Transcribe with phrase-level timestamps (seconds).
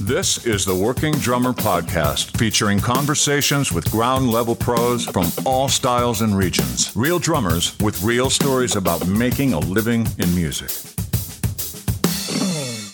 [0.00, 6.20] This is the Working Drummer Podcast, featuring conversations with ground level pros from all styles
[6.20, 6.92] and regions.
[6.94, 10.70] Real drummers with real stories about making a living in music.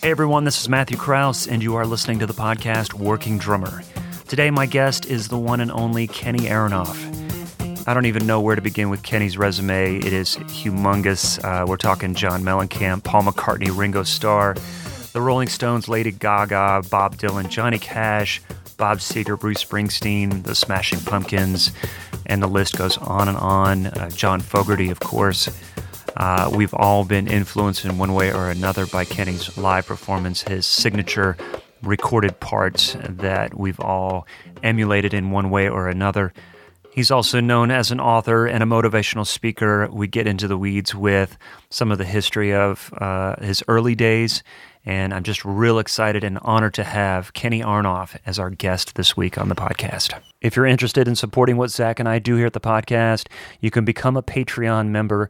[0.01, 3.83] Hey everyone, this is Matthew Kraus, and you are listening to the podcast Working Drummer.
[4.27, 7.87] Today, my guest is the one and only Kenny Aronoff.
[7.87, 9.97] I don't even know where to begin with Kenny's resume.
[9.97, 11.37] It is humongous.
[11.43, 14.55] Uh, we're talking John Mellencamp, Paul McCartney, Ringo Starr,
[15.17, 18.39] the Rolling Stones, Lady Gaga, Bob Dylan, Johnny Cash,
[18.77, 21.71] Bob Seger, Bruce Springsteen, the Smashing Pumpkins,
[22.27, 23.87] and the list goes on and on.
[23.87, 25.49] Uh, John Fogerty, of course.
[26.17, 30.67] Uh, we've all been influenced in one way or another by Kenny's live performance, his
[30.67, 31.35] signature
[31.81, 34.27] recorded parts that we've all
[34.61, 36.31] emulated in one way or another.
[36.91, 39.87] He's also known as an author and a motivational speaker.
[39.91, 41.37] We get into the weeds with
[41.71, 44.41] some of the history of uh, his early days,
[44.87, 49.17] and I'm just real excited and honored to have Kenny Aronoff as our guest this
[49.17, 50.17] week on the podcast.
[50.39, 53.27] If you're interested in supporting what Zach and I do here at the podcast,
[53.59, 55.29] you can become a Patreon member.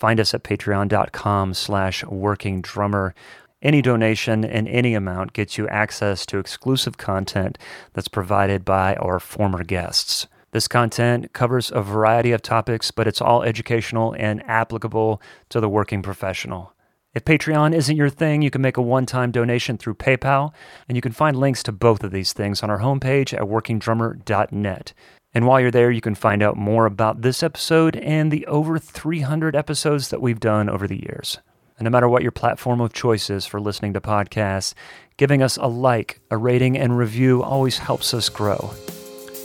[0.00, 3.14] Find us at patreon.com slash working drummer.
[3.60, 7.58] Any donation in any amount gets you access to exclusive content
[7.92, 10.26] that's provided by our former guests.
[10.52, 15.68] This content covers a variety of topics, but it's all educational and applicable to the
[15.68, 16.73] working professional.
[17.14, 20.52] If Patreon isn't your thing, you can make a one time donation through PayPal,
[20.88, 24.92] and you can find links to both of these things on our homepage at workingdrummer.net.
[25.32, 28.78] And while you're there, you can find out more about this episode and the over
[28.78, 31.38] 300 episodes that we've done over the years.
[31.78, 34.74] And no matter what your platform of choice is for listening to podcasts,
[35.16, 38.74] giving us a like, a rating, and review always helps us grow.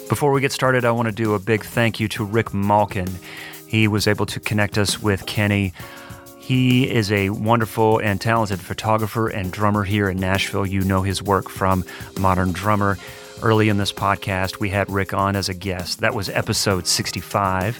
[0.09, 3.09] Before we get started, I want to do a big thank you to Rick Malkin.
[3.67, 5.73] He was able to connect us with Kenny.
[6.49, 10.65] He is a wonderful and talented photographer and drummer here in Nashville.
[10.65, 11.85] You know his work from
[12.19, 12.97] Modern Drummer.
[13.43, 15.99] Early in this podcast, we had Rick on as a guest.
[15.99, 17.79] That was episode 65.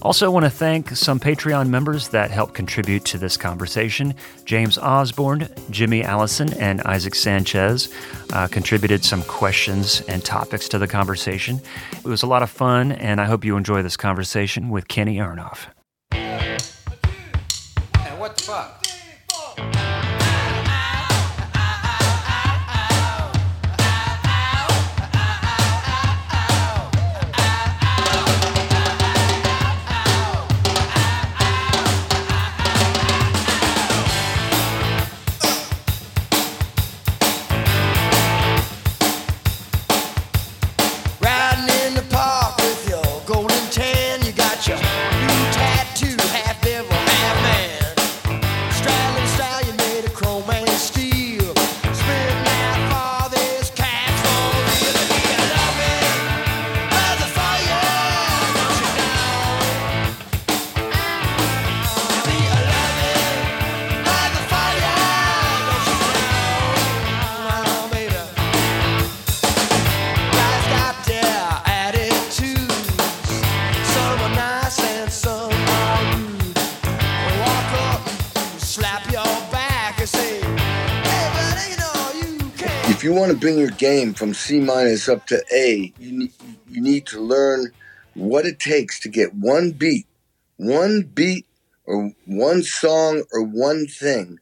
[0.00, 4.14] Also, want to thank some Patreon members that helped contribute to this conversation.
[4.46, 7.92] James Osborne, Jimmy Allison, and Isaac Sanchez
[8.32, 11.60] uh, contributed some questions and topics to the conversation.
[11.92, 15.18] It was a lot of fun, and I hope you enjoy this conversation with Kenny
[15.18, 15.66] Aronoff.
[19.58, 19.97] Riding
[83.18, 86.32] want to bring your game from C minus up to A, you need,
[86.68, 87.72] you need to learn
[88.14, 90.06] what it takes to get one beat,
[90.56, 91.46] one beat,
[91.84, 94.38] or one song, or one thing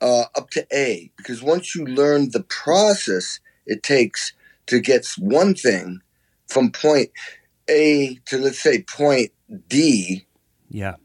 [0.00, 1.10] uh, up to A.
[1.16, 4.32] Because once you learn the process it takes
[4.66, 6.00] to get one thing
[6.48, 7.10] from point
[7.68, 9.30] A to, let's say, point
[9.68, 10.26] D,
[10.68, 10.96] Yeah.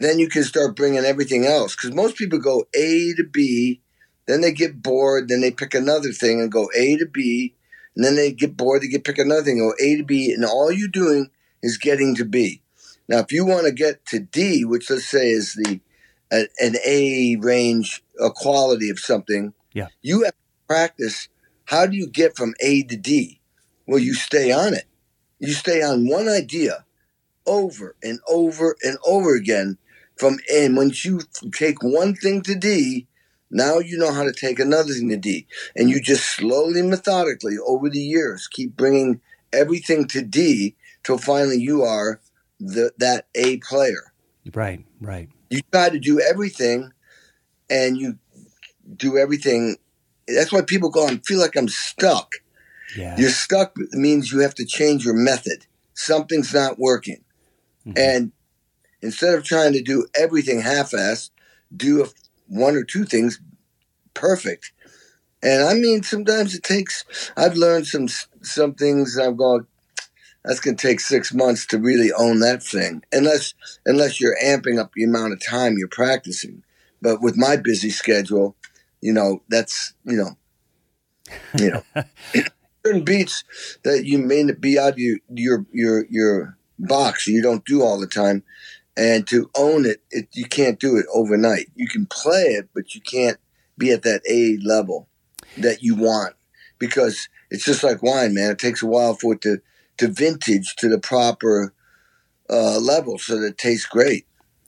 [0.00, 1.76] then you can start bringing everything else.
[1.76, 3.80] Because most people go A to B,
[4.28, 7.54] then they get bored, then they pick another thing and go A to B,
[7.96, 10.44] and then they get bored, they get pick another thing, go A to B, and
[10.44, 11.30] all you're doing
[11.62, 12.62] is getting to B.
[13.08, 15.80] Now, if you want to get to D, which let's say is the
[16.30, 19.88] an A range, a quality of something, Yeah.
[20.02, 21.28] you have to practice.
[21.64, 23.40] How do you get from A to D?
[23.86, 24.84] Well, you stay on it.
[25.38, 26.84] You stay on one idea
[27.46, 29.78] over and over and over again
[30.18, 33.06] from and once you take one thing to D,
[33.50, 35.46] now you know how to take another thing to D.
[35.74, 39.20] And you just slowly, methodically, over the years, keep bringing
[39.52, 42.20] everything to D till finally you are
[42.60, 44.12] the, that A player.
[44.54, 45.28] Right, right.
[45.50, 46.92] You try to do everything
[47.70, 48.18] and you
[48.96, 49.76] do everything.
[50.26, 52.32] That's why people go, I feel like I'm stuck.
[52.96, 53.16] Yeah.
[53.18, 55.66] You're stuck means you have to change your method.
[55.94, 57.24] Something's not working.
[57.86, 57.98] Mm-hmm.
[57.98, 58.32] And
[59.00, 61.30] instead of trying to do everything half assed,
[61.74, 62.08] do a,
[62.48, 63.40] one or two things
[64.14, 64.72] perfect.
[65.42, 67.04] And I mean, sometimes it takes.
[67.36, 68.08] I've learned some
[68.42, 69.18] some things.
[69.18, 69.66] I've gone.
[70.44, 73.54] That's to take six months to really own that thing, unless
[73.86, 76.64] unless you're amping up the amount of time you're practicing.
[77.00, 78.56] But with my busy schedule,
[79.00, 82.02] you know, that's you know, you know,
[82.84, 83.44] certain beats
[83.84, 87.82] that you may not be out of your your your your box you don't do
[87.82, 88.44] all the time
[88.98, 91.70] and to own it, it you can't do it overnight.
[91.74, 93.38] You can play it but you can't
[93.78, 95.08] be at that a level
[95.56, 96.34] that you want
[96.78, 98.50] because it's just like wine man.
[98.50, 99.60] It takes a while for it to
[99.98, 101.72] to vintage to the proper
[102.50, 104.26] uh, level so that it tastes great.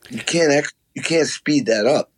[0.09, 2.11] You can't ex- you can't speed that up.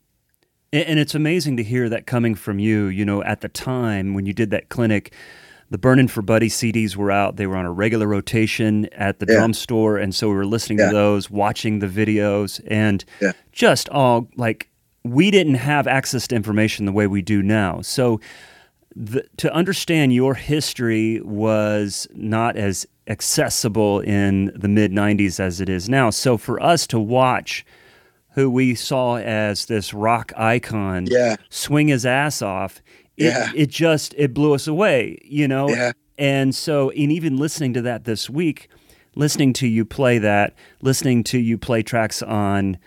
[0.72, 4.26] And it's amazing to hear that coming from you you know at the time when
[4.26, 5.14] you did that clinic
[5.74, 7.38] the Burning for Buddy CDs were out.
[7.38, 9.38] They were on a regular rotation at the yeah.
[9.38, 9.98] drum store.
[9.98, 10.90] And so we were listening yeah.
[10.90, 13.32] to those, watching the videos, and yeah.
[13.52, 14.70] just all like
[15.04, 17.82] we didn't have access to information the way we do now.
[17.82, 18.22] So
[18.96, 25.70] the, to understand your history was not as accessible in the mid 90s as it
[25.70, 26.12] is now.
[26.12, 27.66] So for us to watch
[28.34, 31.08] who we saw as this rock icon
[31.50, 32.80] swing his ass off
[33.18, 33.52] it, yeah.
[33.56, 35.70] it just it blew us away, you know.
[35.70, 35.92] Yeah.
[36.18, 38.70] And so, in even listening to that this week,
[39.16, 42.78] listening to you play that, listening to you play tracks on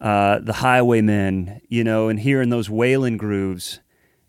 [0.00, 3.80] uh, the Highwaymen, you know, and hearing those wailing grooves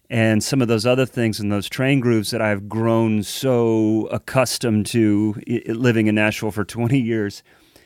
[0.10, 4.88] and some of those other things and those train grooves that I've grown so accustomed
[4.88, 5.36] to
[5.68, 7.44] living in Nashville for 20 years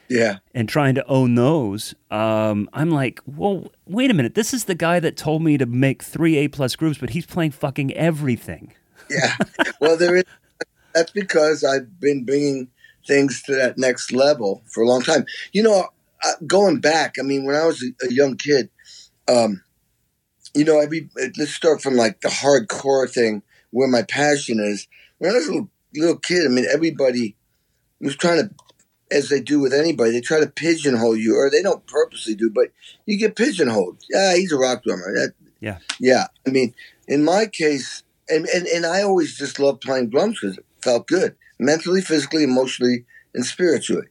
[0.09, 0.37] yeah.
[0.53, 4.35] And trying to own those, um, I'm like, well, wait a minute.
[4.35, 7.25] This is the guy that told me to make three A plus groups, but he's
[7.25, 8.73] playing fucking everything.
[9.09, 9.35] Yeah.
[9.79, 10.23] Well, there is.
[10.93, 12.69] That's because I've been bringing
[13.07, 15.25] things to that next level for a long time.
[15.51, 15.87] You know,
[16.47, 18.69] going back, I mean, when I was a, young kid,
[19.27, 19.61] um,
[20.53, 23.41] you know, every let's start from like the hardcore thing
[23.71, 24.87] where my passion is.
[25.17, 27.35] When I was a little, little kid, I mean, everybody
[27.99, 28.53] was trying to
[29.13, 30.11] as they do with anybody.
[30.11, 32.69] They try to pigeonhole you, or they don't purposely do, but
[33.05, 33.97] you get pigeonholed.
[34.09, 35.13] Yeah, he's a rock drummer.
[35.13, 36.27] That, yeah, yeah.
[36.47, 36.73] I mean,
[37.07, 41.07] in my case, and and, and I always just loved playing drums because it felt
[41.07, 44.07] good, mentally, physically, emotionally, and spiritually.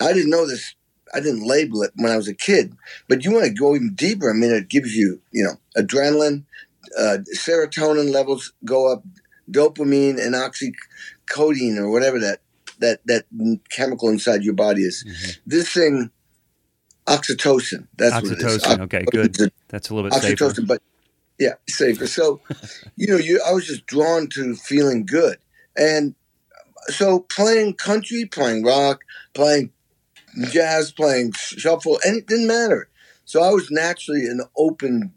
[0.00, 0.74] I didn't know this.
[1.14, 2.74] I didn't label it when I was a kid,
[3.08, 4.30] but you want to go even deeper.
[4.30, 6.44] I mean, it gives you, you know, adrenaline,
[6.98, 9.04] uh, serotonin levels go up,
[9.50, 12.40] dopamine and oxycodone or whatever that
[12.80, 13.24] that that
[13.70, 15.04] chemical inside your body is.
[15.06, 15.30] Mm-hmm.
[15.46, 16.10] This thing,
[17.06, 17.86] oxytocin.
[17.96, 18.80] That's oxytocin.
[18.82, 19.52] Okay, good.
[19.68, 20.66] That's a little bit oxytocin, safer.
[20.66, 20.82] but
[21.38, 22.06] yeah, safer.
[22.06, 22.40] So,
[22.96, 25.38] you know, you I was just drawn to feeling good,
[25.76, 26.14] and
[26.88, 29.00] so playing country, playing rock,
[29.34, 29.72] playing
[30.50, 32.88] jazz, playing shuffle, and it didn't matter.
[33.24, 35.12] So I was naturally an open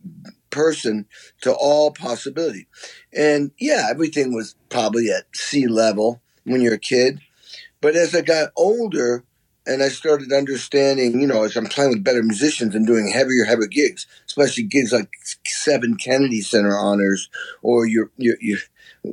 [0.50, 1.06] person
[1.42, 2.68] to all possibility.
[3.14, 7.22] And yeah, everything was probably at sea level when you're a kid.
[7.82, 9.24] But as I got older
[9.66, 13.46] and I started understanding, you know, as I'm playing with better musicians and doing heavier,
[13.46, 15.10] heavier gigs, especially gigs like
[15.46, 17.30] seven Kennedy Center honors
[17.62, 18.58] or your, your, your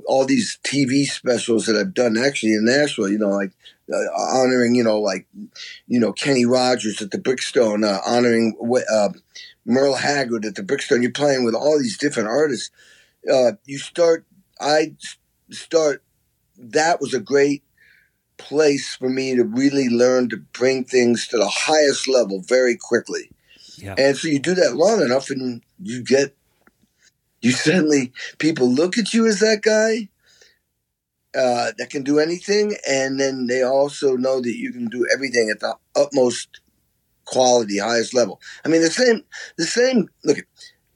[0.07, 3.53] all these TV specials that I've done actually in Nashville, you know, like
[3.93, 5.27] uh, honoring, you know, like,
[5.87, 8.57] you know, Kenny Rogers at the Bridgestone, uh, honoring
[8.93, 9.11] uh,
[9.65, 11.03] Merle Haggard at the Bridgestone.
[11.03, 12.71] You're playing with all these different artists.
[13.31, 14.25] Uh, you start,
[14.61, 14.95] I
[15.51, 16.03] start,
[16.59, 17.63] that was a great
[18.39, 23.31] place for me to really learn to bring things to the highest level very quickly.
[23.77, 23.95] Yeah.
[23.99, 26.35] And so you do that long enough and you get,
[27.41, 30.09] you suddenly, people look at you as that guy
[31.39, 32.77] uh, that can do anything.
[32.89, 36.61] And then they also know that you can do everything at the utmost
[37.25, 38.41] quality, highest level.
[38.65, 39.25] I mean, the same,
[39.59, 40.39] the same, look,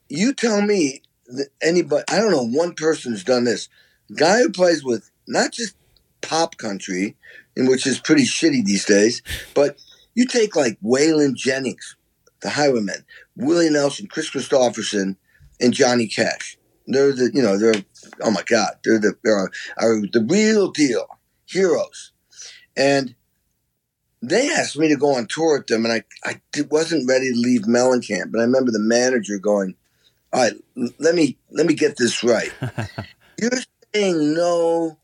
[0.08, 3.68] you tell me that anybody, I don't know, one person's done this.
[4.16, 5.76] Guy who plays with not just
[6.20, 7.16] pop country,
[7.56, 9.22] in which is pretty shitty these days.
[9.54, 9.78] But
[10.14, 11.96] you take like Waylon Jennings,
[12.40, 13.04] the Highwaymen,
[13.36, 15.16] Willie Nelson, Kris Kristofferson,
[15.60, 16.56] and Johnny Cash.
[16.86, 17.84] They're the you know they're
[18.22, 21.06] oh my god they're the they're are the real deal
[21.46, 22.12] heroes,
[22.76, 23.14] and
[24.22, 27.38] they asked me to go on tour with them, and I I wasn't ready to
[27.38, 29.76] leave Mellencamp, but I remember the manager going,
[30.32, 30.54] "All right,
[30.98, 32.52] let me let me get this right.
[33.40, 33.50] You're
[33.94, 34.98] saying no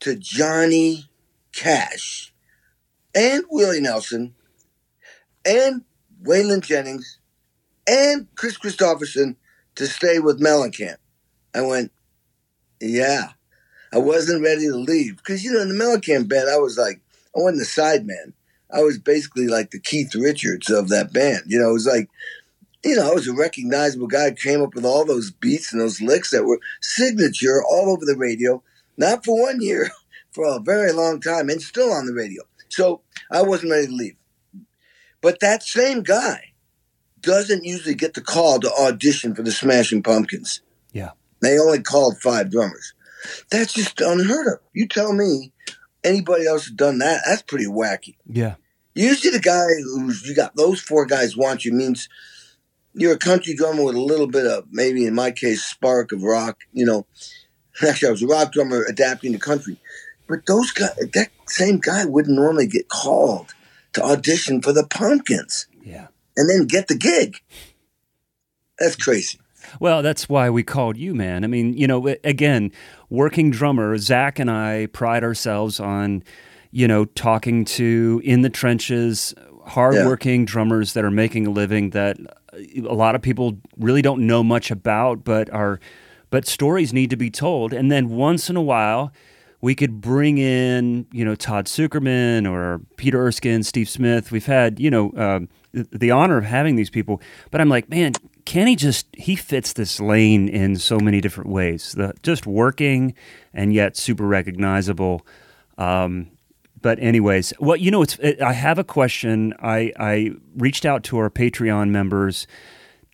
[0.00, 1.08] to Johnny
[1.52, 2.32] Cash
[3.14, 4.34] and Willie Nelson
[5.44, 5.82] and
[6.22, 7.18] Waylon Jennings
[7.86, 9.36] and Kris Kristofferson
[9.74, 10.96] to stay with Mellencamp.
[11.54, 11.92] I went,
[12.80, 13.30] yeah.
[13.92, 17.00] I wasn't ready to leave because you know in the Mellencamp band I was like
[17.36, 18.34] I wasn't the side man.
[18.72, 21.42] I was basically like the Keith Richards of that band.
[21.46, 22.08] You know, it was like
[22.84, 24.30] you know, I was a recognizable guy.
[24.30, 28.16] Came up with all those beats and those licks that were signature all over the
[28.16, 28.62] radio.
[29.00, 29.90] Not for one year,
[30.30, 32.42] for a very long time, and still on the radio.
[32.68, 33.00] So
[33.32, 34.16] I wasn't ready to leave.
[35.22, 36.52] But that same guy
[37.20, 40.62] doesn't usually get the call to audition for the Smashing Pumpkins.
[40.92, 41.10] Yeah.
[41.40, 42.94] They only called five drummers.
[43.50, 44.60] That's just unheard of.
[44.72, 45.52] You tell me
[46.04, 48.16] anybody else has done that, that's pretty wacky.
[48.26, 48.54] Yeah.
[48.94, 52.08] Usually the guy who's you got those four guys want you means
[52.94, 56.22] you're a country drummer with a little bit of maybe in my case spark of
[56.22, 57.06] rock, you know.
[57.86, 59.76] Actually I was a rock drummer adapting to country.
[60.28, 63.52] But those guys that same guy wouldn't normally get called
[63.94, 66.06] to audition for the pumpkins Yeah.
[66.36, 67.38] and then get the gig.
[68.78, 69.38] That's crazy.
[69.78, 71.44] Well, that's why we called you, man.
[71.44, 72.72] I mean, you know, again,
[73.08, 76.22] working drummer, Zach and I pride ourselves on,
[76.70, 79.34] you know, talking to in the trenches,
[79.66, 82.18] hardworking drummers that are making a living that
[82.52, 82.58] uh,
[82.88, 85.78] a lot of people really don't know much about, but are,
[86.30, 87.72] but stories need to be told.
[87.72, 89.12] And then once in a while,
[89.60, 94.32] we could bring in, you know, Todd Sucherman or Peter Erskine, Steve Smith.
[94.32, 95.40] We've had, you know, uh,
[95.72, 97.20] the honor of having these people.
[97.50, 98.12] But I'm like, man,
[98.46, 101.92] Kenny just he fits this lane in so many different ways.
[101.92, 103.14] The just working
[103.52, 105.26] and yet super recognizable.
[105.76, 106.30] Um,
[106.80, 109.52] but anyways, well, you know, it's I have a question.
[109.60, 112.46] I I reached out to our Patreon members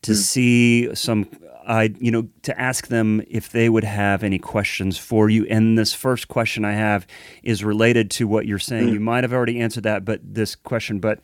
[0.02, 1.28] to see some
[1.66, 5.46] I you know to ask them if they would have any questions for you.
[5.46, 7.06] And this first question I have
[7.42, 8.88] is related to what you're saying.
[8.88, 11.20] You might have already answered that, but this question, but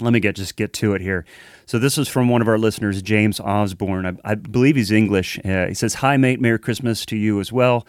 [0.00, 1.24] let me get just get to it here.
[1.66, 4.06] So this is from one of our listeners, James Osborne.
[4.06, 5.38] I, I believe he's English.
[5.44, 6.40] Uh, he says, "Hi, mate.
[6.40, 7.86] Merry Christmas to you as well.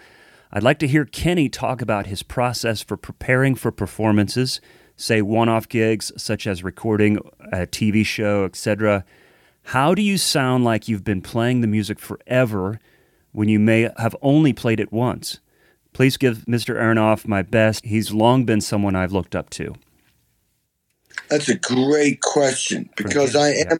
[0.52, 4.62] I'd like to hear Kenny talk about his process for preparing for performances,
[4.96, 7.18] say one-off gigs such as recording
[7.52, 9.04] a TV show, etc.
[9.70, 12.80] How do you sound like you've been playing the music forever
[13.32, 15.40] when you may have only played it once?
[15.92, 16.76] Please give Mr.
[16.76, 17.84] Aronoff my best.
[17.84, 19.74] He's long been someone I've looked up to."
[21.30, 23.80] That's a great question because I am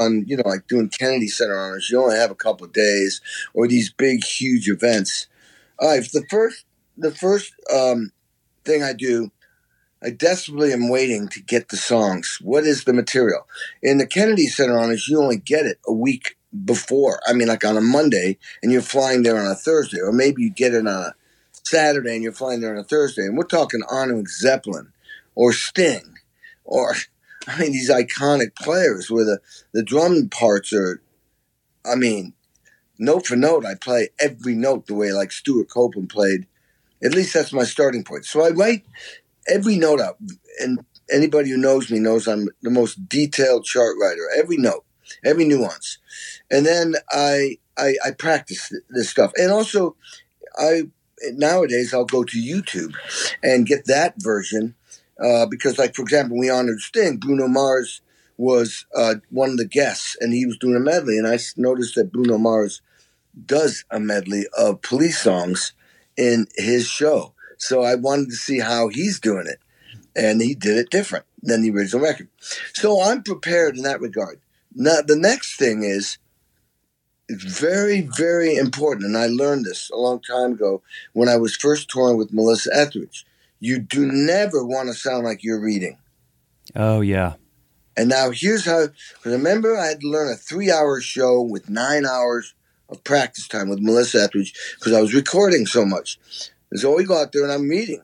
[0.00, 1.90] on, you know, like doing Kennedy Center honors.
[1.90, 3.20] You only have a couple of days
[3.52, 5.26] or these big, huge events.
[5.78, 6.64] All right, the first,
[6.96, 8.12] the first um,
[8.64, 9.30] thing I do,
[10.02, 12.38] I desperately am waiting to get the songs.
[12.40, 13.46] What is the material?
[13.82, 17.20] In the Kennedy Center On you only get it a week before.
[17.26, 20.42] I mean, like on a Monday, and you're flying there on a Thursday, or maybe
[20.42, 21.14] you get it on a
[21.52, 23.22] Saturday and you're flying there on a Thursday.
[23.22, 24.92] And we're talking Arnold Zeppelin
[25.34, 26.14] or Sting
[26.64, 26.94] or
[27.46, 29.40] I mean these iconic players where the,
[29.72, 31.00] the drum parts are
[31.84, 32.34] I mean,
[32.98, 36.46] note for note I play every note the way like Stewart Copeland played.
[37.02, 38.24] At least that's my starting point.
[38.24, 38.84] So I write
[39.48, 40.16] every note out
[40.60, 44.28] and anybody who knows me knows I'm the most detailed chart writer.
[44.36, 44.84] Every note,
[45.24, 45.98] every nuance.
[46.50, 49.32] And then I I, I practice this stuff.
[49.36, 49.96] And also
[50.56, 50.82] I
[51.32, 52.94] nowadays I'll go to YouTube
[53.42, 54.74] and get that version
[55.22, 57.16] uh, because, like for example, we honored Sting.
[57.16, 58.00] Bruno Mars
[58.36, 61.18] was uh, one of the guests, and he was doing a medley.
[61.18, 62.82] And I noticed that Bruno Mars
[63.46, 65.72] does a medley of police songs
[66.16, 67.34] in his show.
[67.58, 69.58] So I wanted to see how he's doing it,
[70.16, 72.28] and he did it different than the original record.
[72.72, 74.40] So I'm prepared in that regard.
[74.74, 76.18] Now the next thing is
[77.28, 81.56] it's very, very important, and I learned this a long time ago when I was
[81.56, 83.26] first touring with Melissa Etheridge.
[83.60, 85.98] You do never want to sound like you're reading.
[86.74, 87.34] Oh yeah.
[87.96, 88.88] And now here's how.
[89.24, 92.54] Remember, I had to learn a three-hour show with nine hours
[92.88, 96.18] of practice time with Melissa Etheridge because I was recording so much.
[96.74, 98.02] So we go out there and I'm reading.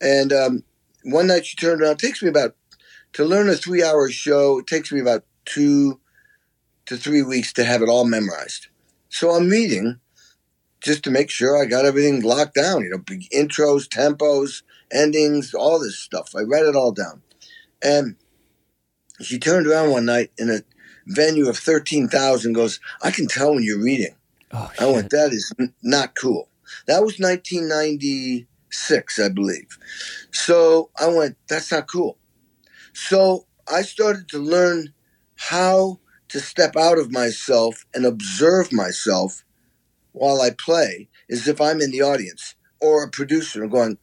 [0.00, 0.64] And um,
[1.04, 1.92] one night she turned around.
[1.92, 2.56] It takes me about
[3.14, 4.58] to learn a three-hour show.
[4.58, 6.00] It takes me about two
[6.86, 8.68] to three weeks to have it all memorized.
[9.08, 10.00] So I'm reading
[10.80, 12.82] just to make sure I got everything locked down.
[12.82, 16.34] You know, big intros, tempos, endings, all this stuff.
[16.36, 17.22] I write it all down.
[17.82, 18.16] And
[19.20, 20.60] she turned around one night in a
[21.06, 24.16] venue of 13,000 goes, I can tell when you're reading.
[24.52, 26.48] Oh, I went, that is not cool.
[26.86, 29.78] That was 1996, I believe.
[30.32, 32.18] So I went, that's not cool.
[32.92, 34.92] So I started to learn
[35.36, 39.44] how to step out of myself and observe myself
[40.12, 43.98] while I play as if I'm in the audience or a producer going,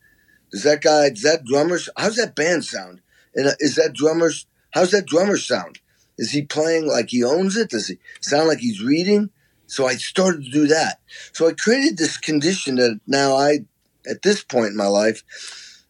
[0.51, 3.01] does that guy, does that drummer, how's that band sound?
[3.34, 5.80] And uh, is that drummer's, how's that drummer sound?
[6.18, 7.70] Is he playing like he owns it?
[7.70, 9.30] Does he sound like he's reading?
[9.71, 10.99] So I started to do that.
[11.31, 13.59] So I created this condition that now I,
[14.05, 15.23] at this point in my life,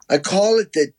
[0.07, 0.93] I call it that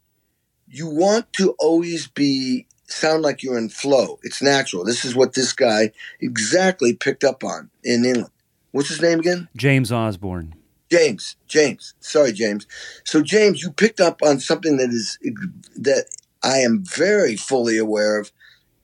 [0.68, 4.18] you want to always be sound like you're in flow.
[4.24, 4.84] It's natural.
[4.84, 8.32] This is what this guy exactly picked up on in England.
[8.72, 9.48] What's his name again?
[9.56, 10.56] James Osborne.
[10.90, 11.36] James.
[11.46, 11.94] James.
[12.00, 12.66] Sorry, James.
[13.04, 15.18] So James, you picked up on something that is
[15.76, 16.06] that
[16.42, 18.32] I am very fully aware of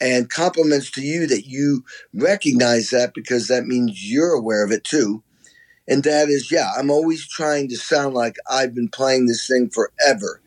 [0.00, 4.84] and compliments to you that you recognize that because that means you're aware of it
[4.84, 5.22] too.
[5.88, 9.70] And that is, yeah, I'm always trying to sound like I've been playing this thing
[9.70, 10.42] forever,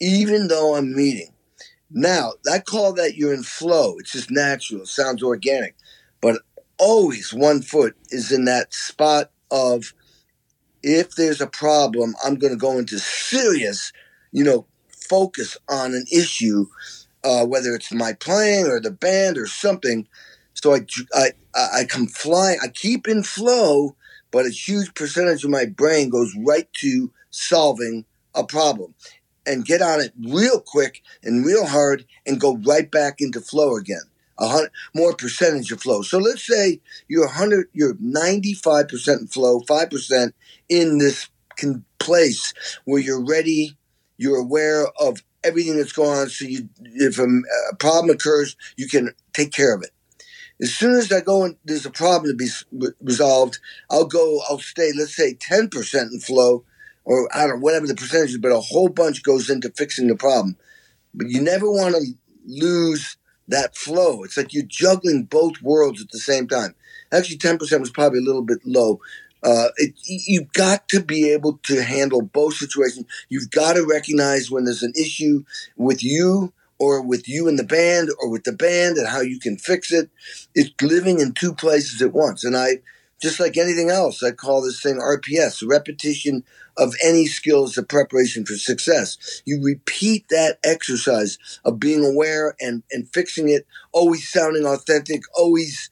[0.00, 1.32] even though I'm meeting.
[1.90, 3.96] Now, I call that you're in flow.
[3.98, 4.82] It's just natural.
[4.82, 5.76] It sounds organic.
[6.20, 6.42] But
[6.78, 9.94] always one foot is in that spot of
[10.82, 13.92] if there's a problem, I'm going to go into serious,
[14.32, 14.66] you know,
[15.08, 16.66] focus on an issue
[17.24, 20.08] uh, whether it's my playing or the band or something.
[20.54, 20.80] So I,
[21.14, 23.96] I, I come flying, I keep in flow,
[24.30, 28.94] but a huge percentage of my brain goes right to solving a problem
[29.46, 33.76] and get on it real quick and real hard and go right back into flow
[33.76, 34.02] again.
[34.38, 36.02] A hundred more percentage of flow.
[36.02, 40.34] So let's say you're hundred, you're ninety five percent in flow, five percent
[40.68, 41.28] in this
[41.98, 43.76] place where you're ready,
[44.16, 46.28] you're aware of everything that's going on.
[46.28, 47.26] So you, if a,
[47.70, 49.90] a problem occurs, you can take care of it.
[50.60, 52.48] As soon as I go and there's a problem to be
[53.00, 53.58] resolved,
[53.90, 56.64] I'll go, I'll stay, let's say 10% in flow,
[57.04, 60.06] or I don't know, whatever the percentage is, but a whole bunch goes into fixing
[60.06, 60.56] the problem.
[61.14, 62.02] But you never want to
[62.46, 63.16] lose
[63.48, 64.22] that flow.
[64.22, 66.74] It's like you're juggling both worlds at the same time.
[67.10, 69.00] Actually, 10% was probably a little bit low
[69.42, 73.06] uh, it, you've got to be able to handle both situations.
[73.28, 75.44] You've got to recognize when there's an issue
[75.76, 79.38] with you or with you and the band or with the band and how you
[79.38, 80.10] can fix it.
[80.54, 82.44] It's living in two places at once.
[82.44, 82.78] And I,
[83.20, 86.42] just like anything else, I call this thing RPS, repetition
[86.76, 89.42] of any skills of preparation for success.
[89.44, 95.90] You repeat that exercise of being aware and, and fixing it, always sounding authentic, always,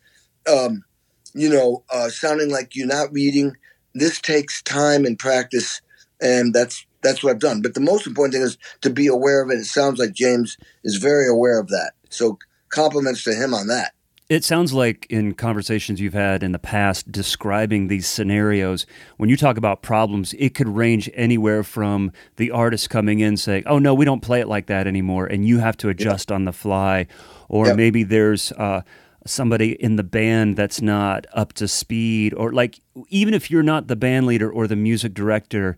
[0.51, 0.85] um,
[1.35, 3.57] you know, uh, sounding like you're not reading.
[3.95, 5.81] This takes time and practice,
[6.21, 7.63] and that's that's what I've done.
[7.63, 9.59] But the most important thing is to be aware of it.
[9.59, 11.93] It sounds like James is very aware of that.
[12.11, 12.39] So
[12.71, 13.93] compliments to him on that.
[14.31, 19.37] It sounds like in conversations you've had in the past describing these scenarios, when you
[19.37, 23.93] talk about problems, it could range anywhere from the artist coming in saying, Oh, no,
[23.93, 25.27] we don't play it like that anymore.
[25.27, 26.37] And you have to adjust yeah.
[26.37, 27.09] on the fly.
[27.49, 27.73] Or yeah.
[27.73, 28.83] maybe there's uh,
[29.27, 33.87] somebody in the band that's not up to speed or like even if you're not
[33.87, 35.77] the band leader or the music director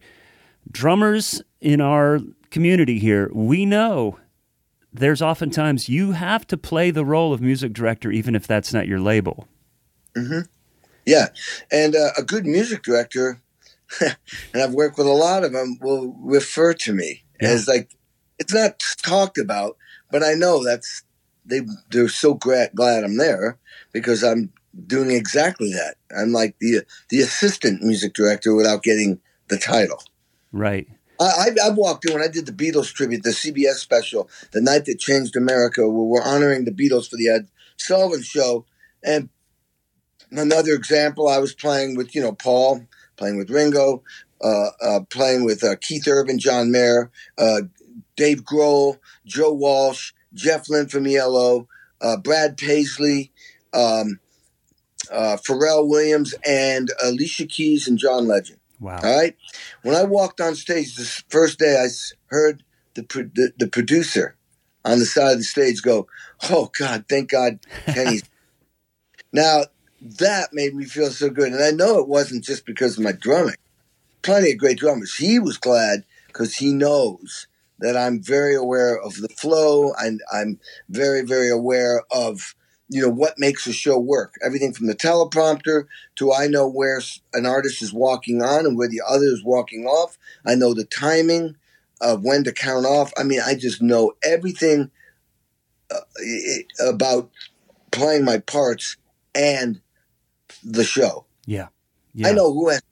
[0.70, 4.18] drummers in our community here we know
[4.92, 8.86] there's oftentimes you have to play the role of music director even if that's not
[8.86, 9.48] your label
[10.16, 10.40] mm-hmm.
[11.04, 11.28] yeah
[11.72, 13.42] and uh, a good music director
[14.00, 17.48] and i've worked with a lot of them will refer to me yeah.
[17.48, 17.90] as like
[18.38, 19.76] it's not talked about
[20.12, 21.02] but i know that's
[21.44, 23.58] they they're so glad glad I'm there
[23.92, 24.52] because I'm
[24.86, 25.96] doing exactly that.
[26.16, 30.02] I'm like the the assistant music director without getting the title.
[30.52, 30.88] Right.
[31.20, 34.86] I, I've walked in when I did the Beatles tribute, the CBS special, the night
[34.86, 38.66] that changed America, where we're honoring the Beatles for the Ed Sullivan Show,
[39.04, 39.28] and
[40.32, 44.02] another example, I was playing with you know Paul, playing with Ringo,
[44.42, 47.62] uh, uh, playing with uh, Keith Urban, John Mayer, uh,
[48.16, 51.68] Dave Grohl, Joe Walsh, Jeff Lynne from ELO,
[52.00, 53.32] uh, Brad Paisley,
[53.72, 54.20] um,
[55.10, 58.58] uh, Pharrell Williams, and Alicia Keys and John Legend.
[58.80, 59.00] Wow.
[59.02, 59.36] All right.
[59.82, 61.86] When I walked on stage this first day, I
[62.26, 62.64] heard
[62.94, 64.36] the, the, the producer
[64.84, 66.08] on the side of the stage go,
[66.50, 68.22] "Oh God, thank God, Kenny's."
[69.32, 69.62] now
[70.00, 73.12] that made me feel so good, and I know it wasn't just because of my
[73.12, 73.54] drumming.
[74.22, 75.14] Plenty of great drummers.
[75.14, 77.46] He was glad because he knows
[77.82, 82.54] that I'm very aware of the flow and I'm very, very aware of,
[82.88, 84.34] you know, what makes a show work.
[84.44, 87.02] Everything from the teleprompter to I know where
[87.34, 90.16] an artist is walking on and where the other is walking off.
[90.46, 91.56] I know the timing
[92.00, 93.12] of when to count off.
[93.18, 94.92] I mean, I just know everything
[95.90, 97.30] uh, about
[97.90, 98.96] playing my parts
[99.34, 99.80] and
[100.62, 101.26] the show.
[101.46, 101.68] Yeah.
[102.14, 102.28] yeah.
[102.28, 102.82] I know who has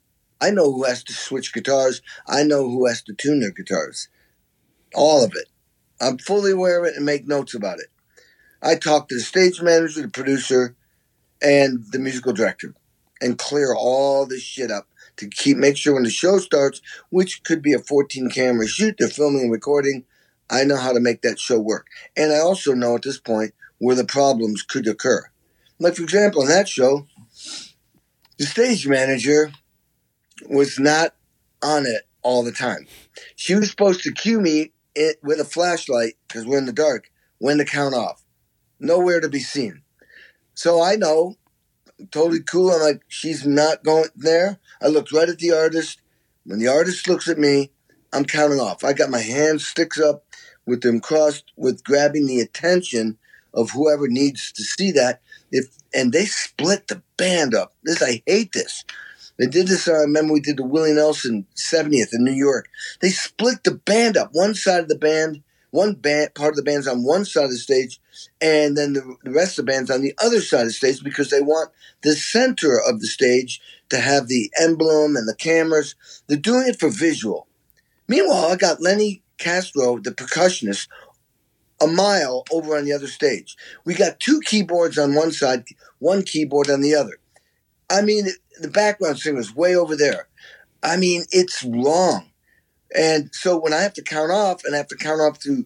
[0.41, 2.01] I know who has to switch guitars.
[2.27, 4.09] I know who has to tune their guitars
[4.93, 5.47] all of it.
[5.99, 7.87] I'm fully aware of it and make notes about it.
[8.61, 10.75] I talk to the stage manager, the producer,
[11.41, 12.75] and the musical director
[13.21, 17.43] and clear all this shit up to keep make sure when the show starts, which
[17.43, 20.05] could be a 14 camera shoot, they're filming and recording.
[20.49, 21.87] I know how to make that show work.
[22.17, 25.29] And I also know at this point where the problems could occur.
[25.79, 27.07] Like, for example, in that show,
[28.37, 29.51] the stage manager
[30.49, 31.15] was not
[31.63, 32.87] on it all the time.
[33.35, 37.11] She was supposed to cue me it with a flashlight because we're in the dark
[37.39, 38.23] when to count off.
[38.79, 39.83] nowhere to be seen.
[40.55, 41.35] So I know,
[42.11, 42.71] totally cool.
[42.71, 44.59] I'm like, she's not going there.
[44.81, 46.01] I looked right at the artist.
[46.45, 47.71] When the artist looks at me,
[48.13, 48.83] I'm counting off.
[48.83, 50.25] I got my hands sticks up
[50.65, 53.17] with them crossed, with grabbing the attention
[53.53, 55.21] of whoever needs to see that.
[55.51, 57.73] If and they split the band up.
[57.83, 58.85] This I hate this.
[59.41, 59.87] They did this.
[59.87, 62.69] Uh, I remember we did the Willie Nelson 70th in New York.
[63.01, 64.29] They split the band up.
[64.33, 67.49] One side of the band, one band part of the band's on one side of
[67.49, 67.99] the stage,
[68.39, 71.03] and then the, the rest of the band's on the other side of the stage
[71.03, 71.71] because they want
[72.03, 75.95] the center of the stage to have the emblem and the cameras.
[76.27, 77.47] They're doing it for visual.
[78.07, 80.87] Meanwhile, I got Lenny Castro, the percussionist,
[81.81, 83.57] a mile over on the other stage.
[83.85, 85.63] We got two keyboards on one side,
[85.97, 87.17] one keyboard on the other.
[87.89, 88.27] I mean,
[88.61, 90.27] the background singer's way over there.
[90.83, 92.31] I mean, it's wrong.
[92.95, 95.65] And so when I have to count off and I have to count off to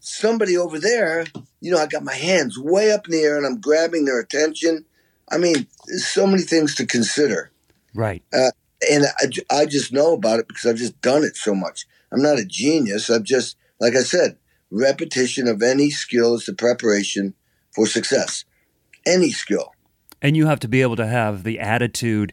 [0.00, 1.26] somebody over there,
[1.60, 4.20] you know, I got my hands way up in the air and I'm grabbing their
[4.20, 4.84] attention.
[5.30, 7.50] I mean, there's so many things to consider.
[7.94, 8.22] Right.
[8.32, 8.50] Uh,
[8.90, 11.86] and I, I just know about it because I've just done it so much.
[12.12, 13.08] I'm not a genius.
[13.08, 14.36] I've just, like I said,
[14.70, 17.34] repetition of any skill is the preparation
[17.74, 18.44] for success.
[19.06, 19.73] Any skill.
[20.24, 22.32] And you have to be able to have the attitude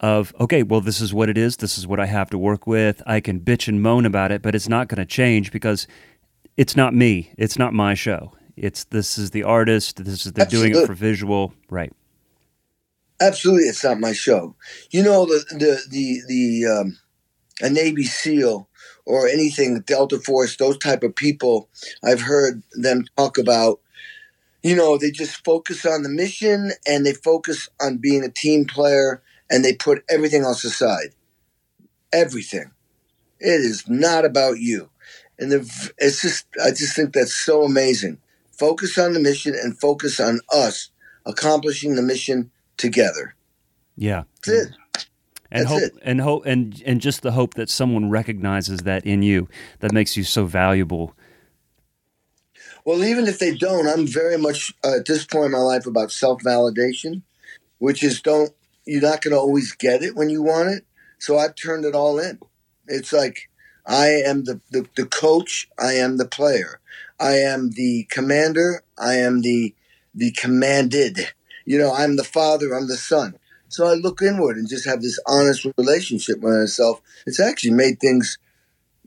[0.00, 1.58] of, okay, well, this is what it is.
[1.58, 3.02] This is what I have to work with.
[3.06, 5.86] I can bitch and moan about it, but it's not going to change because
[6.56, 7.32] it's not me.
[7.36, 8.32] It's not my show.
[8.56, 10.02] It's this is the artist.
[10.04, 11.92] This is they're doing it for visual, right?
[13.20, 14.56] Absolutely, it's not my show.
[14.90, 16.98] You know the the the the um,
[17.60, 18.68] a Navy SEAL
[19.04, 21.68] or anything Delta Force, those type of people.
[22.02, 23.80] I've heard them talk about.
[24.68, 28.66] You know, they just focus on the mission and they focus on being a team
[28.66, 31.14] player and they put everything else aside.
[32.12, 32.72] Everything.
[33.40, 34.90] It is not about you.
[35.38, 38.18] And the, it's just, I just think that's so amazing.
[38.58, 40.90] Focus on the mission and focus on us
[41.24, 43.36] accomplishing the mission together.
[43.96, 44.24] Yeah.
[44.44, 44.74] That's it.
[45.50, 45.92] And That's hope it.
[46.02, 49.48] and hope and and just the hope that someone recognizes that in you
[49.80, 51.14] that makes you so valuable.
[52.88, 55.84] Well, even if they don't, I'm very much uh, at this point in my life
[55.84, 57.20] about self validation,
[57.76, 58.50] which is don't,
[58.86, 60.86] you're not going to always get it when you want it.
[61.18, 62.38] So I've turned it all in.
[62.86, 63.50] It's like
[63.84, 66.80] I am the, the, the coach, I am the player,
[67.20, 69.74] I am the commander, I am the,
[70.14, 71.34] the commanded.
[71.66, 73.34] You know, I'm the father, I'm the son.
[73.68, 77.02] So I look inward and just have this honest relationship with myself.
[77.26, 78.38] It's actually made things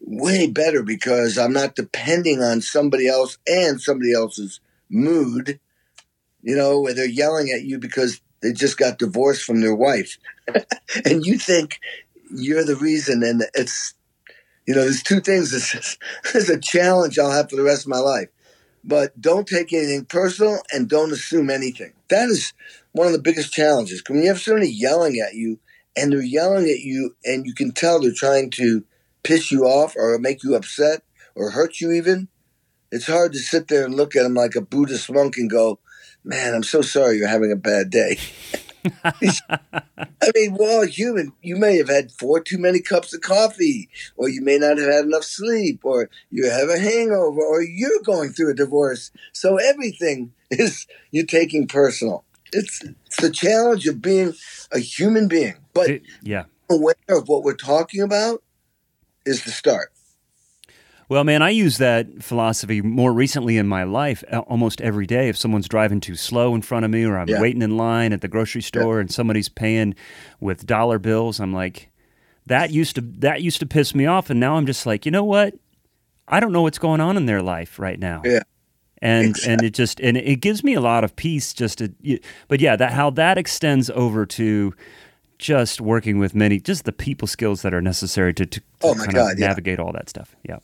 [0.02, 4.60] way better because I'm not depending on somebody else and somebody else's
[4.90, 5.60] mood,
[6.42, 10.18] you know, where they're yelling at you because they just got divorced from their wife.
[11.06, 11.80] and you think
[12.34, 13.24] you're the reason.
[13.24, 13.94] And it's,
[14.68, 15.52] you know, there's two things.
[16.24, 18.30] This is a challenge I'll have for the rest of my life.
[18.84, 21.94] But don't take anything personal and don't assume anything.
[22.10, 22.54] That is
[22.94, 24.02] one of the biggest challenges.
[24.08, 25.60] When you have somebody yelling at you
[25.96, 28.84] and they're yelling at you and you can tell they're trying to
[29.24, 31.02] piss you off or make you upset
[31.36, 32.28] or hurt you even,
[32.92, 35.80] it's hard to sit there and look at him like a Buddhist monk and go,
[36.24, 38.18] man, I'm so sorry you're having a bad day.
[39.04, 41.34] I mean, we're all human.
[41.42, 44.92] You may have had four too many cups of coffee, or you may not have
[44.92, 49.12] had enough sleep, or you have a hangover, or you're going through a divorce.
[49.34, 52.24] So everything is you're taking personal.
[52.54, 54.34] It's, it's the challenge of being
[54.72, 55.56] a human being.
[55.74, 56.46] But It- yeah.
[56.70, 58.44] aware of what we're talking about
[59.26, 59.92] is the start.
[61.10, 65.28] Well, man, I use that philosophy more recently in my life almost every day.
[65.28, 67.42] If someone's driving too slow in front of me or I'm Yeah.
[67.42, 69.94] waiting in line at the grocery store and somebody's paying
[70.40, 71.90] with dollar bills, I'm like
[72.46, 75.12] that used to that used to piss me off and now I'm just like, "You
[75.12, 75.54] know what?
[76.30, 78.44] I don't know what's going on in their life right now." Yeah.
[79.02, 81.92] And and it just and it gives me a lot of peace just to
[82.48, 84.74] but yeah, that how that extends over to
[85.42, 89.06] just working with many just the people skills that are necessary to, to, Oh my
[89.06, 89.48] kind God, yeah.
[89.48, 90.36] navigate all that stuff.
[90.48, 90.60] Yeah.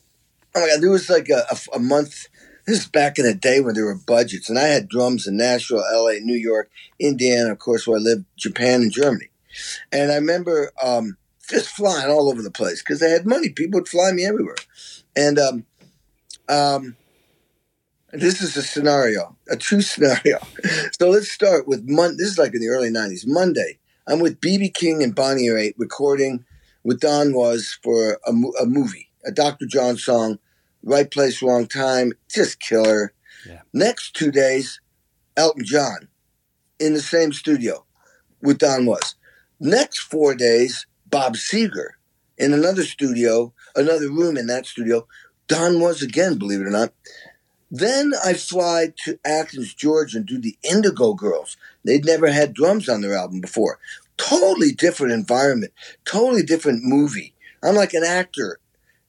[0.56, 2.28] Oh my god, there was like a, a, a month.
[2.68, 5.36] This is back in the day when there were budgets, and I had drums in
[5.38, 9.30] Nashville, L.A., New York, Indiana, of course, where I lived, Japan, and Germany.
[9.92, 11.18] And I remember um,
[11.50, 13.50] just flying all over the place because they had money.
[13.50, 14.56] People would fly me everywhere.
[15.16, 15.66] And um,
[16.50, 16.98] um,
[18.12, 20.40] this is a scenario, a true scenario.
[21.00, 22.18] so let's start with Monday.
[22.20, 23.24] This is like in the early '90s.
[23.26, 26.46] Monday, I'm with BB King and Bonnie Raitt recording
[26.84, 29.65] with Don Was for a, a movie, a Dr.
[29.65, 30.39] John song,
[30.82, 33.13] right place, wrong time, just killer.
[33.46, 33.63] Yeah.
[33.74, 34.80] Next two days,
[35.36, 36.08] Elton John
[36.80, 37.86] in the same studio
[38.41, 39.15] with Don Was.
[39.60, 41.89] Next four days, Bob Seger
[42.38, 45.06] in another studio, another room in that studio.
[45.50, 46.93] Don Was again, believe it or not.
[47.70, 51.58] Then I fly to Athens, Georgia, and do the Indigo Girls.
[51.84, 53.80] They'd never had drums on their album before.
[54.18, 55.74] Totally different environment,
[56.06, 57.34] totally different movie.
[57.64, 58.60] I'm like an actor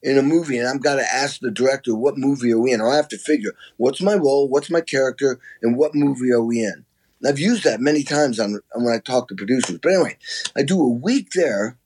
[0.01, 2.81] in a movie, and I've got to ask the director, what movie are we in?
[2.81, 6.59] I have to figure what's my role, what's my character, and what movie are we
[6.59, 6.85] in.
[7.21, 9.77] And I've used that many times on, when I talk to producers.
[9.81, 10.17] But anyway,
[10.55, 11.77] I do a week there,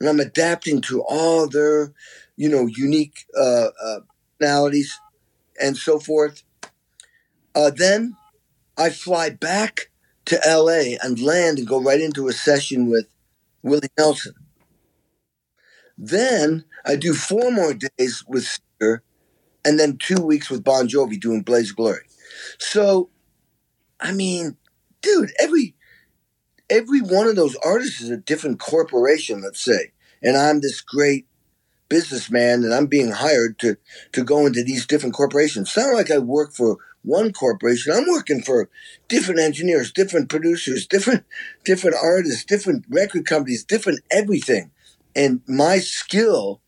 [0.00, 1.92] and I'm adapting to all their,
[2.36, 4.00] you know, unique uh, uh,
[4.38, 4.98] personalities
[5.60, 6.42] and so forth.
[7.54, 8.16] Uh, then
[8.76, 9.90] I fly back
[10.26, 13.06] to LA and land and go right into a session with
[13.62, 14.34] Willie Nelson.
[15.96, 19.00] Then I do four more days with Seger
[19.64, 22.02] and then two weeks with Bon Jovi doing Blaze Glory.
[22.58, 23.10] So,
[24.00, 24.56] I mean,
[25.02, 25.74] dude, every
[26.70, 29.92] every one of those artists is a different corporation, let's say.
[30.22, 31.26] And I'm this great
[31.88, 33.76] businessman and I'm being hired to
[34.12, 35.74] to go into these different corporations.
[35.76, 37.92] Not like I work for one corporation.
[37.92, 38.68] I'm working for
[39.08, 41.24] different engineers, different producers, different
[41.64, 44.70] different artists, different record companies, different everything.
[45.16, 46.60] And my skill,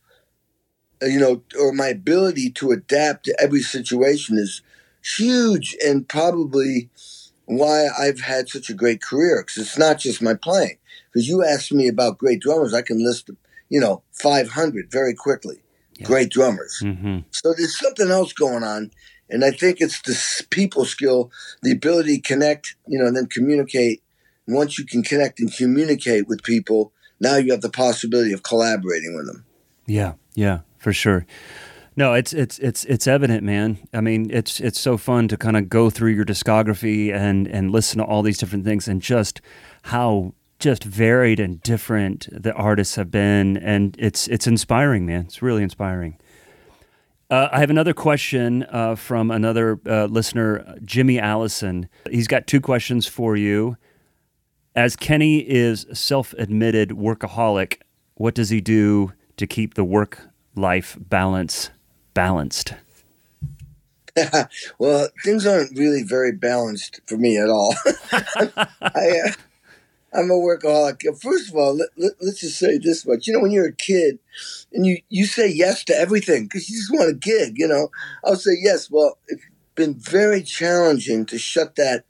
[1.03, 4.63] uh, you know, or my ability to adapt to every situation is
[5.03, 6.91] huge and probably
[7.47, 10.79] why I've had such a great career because it's not just my playing.
[11.13, 13.31] Because you asked me about great drummers, I can list
[13.71, 15.63] you know, 500 very quickly.
[15.97, 16.07] Yeah.
[16.07, 16.81] Great drummers.
[16.83, 17.21] Mm-hmm.
[17.31, 18.91] So there's something else going on.
[19.31, 21.31] And I think it's the people skill,
[21.63, 24.03] the ability to connect, you know, and then communicate.
[24.47, 28.43] And once you can connect and communicate with people, now you have the possibility of
[28.43, 29.45] collaborating with them.
[29.87, 31.27] Yeah, yeah, for sure.
[31.97, 33.79] No, it's it's it's it's evident, man.
[33.93, 37.71] I mean, it's it's so fun to kind of go through your discography and and
[37.71, 39.41] listen to all these different things and just
[39.83, 45.25] how just varied and different the artists have been, and it's it's inspiring, man.
[45.25, 46.17] It's really inspiring.
[47.31, 51.89] Uh, I have another question uh, from another uh, listener, Jimmy Allison.
[52.11, 53.77] He's got two questions for you.
[54.75, 57.83] As Kenny is self-admitted workaholic,
[58.15, 61.71] what does he do to keep the work-life balance
[62.15, 62.75] balanced?
[64.79, 67.75] well, things aren't really very balanced for me at all.
[68.13, 69.33] I, uh,
[70.13, 71.03] I'm a workaholic.
[71.21, 73.27] First of all, let, let, us just say this much.
[73.27, 74.19] You know, when you're a kid
[74.73, 77.91] and you, you say yes to everything because you just want a gig, you know,
[78.25, 78.91] I'll say yes.
[78.91, 79.43] Well, it's
[79.75, 82.05] been very challenging to shut that,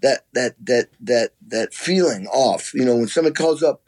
[0.00, 2.72] that, that, that, that, that feeling off.
[2.72, 3.82] You know, when someone calls up,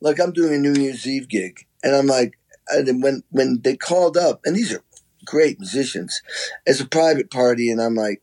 [0.00, 2.38] like I'm doing a New Year's Eve gig and I'm like,
[2.68, 4.84] and when, when they called up, and these are
[5.24, 6.22] great musicians,
[6.66, 8.22] as a private party, and I'm like,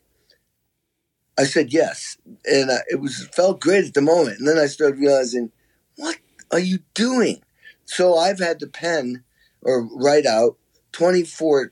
[1.39, 4.39] I said yes, and I, it was felt great at the moment.
[4.39, 5.51] And then I started realizing,
[5.95, 6.17] what
[6.51, 7.41] are you doing?
[7.85, 9.23] So I've had to pen
[9.61, 10.57] or write out
[10.91, 11.71] 24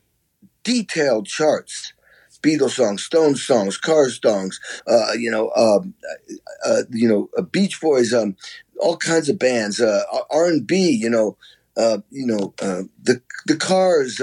[0.63, 1.93] detailed charts.
[2.43, 5.95] Beatles songs, Stones songs, Cars songs, uh, you know, um,
[6.65, 8.37] uh, uh, you know, uh, Beach Boys, um,
[8.79, 11.35] all kinds of bands, uh, R and B, you know,
[11.75, 12.53] uh, you know,
[13.03, 14.21] the the Cars,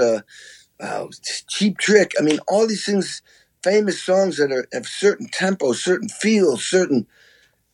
[1.49, 2.13] Cheap Trick.
[2.19, 3.21] I mean, all these things
[3.65, 7.07] famous songs that are have certain tempo, certain feels, certain,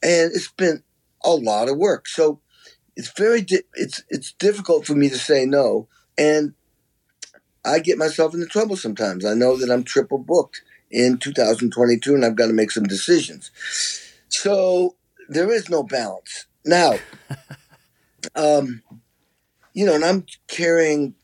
[0.03, 0.83] and it's been
[1.25, 2.07] a lot of work.
[2.07, 2.41] So
[2.97, 6.55] it's very di- it's it's difficult for me to say no, and
[7.65, 9.25] I get myself into trouble sometimes.
[9.25, 13.51] I know that I'm triple booked in 2022, and I've got to make some decisions.
[14.29, 14.97] So
[15.29, 16.95] there is no balance now.
[18.37, 18.83] um,
[19.75, 21.15] you know, and I'm carrying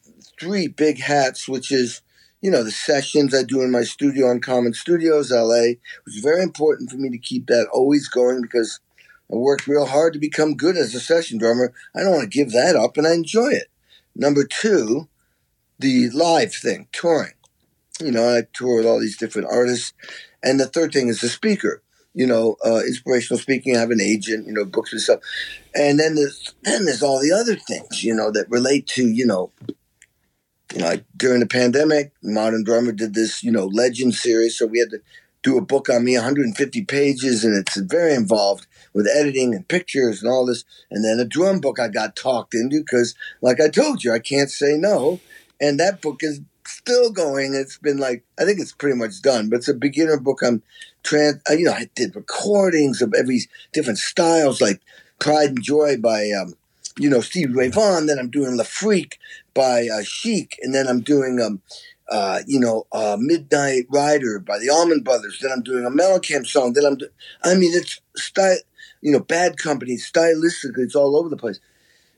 [0.40, 2.02] three big hats, which is
[2.40, 5.72] you know, the sessions I do in my studio Uncommon Studios, LA.
[5.72, 8.81] It was very important for me to keep that always going because
[9.33, 11.72] I worked real hard to become good as a session drummer.
[11.94, 13.68] I don't want to give that up and I enjoy it.
[14.14, 15.09] Number two,
[15.79, 17.33] the live thing, touring.
[18.01, 19.92] You know, I tour with all these different artists.
[20.42, 21.83] And the third thing is the speaker.
[22.14, 23.77] You know, uh, inspirational speaking.
[23.77, 24.46] I have an agent.
[24.46, 25.20] You know, books and stuff.
[25.75, 28.05] And then there's then there's all the other things.
[28.05, 29.51] You know, that relate to you know
[30.74, 34.59] you know, during the pandemic, Modern Drummer did this, you know, legend series.
[34.59, 35.00] So we had to
[35.42, 40.22] do a book on me, 150 pages, and it's very involved with editing and pictures
[40.22, 40.64] and all this.
[40.90, 44.18] And then a drum book I got talked into because, like I told you, I
[44.18, 45.20] can't say no.
[45.61, 47.55] And that book is still going.
[47.55, 50.40] It's been like I think it's pretty much done, but it's a beginner book.
[50.42, 50.62] I'm
[51.02, 51.40] trans.
[51.48, 53.40] You know, I did recordings of every
[53.72, 54.81] different styles, like
[55.20, 56.55] Pride and Joy by um,
[56.99, 58.07] you know, Stevie Ray Vaughan.
[58.07, 59.19] Then I'm doing Le Freak
[59.55, 61.61] by uh, Chic, and then I'm doing um,
[62.09, 65.39] uh, you know, uh, Midnight Rider by the Allman Brothers.
[65.41, 66.73] Then I'm doing a Mellencamp song.
[66.73, 67.09] Then I'm, do-
[67.43, 68.57] I mean, it's style,
[69.01, 71.61] you know, Bad Company stylistically, it's all over the place.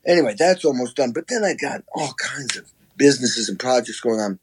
[0.06, 1.12] Anyway, that's almost done.
[1.12, 4.38] But then I got all kinds of businesses and projects going on.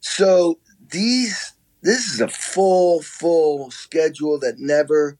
[0.00, 0.58] So
[0.90, 5.18] these this is a full, full schedule that never,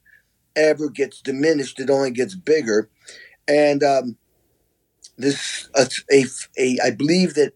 [0.56, 1.80] ever gets diminished.
[1.80, 2.90] It only gets bigger.
[3.48, 4.16] And um,
[5.16, 6.24] this, a, a,
[6.58, 7.52] a, I believe that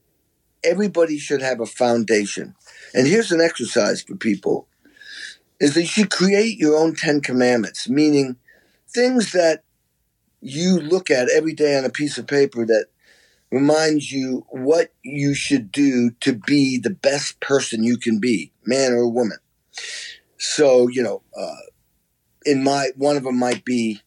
[0.65, 2.55] everybody should have a foundation.
[2.95, 4.69] And here's an exercise for people
[5.61, 8.37] is that you should create your own 10 commandments, meaning
[8.89, 9.65] things that
[10.41, 12.87] you look at every day on a piece of paper that
[13.51, 18.93] reminds you what you should do to be the best person you can be, man
[18.93, 19.39] or woman.
[20.37, 21.57] So, you know, uh,
[22.45, 24.01] in my, one of them might be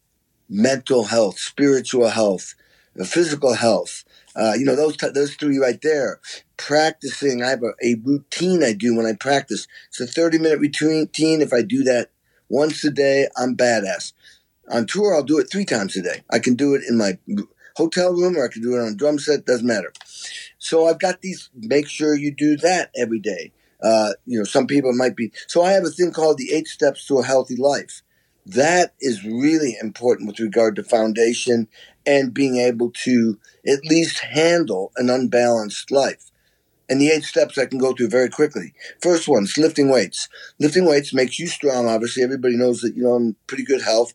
[0.48, 2.56] mental health, spiritual health,
[2.98, 4.04] physical health,
[4.36, 6.20] uh, you know, those t- those three right there.
[6.58, 9.68] Practicing, I have a, a, routine I do when I practice.
[9.90, 11.10] It's a 30 minute routine.
[11.42, 12.12] If I do that
[12.50, 14.14] once a day, I'm badass.
[14.70, 16.24] On tour, I'll do it three times a day.
[16.30, 17.18] I can do it in my
[17.76, 19.92] hotel room or I can do it on a drum set, doesn't matter.
[20.60, 23.52] So I've got these, make sure you do that every day.
[23.82, 26.68] Uh, you know, some people might be, so I have a thing called the eight
[26.68, 28.01] steps to a healthy life.
[28.46, 31.68] That is really important with regard to foundation
[32.06, 36.32] and being able to at least handle an unbalanced life.
[36.90, 38.74] And the eight steps I can go through very quickly.
[39.02, 40.28] First one is lifting weights.
[40.60, 41.88] Lifting weights makes you strong.
[41.88, 44.14] Obviously, everybody knows that you know in pretty good health.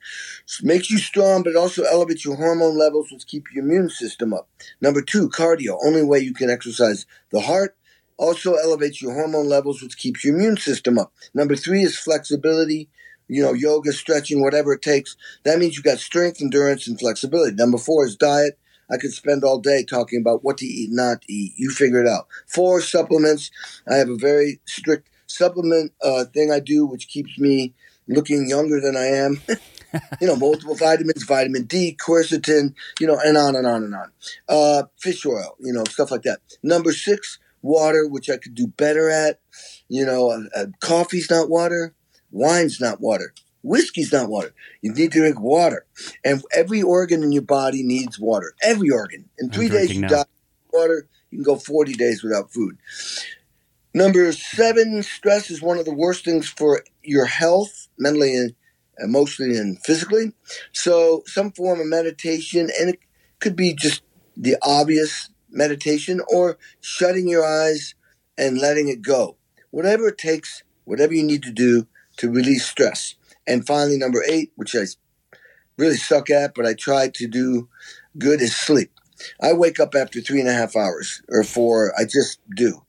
[0.63, 4.35] Makes you strong, but it also elevates your hormone levels, which keep your immune system
[4.35, 4.51] up.
[4.83, 5.79] Number two, cardio.
[5.87, 7.77] Only way you can exercise the heart.
[8.19, 11.15] Also elevates your hormone levels, which keeps your immune system up.
[11.33, 12.91] Number three is flexibility
[13.29, 15.17] you know, yoga, stretching, whatever it takes.
[15.45, 17.55] That means you've got strength, endurance, and flexibility.
[17.55, 18.59] Number four is diet.
[18.91, 21.55] I could spend all day talking about what to eat, not eat.
[21.57, 22.29] You figure it out.
[22.47, 23.51] Four supplements.
[23.91, 27.75] I have a very strict supplement uh, thing I do, which keeps me
[28.09, 29.41] looking younger than I am.
[30.21, 34.13] you know, multiple vitamins, vitamin D, quercetin, you know, and on and on and on.
[34.49, 36.41] Uh, fish oil, you know, stuff like that.
[36.63, 39.41] Number six, water, which I could do better at.
[39.89, 41.95] You know, uh, uh coffee's not water.
[42.37, 43.33] Wine's not water.
[43.63, 44.53] Whiskey's not water.
[44.83, 45.87] You need to drink water.
[46.23, 48.53] And every organ in your body needs water.
[48.63, 49.31] Every organ.
[49.39, 50.09] In three days, you now.
[50.09, 50.25] die.
[50.71, 52.77] Water, you can go 40 days without food.
[53.95, 58.55] Number seven, stress is one of the worst things for your health, mentally and
[58.99, 60.35] emotionally and physically.
[60.73, 63.01] So, some form of meditation, and it
[63.41, 64.03] could be just
[64.37, 67.95] the obvious meditation or shutting your eyes
[68.37, 69.39] and letting it go.
[69.71, 71.87] Whatever it takes, whatever you need to do
[72.19, 73.15] to release stress.
[73.47, 74.85] And finally, number eight, which I
[75.77, 77.69] really suck at, but I try to do
[78.19, 78.93] good, is sleep.
[79.41, 81.93] I wake up after three and a half hours or four.
[81.99, 82.83] I just do.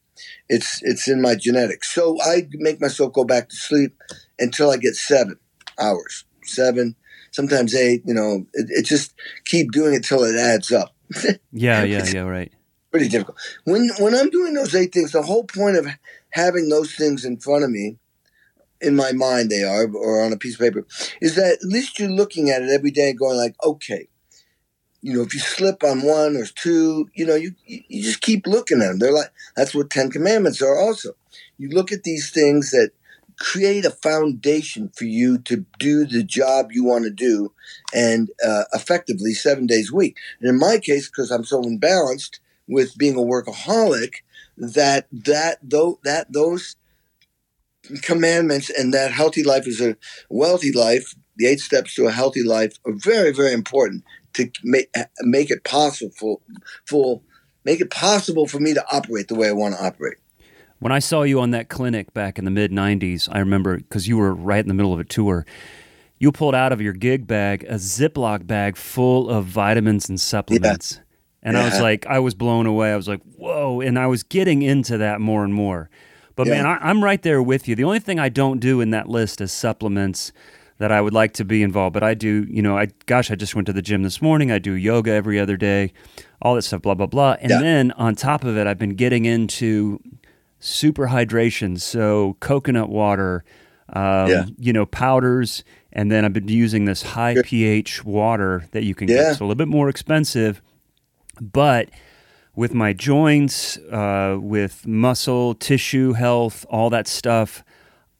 [0.49, 1.93] It's it's in my genetics.
[1.93, 3.95] So I make myself go back to sleep
[4.39, 5.37] until I get seven
[5.79, 6.95] hours, seven,
[7.31, 8.03] sometimes eight.
[8.05, 9.13] You know, it, it just
[9.45, 10.95] keep doing it till it adds up.
[11.51, 12.51] yeah, yeah, yeah, right.
[12.91, 13.37] Pretty difficult.
[13.65, 15.87] When when I'm doing those eight things, the whole point of
[16.31, 17.97] having those things in front of me
[18.81, 20.85] in my mind they are, or on a piece of paper,
[21.21, 24.07] is that at least you're looking at it every day and going like, okay,
[25.01, 28.47] you know, if you slip on one or two, you know, you you just keep
[28.47, 28.99] looking at them.
[28.99, 30.77] They're like that's what Ten Commandments are.
[30.77, 31.15] Also,
[31.57, 32.91] you look at these things that
[33.39, 37.53] create a foundation for you to do the job you want to do,
[37.93, 40.17] and uh, effectively seven days a week.
[40.41, 44.15] And in my case, because I'm so imbalanced with being a workaholic,
[44.57, 46.75] that that though that those
[48.02, 49.95] commandments and that healthy life is a
[50.30, 54.89] wealthy life, the eight steps to a healthy life are very, very important to make
[55.21, 56.41] make it possible
[56.86, 57.21] for
[57.63, 60.17] make it possible for me to operate the way I want to operate.
[60.80, 64.08] When I saw you on that clinic back in the mid '90s, I remember because
[64.08, 65.45] you were right in the middle of a tour.
[66.19, 70.93] You pulled out of your gig bag a Ziploc bag full of vitamins and supplements.
[70.93, 71.02] Yeah.
[71.43, 71.62] And yeah.
[71.62, 72.91] I was like, I was blown away.
[72.91, 73.82] I was like, whoa.
[73.82, 75.89] And I was getting into that more and more.
[76.38, 76.62] But yeah.
[76.62, 77.76] man, I, am right there with you.
[77.76, 80.32] The only thing I don't do in that list is supplements
[80.78, 81.95] that I would like to be involved.
[81.95, 84.52] But I do, you know, I gosh, I just went to the gym this morning.
[84.52, 85.91] I do yoga every other day,
[86.39, 87.38] all that stuff, blah blah blah.
[87.41, 87.60] And yeah.
[87.60, 90.00] then on top of it, I've been getting into
[90.60, 93.43] super hydration, so coconut water,
[93.90, 94.46] um, yeah.
[94.60, 99.08] you know, powders, and then I've been using this high pH water that you can
[99.08, 99.15] yeah.
[99.15, 99.38] get.
[99.38, 100.62] So a little bit more expensive,
[101.42, 101.90] but
[102.58, 107.63] with my joints, uh, with muscle, tissue health, all that stuff.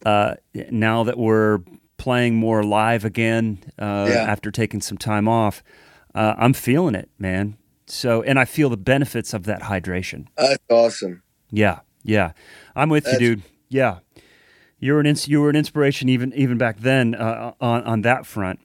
[0.05, 0.35] Uh,
[0.69, 1.59] now that we're
[1.97, 4.17] playing more live again uh, yeah.
[4.19, 5.63] after taking some time off,
[6.13, 7.57] uh, I'm feeling it, man.
[7.88, 10.27] So, and I feel the benefits of that hydration.
[10.38, 11.23] That's awesome.
[11.49, 12.33] Yeah, yeah,
[12.75, 13.43] I'm with That's- you, dude.
[13.69, 13.99] Yeah,
[14.79, 18.25] you're an ins- you were an inspiration even even back then uh, on on that
[18.27, 18.59] front.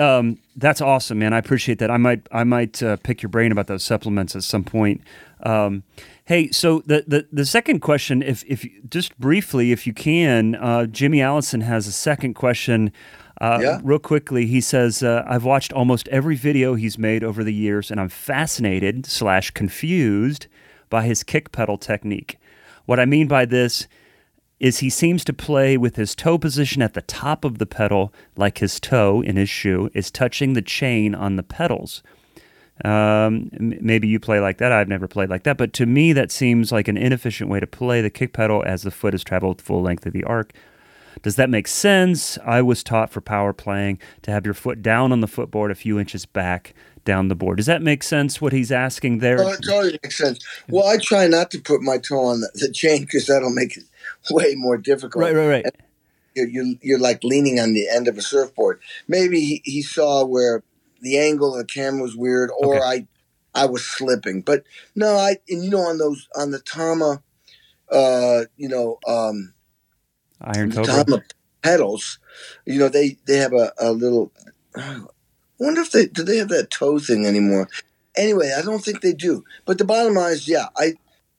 [0.00, 1.32] Um, that's awesome, man.
[1.32, 1.90] I appreciate that.
[1.90, 5.02] I might I might uh, pick your brain about those supplements at some point.
[5.42, 5.82] Um,
[6.24, 10.86] hey, so the, the the second question, if if just briefly, if you can, uh,
[10.86, 12.92] Jimmy Allison has a second question.
[13.40, 13.80] Uh, Yeah.
[13.82, 17.90] Real quickly, he says, uh, "I've watched almost every video he's made over the years,
[17.90, 20.46] and I'm fascinated slash confused
[20.90, 22.38] by his kick pedal technique.
[22.86, 23.86] What I mean by this
[24.60, 28.12] is he seems to play with his toe position at the top of the pedal,
[28.36, 32.02] like his toe in his shoe is touching the chain on the pedals.
[32.84, 34.72] Um, maybe you play like that.
[34.72, 37.66] I've never played like that, but to me, that seems like an inefficient way to
[37.66, 40.52] play the kick pedal as the foot has traveled the full length of the arc.
[41.22, 42.38] Does that make sense?
[42.44, 45.74] I was taught for power playing to have your foot down on the footboard a
[45.74, 46.72] few inches back
[47.04, 47.56] down the board.
[47.56, 48.40] Does that make sense?
[48.40, 49.40] What he's asking there?
[49.40, 50.38] Oh, it totally makes sense.
[50.68, 53.76] Well, I try not to put my toe on the, the chain because that'll make
[53.76, 53.84] it
[54.30, 55.24] way more difficult.
[55.24, 55.66] right, right, right.
[56.34, 58.80] You're, you're, you're like leaning on the end of a surfboard.
[59.08, 60.62] Maybe he, he saw where
[61.00, 62.86] the angle of the camera was weird, or Okay.
[62.86, 63.06] I
[63.54, 64.42] I was slipping.
[64.42, 64.64] But
[64.94, 67.22] no, I and you know on those on the Tama,
[67.90, 69.54] uh, you know, um,
[70.40, 71.22] Iron Tama
[71.62, 72.18] pedals,
[72.64, 74.32] you know, they they have a, a little.
[74.76, 75.00] I
[75.58, 77.68] wonder if they do they have that toe thing anymore.
[78.16, 79.44] Anyway, I don't think they do.
[79.64, 80.94] But the bottom line is, yeah, I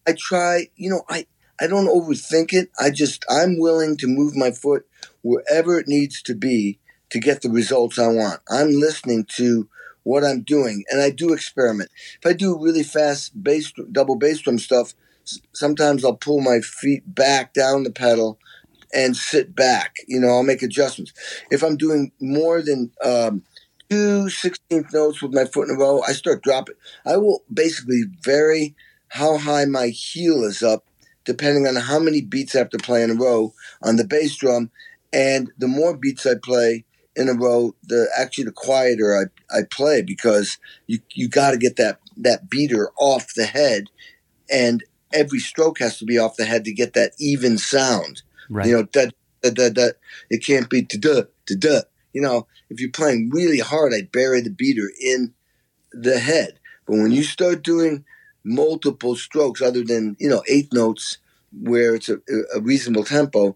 [0.08, 0.68] I try.
[0.76, 1.26] You know, I
[1.62, 2.70] I don't overthink it.
[2.80, 4.88] I just I'm willing to move my foot
[5.22, 6.80] wherever it needs to be
[7.12, 8.42] to get the results I want.
[8.50, 9.70] I'm listening to
[10.04, 11.92] what I'm doing, and I do experiment.
[12.20, 14.96] If I do really fast bass double bass drum stuff,
[15.54, 18.40] sometimes I'll pull my feet back down the pedal
[18.92, 19.98] and sit back.
[20.08, 21.14] You know, I'll make adjustments.
[21.52, 23.44] If I'm doing more than um,
[23.88, 26.76] two 16th notes with my foot in a row, I start dropping.
[27.06, 28.76] I will basically vary
[29.10, 30.86] how high my heel is up
[31.26, 34.36] depending on how many beats I have to play in a row on the bass
[34.36, 34.72] drum.
[35.14, 39.62] And the more beats I play in a row, the actually the quieter I, I
[39.70, 40.58] play because
[40.88, 43.86] you you got to get that that beater off the head,
[44.50, 48.22] and every stroke has to be off the head to get that even sound.
[48.50, 48.68] Right.
[48.68, 49.96] You know, that that that that
[50.30, 51.82] it can't be da da da da.
[52.14, 55.34] You know, if you're playing really hard, I bury the beater in
[55.92, 56.60] the head.
[56.86, 58.06] But when you start doing
[58.44, 61.18] multiple strokes, other than you know eighth notes,
[61.52, 62.18] where it's a,
[62.56, 63.56] a reasonable tempo,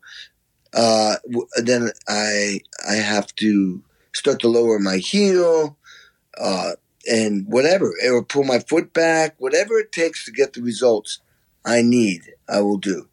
[0.74, 3.84] uh, w- then I I have to
[4.14, 5.78] start to lower my heel,
[6.40, 6.72] uh,
[7.10, 11.20] and whatever, or pull my foot back, whatever it takes to get the results
[11.66, 13.08] I need, I will do.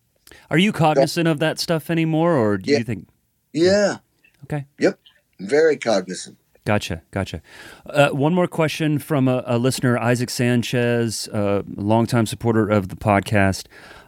[0.51, 2.79] Are you cognizant of that stuff anymore, or do Yeah.
[2.79, 3.09] you think?
[3.53, 3.99] Yeah.
[4.45, 4.67] Okay.
[4.79, 4.99] Yep.
[5.41, 6.39] Very cognizant.
[6.65, 7.43] Gotcha, gotcha.
[7.87, 12.95] Uh, one more question from a, a listener, Isaac Sanchez, a longtime supporter of the
[12.95, 13.67] podcast.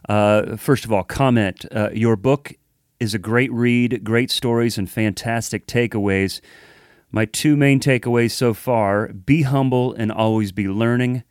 [0.09, 2.53] Uh, first of all, comment: uh, Your book
[3.01, 6.41] is a great read, great stories, and fantastic takeaways.
[7.11, 11.25] My two main takeaways so far: be humble and always be learning.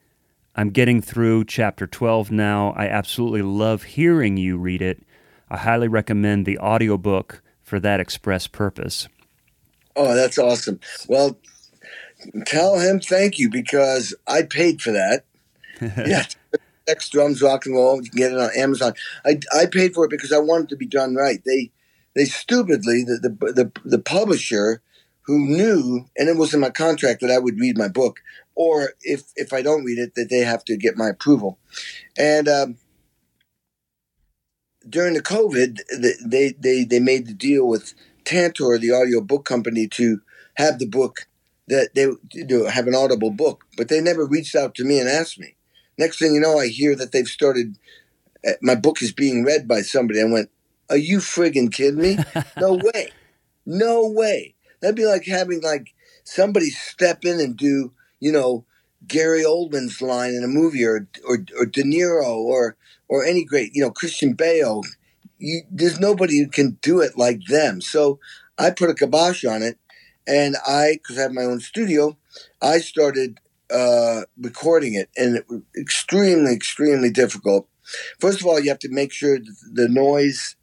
[0.55, 2.74] I'm getting through chapter 12 now.
[2.78, 5.01] I absolutely love hearing you read it.
[5.49, 9.07] I highly recommend the audiobook for that express purpose.
[9.96, 10.80] Oh, that's awesome.
[11.08, 11.38] Well,
[12.46, 15.26] tell him thank you because I paid for that.
[15.82, 16.26] yeah.
[16.88, 18.04] Sex drums rock and roll.
[18.04, 18.94] You can get it on Amazon.
[19.26, 21.41] I, I paid for it because I wanted to be done right.
[21.46, 21.72] They
[22.16, 24.82] they stupidly the the the, the publisher
[25.26, 28.20] who knew and it was in my contract that I would read my book
[28.56, 31.58] or if if I don't read it that they have to get my approval.
[32.18, 32.78] And um,
[34.88, 37.94] during the COVID, the- they they they made the deal with
[38.26, 40.21] Tantor, the audio book company, to
[40.55, 41.28] have the book
[41.67, 42.03] that they
[42.34, 45.39] you know, have an audible book, but they never reached out to me and asked
[45.39, 45.55] me.
[45.97, 47.78] Next thing you know, I hear that they've started.
[48.45, 50.21] Uh, my book is being read by somebody.
[50.21, 50.49] I went,
[50.89, 52.17] "Are you friggin' kidding me?
[52.57, 53.11] No way,
[53.65, 55.93] no way." That'd be like having like
[56.24, 58.65] somebody step in and do, you know,
[59.07, 62.76] Gary Oldman's line in a movie, or or, or De Niro, or
[63.07, 64.82] or any great, you know, Christian Bale.
[65.44, 67.82] You, there's nobody who can do it like them.
[67.82, 68.20] So
[68.58, 69.78] I put a kibosh on it,
[70.26, 72.18] and I, because I have my own studio,
[72.62, 73.39] I started
[73.70, 77.68] uh, recording it, and it was extremely, extremely difficult.
[78.20, 79.38] First of all, you have to make sure
[79.74, 80.56] the noise,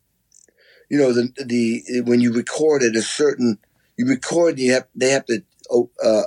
[0.88, 3.58] you know, the the when you record at a certain,
[3.98, 5.42] you record, you have they have to
[6.02, 6.22] uh,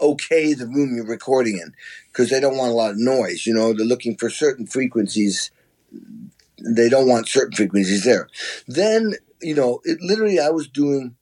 [0.00, 1.74] okay the room you're recording in
[2.10, 3.46] because they don't want a lot of noise.
[3.46, 5.50] You know, they're looking for certain frequencies.
[6.64, 8.28] They don't want certain frequencies there.
[8.66, 11.16] Then you know, it literally I was doing.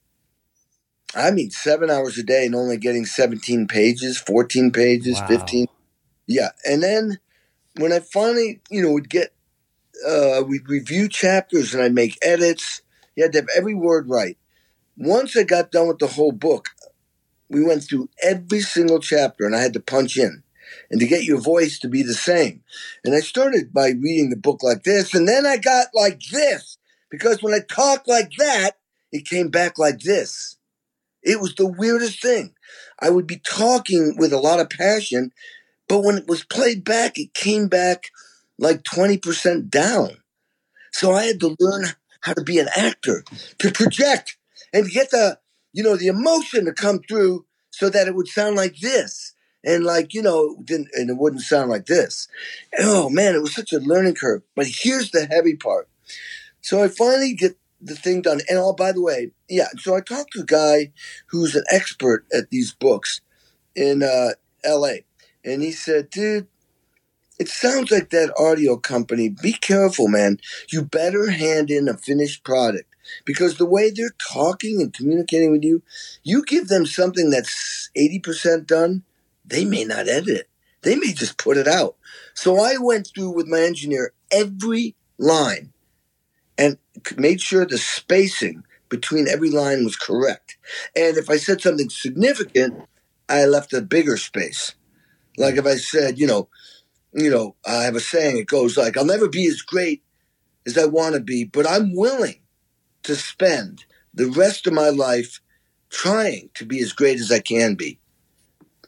[1.15, 5.27] I mean, seven hours a day and only getting 17 pages, 14 pages, Wow.
[5.29, 5.67] 15.
[6.27, 6.51] Yeah.
[6.65, 7.19] And then
[7.79, 9.33] when I finally, you know, would get,
[10.07, 12.83] uh, we'd review chapters and I'd make edits.
[13.15, 14.37] You had to have every word right.
[14.97, 16.71] Once I got done with the whole book,
[17.49, 20.43] we went through every single chapter and I had to punch in
[20.91, 22.63] and to get your voice to be the same.
[23.05, 26.79] And I started by reading the book like this, and then I got like this
[27.11, 28.73] because when I talked like that,
[29.13, 30.57] it came back like this.
[31.23, 32.55] It was the weirdest thing.
[33.01, 35.33] I would be talking with a lot of passion,
[35.89, 38.05] but when it was played back, it came back
[38.59, 40.19] like 20% down.
[40.93, 41.87] So I had to learn
[42.21, 43.25] how to be an actor,
[43.59, 44.37] to project
[44.73, 45.39] and get the,
[45.73, 49.35] you know, the emotion to come through so that it would sound like this.
[49.67, 52.29] And like, you know, didn't, and it wouldn't sound like this.
[52.79, 54.43] Oh man, it was such a learning curve.
[54.55, 55.89] But here's the heavy part.
[56.63, 58.41] So I finally get the thing done.
[58.49, 59.69] And oh, by the way, yeah.
[59.79, 60.93] So I talked to a guy
[61.27, 63.21] who's an expert at these books
[63.75, 64.31] in uh,
[64.65, 65.05] L.A.
[65.45, 66.49] And he said, dude,
[67.39, 69.29] it sounds like that audio company.
[69.29, 70.41] Be careful, man.
[70.71, 72.89] You better hand in a finished product
[73.25, 75.83] because the way they're talking and communicating with you,
[76.23, 79.03] you give them something that's 80% done,
[79.47, 80.49] they may not edit it.
[80.83, 81.97] They may just put it out.
[82.35, 85.73] So I went through with my engineer every line
[86.59, 86.79] and
[87.17, 90.57] made sure the spacing between every line was correct.
[90.95, 92.85] And if I said something significant,
[93.29, 94.75] I left a bigger space.
[95.37, 96.49] Like if I said, you know,
[97.13, 100.03] you know, I have a saying, it goes like, I'll never be as great
[100.67, 102.41] as I want to be, but I'm willing
[103.05, 105.41] to spend the rest of my life
[105.91, 107.99] trying to be as great as I can be.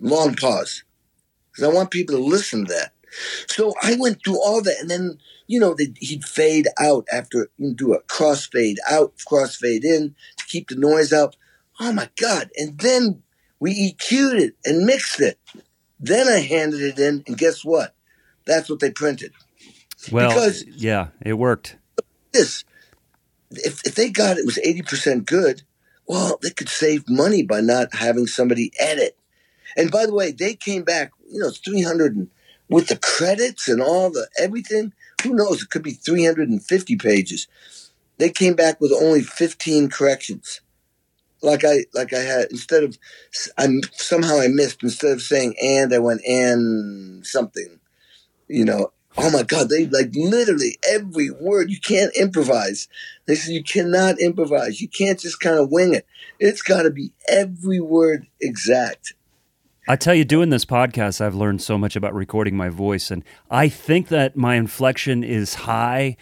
[0.01, 0.83] Long pause.
[1.51, 2.93] Because I want people to listen to that.
[3.47, 7.75] So I went through all that, and then you know he'd fade out after you
[7.75, 11.37] do a cross fade out, cross fade in to keep the noise out.
[11.81, 12.51] Oh my god!
[12.57, 13.23] And then
[13.61, 15.39] we EQ'd it and mixed it.
[15.99, 17.95] Then I handed it in, and guess what?
[18.45, 19.33] That's what they printed.
[20.13, 21.77] Well, Because- yeah, it worked.
[22.33, 22.65] This,
[23.51, 25.63] if if they got it was eighty percent good,
[26.07, 29.18] well, they could save money by not having somebody edit.
[29.79, 31.13] And by the way, they came back.
[31.31, 32.29] You know, it's three hundred and
[32.69, 34.93] with the credits and all the everything.
[35.23, 35.63] Who knows?
[35.63, 37.47] It could be three hundred and fifty pages.
[38.19, 40.61] They came back with only fifteen corrections.
[41.41, 42.99] Like I like I had instead of
[43.57, 47.79] I somehow I missed instead of saying and I went and something.
[48.49, 51.71] You know, oh my god, they like literally every word.
[51.71, 52.89] You can't improvise.
[53.27, 54.81] They said you cannot improvise.
[54.81, 56.07] You can't just kind of wing it.
[56.41, 59.15] It's got to be every word exact.
[59.89, 63.25] I tell you, doing this podcast, I've learned so much about recording my voice, and
[63.51, 66.17] I think that my inflection is high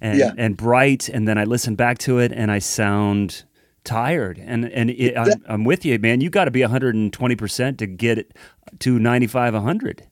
[0.00, 0.32] and, Yeah.
[0.36, 3.44] and bright, and then I listen back to it and I sound
[3.84, 4.38] tired.
[4.44, 6.20] And and it, I'm, I'm with you, man.
[6.20, 8.36] You got to be 120 percent to get it
[8.80, 10.02] to 95, 100.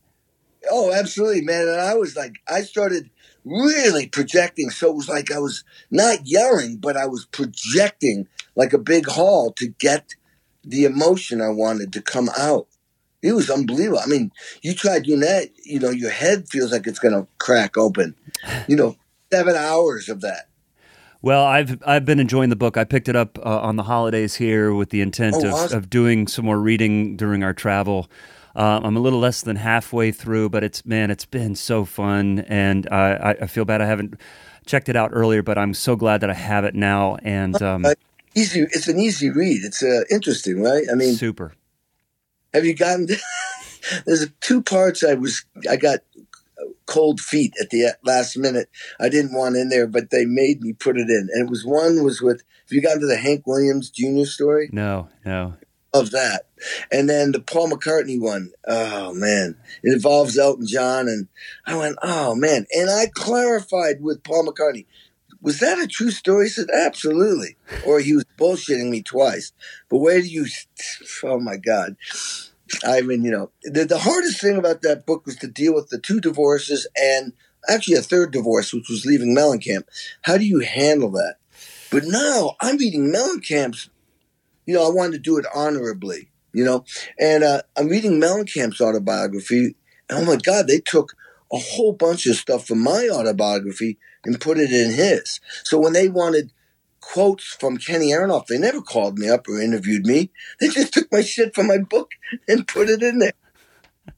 [0.70, 1.66] Oh, absolutely, man.
[1.68, 3.10] And I was like, I started
[3.44, 4.70] really projecting.
[4.70, 9.06] So it was like I was not yelling, but I was projecting like a big
[9.06, 10.14] hall to get
[10.62, 12.68] the emotion I wanted to come out.
[13.22, 14.00] It was unbelievable.
[14.02, 17.26] I mean, you try doing that, you know, your head feels like it's going to
[17.38, 18.14] crack open.
[18.66, 18.96] You know,
[19.32, 20.48] seven hours of that.
[21.22, 22.78] Well, I've I've been enjoying the book.
[22.78, 25.78] I picked it up uh, on the holidays here with the intent Oh, of, awesome.
[25.78, 28.10] of doing some more reading during our travel.
[28.56, 32.40] Uh, I'm a little less than halfway through, but it's man, it's been so fun,
[32.48, 34.14] and uh, I, I feel bad I haven't
[34.64, 37.16] checked it out earlier, but I'm so glad that I have it now.
[37.22, 37.84] And um,
[38.34, 38.60] Easy.
[38.60, 39.62] It's an easy read.
[39.64, 40.84] It's uh, interesting, right?
[40.90, 41.52] I mean, super.
[42.52, 43.06] Have you gotten?
[44.06, 45.02] There's two parts.
[45.04, 46.00] I was I got
[46.86, 48.68] cold feet at the last minute.
[48.98, 51.28] I didn't want in there, but they made me put it in.
[51.32, 52.42] And it was one was with.
[52.68, 54.24] Have you gotten to the Hank Williams Jr.
[54.24, 55.54] story No, no.
[55.92, 56.46] of that?
[56.92, 58.52] And then the Paul McCartney one.
[58.66, 61.28] Oh man, it involves Elton John, and
[61.66, 62.66] I went, oh man.
[62.72, 64.86] And I clarified with Paul McCartney.
[65.42, 66.48] Was that a true story?
[66.48, 67.56] Said, absolutely.
[67.86, 69.52] Or he was bullshitting me twice.
[69.88, 70.46] But where do you,
[71.24, 71.96] oh my God.
[72.84, 75.88] I mean, you know, the, the hardest thing about that book was to deal with
[75.88, 77.32] the two divorces and
[77.68, 79.84] actually a third divorce, which was leaving Mellencamp.
[80.22, 81.36] How do you handle that?
[81.90, 83.90] But now I'm reading Mellencamp's,
[84.66, 86.84] you know, I wanted to do it honorably, you know,
[87.18, 89.74] and uh, I'm reading Mellencamp's autobiography.
[90.08, 91.14] And oh my God, they took
[91.52, 95.40] a whole bunch of stuff from my autobiography and put it in his.
[95.64, 96.52] So when they wanted
[97.00, 100.30] quotes from Kenny Aronoff, they never called me up or interviewed me.
[100.60, 102.10] They just took my shit from my book
[102.48, 103.32] and put it in there.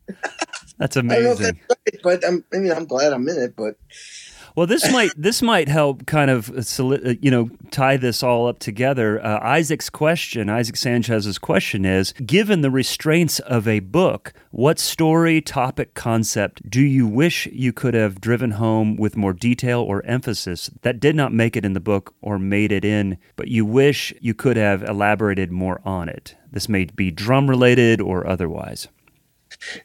[0.79, 1.39] That's I don't know if amazing.
[1.39, 3.55] that's right, but I'm, I mean, I'm glad I'm in it.
[3.57, 3.77] But
[4.55, 8.59] Well, this might this might help kind of uh, you know tie this all up
[8.59, 9.25] together.
[9.25, 15.41] Uh, Isaac's question, Isaac Sanchez's question is: Given the restraints of a book, what story,
[15.41, 20.71] topic, concept do you wish you could have driven home with more detail or emphasis
[20.83, 24.13] that did not make it in the book or made it in, but you wish
[24.21, 26.37] you could have elaborated more on it?
[26.51, 28.89] This may be drum related or otherwise.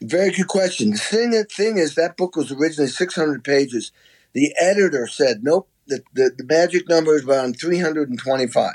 [0.02, 0.90] Very good question.
[0.90, 3.92] The thing, the thing is, that book was originally 600 pages.
[4.32, 8.74] The editor said, nope, the, the, the magic number is around 325.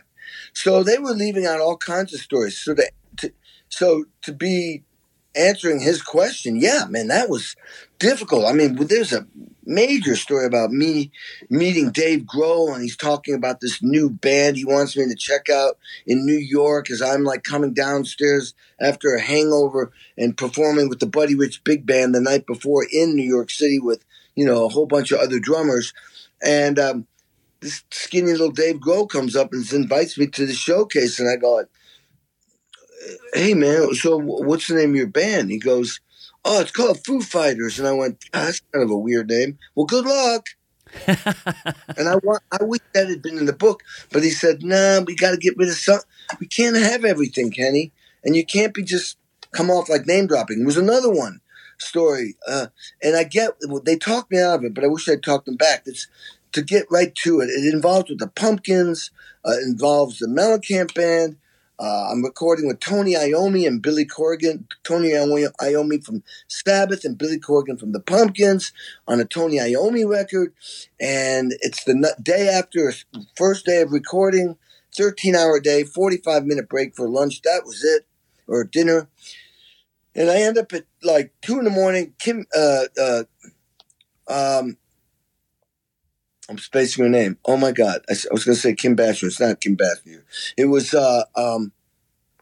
[0.54, 2.58] So they were leaving out all kinds of stories.
[2.58, 2.76] So
[3.18, 3.34] to,
[3.70, 4.84] so to be
[5.36, 7.56] answering his question, yeah, man, that was
[7.99, 8.45] difficult.
[8.45, 9.28] I mean, there's a
[9.66, 11.12] major story about me
[11.49, 15.49] meeting Dave Grohl, and he's talking about this new band he wants me to check
[15.49, 20.99] out in New York as I'm like coming downstairs after a hangover and performing with
[20.99, 24.04] the Buddy Rich Big Band the night before in New York City with,
[24.36, 25.93] you know, a whole bunch of other drummers.
[26.43, 27.07] And um,
[27.59, 31.38] this skinny little Dave Grohl comes up and invites me to the showcase, and I
[31.38, 31.63] go,
[33.34, 35.49] hey man, so what's the name of your band?
[35.49, 35.99] He goes,
[36.45, 37.79] oh, it's called Foo Fighters.
[37.79, 39.57] And I went, oh, that's kind of a weird name.
[39.75, 40.47] Well, good luck.
[41.07, 43.81] and I want, I wish that had been in the book,
[44.11, 46.01] but he said, nah, we got to get rid of some.
[46.39, 47.91] We can't have everything, Kenny.
[48.23, 49.17] And you can't be just
[49.51, 50.59] come off like name dropping.
[50.59, 51.41] There was another one
[51.84, 52.36] story.
[52.47, 52.67] Uh,
[53.01, 53.51] and I get,
[53.86, 55.84] they talked me out of it, but I wish I'd talked them back.
[55.86, 56.07] It's
[56.53, 57.49] to get right to it.
[57.49, 59.11] It involves with the Pumpkins,
[59.45, 61.38] uh, involves the Mellencamp Band,
[61.79, 64.65] uh, I'm recording with Tony Iommi and Billy Corgan.
[64.84, 68.71] Tony Iommi from Sabbath and Billy Corgan from the Pumpkins
[69.07, 70.53] on a Tony Iommi record.
[70.99, 72.93] And it's the day after
[73.36, 74.57] first day of recording,
[74.95, 77.41] 13 hour day, 45 minute break for lunch.
[77.41, 78.05] That was it,
[78.47, 79.09] or dinner.
[80.16, 82.14] And I end up at like two in the morning.
[82.20, 83.24] Kim, uh, uh,
[84.28, 84.78] um,
[86.49, 87.38] I'm spacing her name.
[87.45, 88.01] Oh my God.
[88.09, 89.28] I, I was going to say Kim Basinger.
[89.28, 90.24] It's not Kim Basinger.
[90.57, 91.72] It was, uh, um,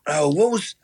[0.07, 0.75] oh, what was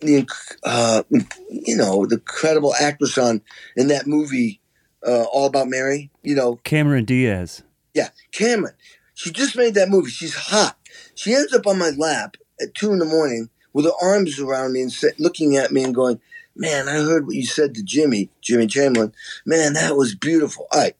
[0.00, 0.26] the,
[0.64, 1.02] uh,
[1.48, 3.42] you know, the incredible actress on
[3.76, 4.60] in that movie,
[5.06, 6.10] uh, All About Mary?
[6.22, 7.62] You know, Cameron Diaz.
[7.94, 8.74] Yeah, Cameron.
[9.14, 10.10] She just made that movie.
[10.10, 10.76] She's hot.
[11.14, 14.72] She ends up on my lap at two in the morning with her arms around
[14.72, 16.20] me and looking at me and going,
[16.56, 19.12] Man, I heard what you said to Jimmy, Jimmy Chamberlin.
[19.46, 20.66] Man, that was beautiful.
[20.72, 20.96] All right.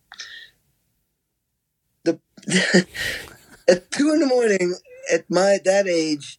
[3.69, 4.77] at two in the morning,
[5.13, 6.39] at my that age,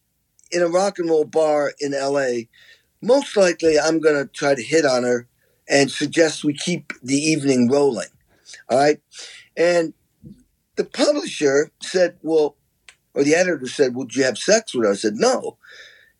[0.50, 2.48] in a rock and roll bar in L.A.,
[3.02, 5.28] most likely I'm going to try to hit on her
[5.68, 8.08] and suggest we keep the evening rolling.
[8.68, 9.00] All right,
[9.56, 9.94] and
[10.76, 12.56] the publisher said, "Well,"
[13.14, 15.58] or the editor said, "Would you have sex with her?" I said, "No."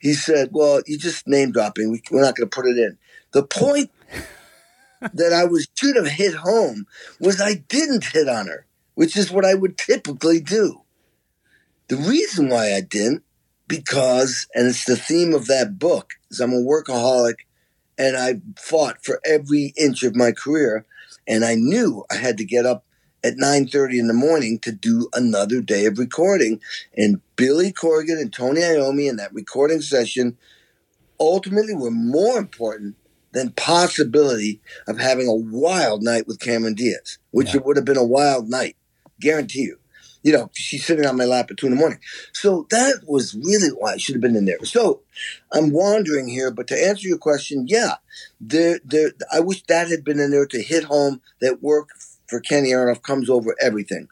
[0.01, 1.93] He said, "Well, you just name dropping.
[1.93, 2.99] We, we're not going to put it in."
[3.33, 3.91] The point
[5.15, 6.87] that I was should have hit home
[7.21, 8.67] was I didn't hit on her
[9.01, 10.83] which is what I would typically do.
[11.89, 13.23] The reason why I didn't,
[13.67, 17.37] because, and it's the theme of that book, is I'm a workaholic
[17.97, 20.85] and I fought for every inch of my career.
[21.27, 22.85] And I knew I had to get up
[23.23, 26.61] at 9.30 in the morning to do another day of recording.
[26.97, 30.37] And Billy Corgan and Tony Iommi in that recording session
[31.19, 32.97] ultimately were more important
[33.33, 37.57] than possibility of having a wild night with Cameron Diaz, which yeah.
[37.57, 38.77] it would have been a wild night.
[39.21, 39.77] Guarantee you.
[40.23, 41.99] You know, she's sitting on my lap at two in the morning.
[42.35, 44.63] So that was really why I should have been in there.
[44.65, 45.01] So
[45.53, 47.95] I'm wandering here, but to answer your question, yeah,
[48.39, 51.91] there, there, I wish that had been in there to hit home that work
[52.31, 54.09] for Kenny Aronoff comes over everything.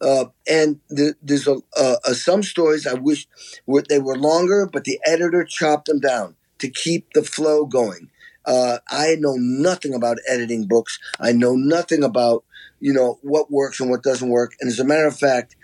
[0.00, 1.56] Uh, and the, there's a,
[2.04, 3.26] a, some stories I wish
[3.66, 8.10] were, they were longer, but the editor chopped them down to keep the flow going.
[8.44, 10.98] Uh, I know nothing about editing books.
[11.20, 12.44] I know nothing about
[12.80, 14.54] you know, what works and what doesn't work.
[14.60, 15.56] And as a matter of fact,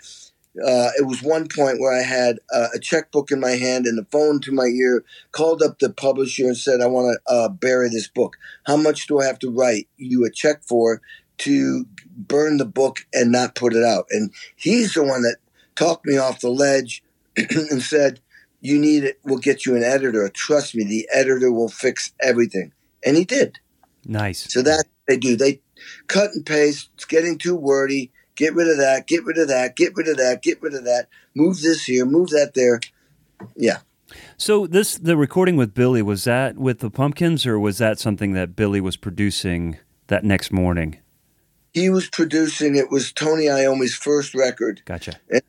[0.57, 3.97] uh, it was one point where I had uh, a checkbook in my hand and
[3.97, 7.49] the phone to my ear, called up the publisher and said, I want to uh,
[7.49, 8.37] bury this book.
[8.65, 11.01] How much do I have to write you a check for
[11.39, 14.05] to burn the book and not put it out?
[14.09, 15.37] And he's the one that
[15.75, 17.03] talked me off the ledge
[17.37, 18.19] and said,
[18.61, 19.19] You need it.
[19.23, 20.27] We'll get you an editor.
[20.29, 22.71] Trust me, the editor will fix everything.
[23.03, 23.59] And he did.
[24.05, 24.51] Nice.
[24.51, 25.35] So that they do.
[25.35, 25.61] They
[26.07, 26.89] cut and paste.
[26.95, 28.11] It's getting too wordy.
[28.35, 29.07] Get rid of that.
[29.07, 29.75] Get rid of that.
[29.75, 30.41] Get rid of that.
[30.41, 31.07] Get rid of that.
[31.35, 32.05] Move this here.
[32.05, 32.79] Move that there.
[33.55, 33.79] Yeah.
[34.37, 38.33] So this the recording with Billy was that with the Pumpkins or was that something
[38.33, 39.77] that Billy was producing
[40.07, 40.99] that next morning?
[41.75, 42.77] He was producing.
[42.77, 44.81] It was Tony Iommi's first record.
[44.85, 45.19] Gotcha.
[45.29, 45.41] And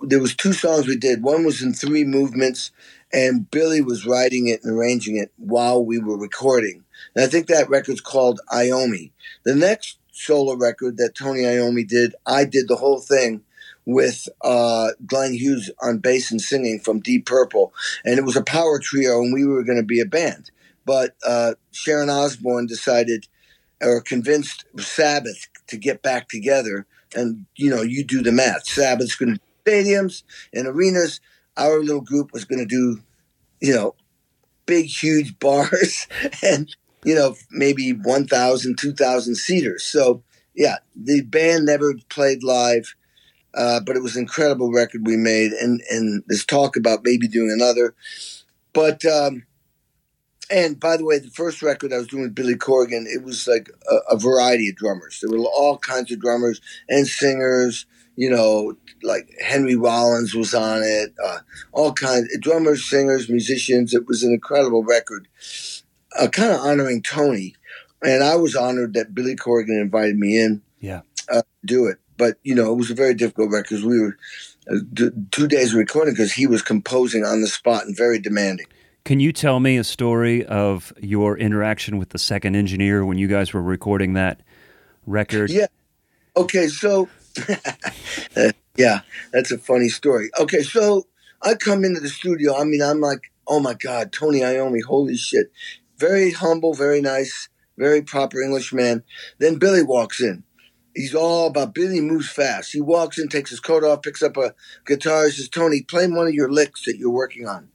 [0.00, 1.24] there was two songs we did.
[1.24, 2.70] One was in three movements,
[3.12, 6.84] and Billy was writing it and arranging it while we were recording.
[7.16, 9.10] And I think that record's called Iommi.
[9.44, 12.14] The next solo record that Tony Iommi did.
[12.24, 13.42] I did the whole thing
[13.84, 18.44] with uh, Glenn Hughes on bass and singing from Deep Purple, and it was a
[18.44, 20.52] power trio, and we were going to be a band.
[20.84, 23.26] But uh, Sharon Osbourne decided,
[23.82, 28.66] or convinced Sabbath to get back together, and you know, you do the math.
[28.66, 31.20] Sabbath's going to stadiums and arenas.
[31.56, 33.02] Our little group was going to do,
[33.60, 33.94] you know,
[34.66, 36.06] big, huge bars,
[36.42, 36.74] and
[37.06, 39.84] you know, maybe 1,000, 2,000 seaters.
[39.84, 40.24] So,
[40.56, 42.96] yeah, the band never played live,
[43.54, 45.52] uh, but it was an incredible record we made.
[45.52, 47.94] And, and there's talk about maybe doing another.
[48.72, 49.44] But, um,
[50.50, 53.46] and by the way, the first record I was doing with Billy Corgan, it was
[53.46, 55.20] like a, a variety of drummers.
[55.20, 57.86] There were all kinds of drummers and singers,
[58.16, 61.38] you know, like Henry Rollins was on it, uh,
[61.72, 63.92] all kinds of drummers, singers, musicians.
[63.92, 65.28] It was an incredible record
[66.18, 67.54] uh, kind of honoring Tony,
[68.02, 70.62] and I was honored that Billy Corgan invited me in.
[70.80, 71.98] Yeah, uh, do it.
[72.16, 74.16] But you know, it was a very difficult record because we were
[74.70, 78.66] uh, d- two days recording because he was composing on the spot and very demanding.
[79.06, 83.28] Can you tell me a story of your interaction with the second engineer when you
[83.28, 84.40] guys were recording that
[85.06, 85.48] record?
[85.48, 85.68] Yeah.
[86.36, 87.08] Okay, so
[88.76, 89.02] yeah,
[89.32, 90.30] that's a funny story.
[90.40, 91.06] Okay, so
[91.40, 92.58] I come into the studio.
[92.58, 95.52] I mean, I'm like, oh my god, Tony Iommi, holy shit!
[95.98, 97.48] Very humble, very nice,
[97.78, 99.04] very proper English man.
[99.38, 100.42] Then Billy walks in.
[100.96, 102.72] He's all about Billy moves fast.
[102.72, 104.52] He walks in, takes his coat off, picks up a
[104.84, 107.68] guitar, says, Tony, play one of your licks that you're working on.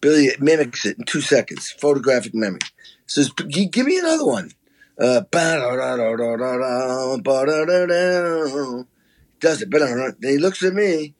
[0.00, 2.60] Billy mimics it in two seconds, photographic memory.
[3.06, 4.50] Says, give me another one.
[4.98, 5.22] Uh,
[9.40, 9.70] does it.
[9.70, 11.14] Then he looks at me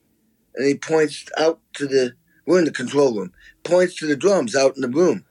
[0.55, 2.12] and he points out to the
[2.46, 3.32] we're in the control room.
[3.62, 5.24] Points to the drums out in the room.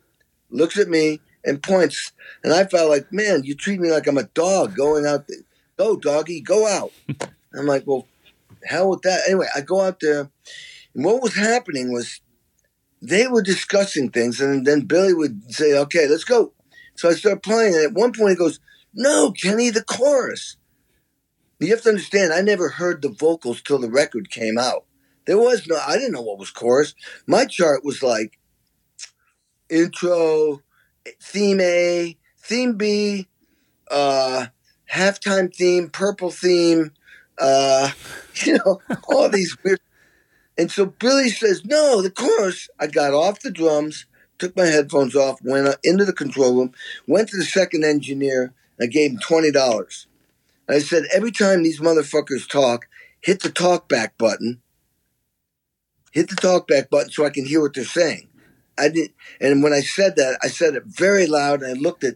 [0.50, 2.14] Looks at me and points.
[2.44, 5.40] And I felt like, man, you treat me like I'm a dog going out there.
[5.78, 6.92] Go, doggy, go out.
[7.54, 8.08] I'm like, well,
[8.66, 9.22] hell with that.
[9.26, 10.30] Anyway, I go out there.
[10.94, 12.22] And what was happening was
[13.02, 14.40] they were discussing things.
[14.40, 16.54] And then Billy would say, okay, let's go.
[16.96, 17.76] So I start playing.
[17.76, 18.60] And at one point he goes,
[18.94, 20.58] no, Kenny, the chorus.
[21.60, 24.86] You have to understand, I never heard the vocals till the record came out.
[25.26, 26.96] There was no, I didn't know what was chorus.
[27.28, 28.40] My chart was like
[29.70, 30.62] intro,
[31.22, 33.28] theme A, theme B,
[33.92, 34.48] uh,
[34.92, 36.92] halftime theme, purple theme,
[37.38, 37.92] uh,
[38.46, 39.80] you know, all these weird.
[40.58, 42.70] And so Billy says, no, the chorus.
[42.80, 44.06] I got off the drums,
[44.38, 46.74] took my headphones off, went into the control room,
[47.08, 50.06] went to the second engineer, I gave him $20.
[50.70, 52.88] I said, every time these motherfuckers talk,
[53.22, 54.62] hit the talk back button
[56.12, 58.28] hit the talkback button so I can hear what they're saying.
[58.78, 62.04] I did, and when I said that, I said it very loud, and I looked
[62.04, 62.16] at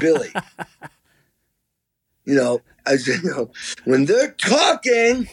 [0.00, 0.32] Billy.
[2.24, 3.50] you know, I said, you know,
[3.84, 5.28] when they're talking,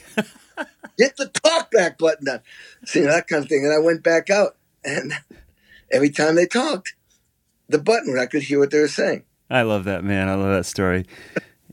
[0.97, 2.41] hit the talkback button down.
[2.85, 3.65] See that kind of thing.
[3.65, 5.13] And I went back out, and
[5.91, 6.95] every time they talked,
[7.67, 9.23] the button, I could hear what they were saying.
[9.49, 10.27] I love that man.
[10.27, 11.05] I love that story.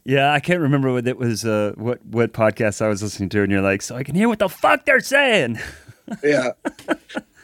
[0.05, 1.45] Yeah, I can't remember what it was.
[1.45, 4.29] Uh, what what podcast I was listening to, and you're like, so I can hear
[4.29, 5.59] what the fuck they're saying
[6.23, 6.53] yeah,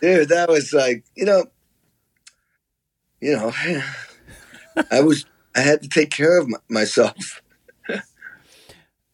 [0.01, 1.45] dude, that was like you know,
[3.20, 3.53] you know,
[4.91, 7.41] I was I had to take care of myself.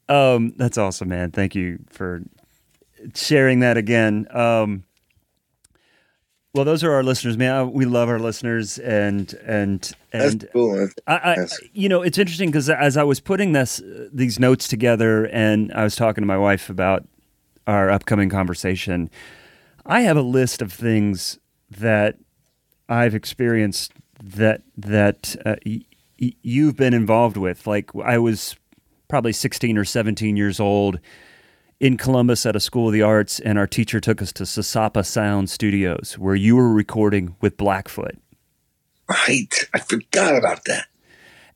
[0.08, 1.30] Um, that's awesome, man.
[1.30, 2.22] Thank you for
[3.14, 4.26] sharing that again.
[4.30, 4.84] Um,
[6.54, 7.72] well, those are our listeners, man.
[7.72, 10.88] We love our listeners, and and and That's cool.
[11.06, 11.36] I, I
[11.72, 13.80] you know, it's interesting because as I was putting this
[14.12, 17.06] these notes together, and I was talking to my wife about
[17.66, 19.10] our upcoming conversation,
[19.84, 21.38] I have a list of things
[21.70, 22.16] that
[22.88, 25.84] I've experienced that that uh, y-
[26.20, 27.66] y- you've been involved with.
[27.66, 28.56] Like I was
[29.08, 31.00] probably 16 or 17 years old
[31.80, 35.06] in Columbus at a school of the arts, and our teacher took us to Sasapa
[35.06, 38.18] Sound Studios, where you were recording with Blackfoot.
[39.08, 40.86] Right, I forgot about that.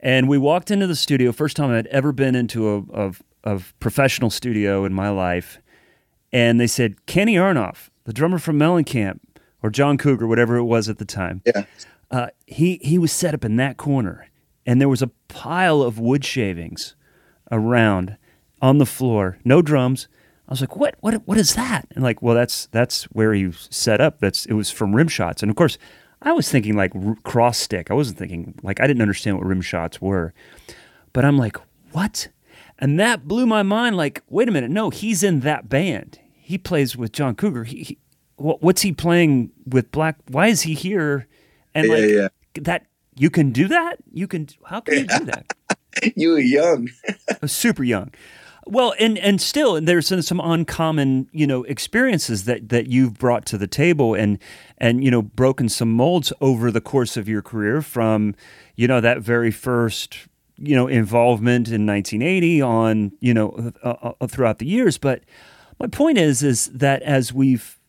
[0.00, 1.32] And we walked into the studio.
[1.32, 3.12] First time I'd ever been into a,
[3.44, 5.58] a professional studio in my life,
[6.32, 9.20] and they said Kenny Aronoff, the drummer from Mellencamp
[9.62, 11.42] or John Cougar, whatever it was at the time.
[11.44, 11.64] Yeah.
[12.10, 14.28] Uh, he he was set up in that corner,
[14.66, 16.94] and there was a pile of wood shavings
[17.52, 18.16] around
[18.60, 19.38] on the floor.
[19.44, 20.08] No drums.
[20.48, 20.96] I was like, "What?
[21.00, 21.26] What?
[21.26, 24.18] What is that?" And like, well, that's that's where he set up.
[24.18, 25.78] That's it was from rim shots, and of course,
[26.20, 27.90] I was thinking like r- cross stick.
[27.90, 30.34] I wasn't thinking like I didn't understand what rim shots were,
[31.12, 31.56] but I'm like,
[31.92, 32.28] what?
[32.80, 33.96] And that blew my mind.
[33.96, 36.18] Like, wait a minute, no, he's in that band
[36.52, 37.64] he plays with John Cougar.
[37.64, 37.98] He, he,
[38.36, 40.16] what's he playing with Black?
[40.28, 41.26] Why is he here?
[41.74, 42.28] And yeah, like yeah.
[42.64, 43.96] that You can do that?
[44.12, 45.46] You can how can you do that?
[46.16, 46.88] You were young.
[47.46, 48.12] super young.
[48.64, 53.58] Well, and and still, there's some uncommon, you know, experiences that that you've brought to
[53.58, 54.38] the table, and
[54.78, 57.82] and you know, broken some molds over the course of your career.
[57.82, 58.34] From
[58.76, 60.28] you know that very first,
[60.58, 64.96] you know, involvement in 1980 on, you know, uh, uh, throughout the years.
[64.96, 65.24] But
[65.80, 67.80] my point is, is that as we've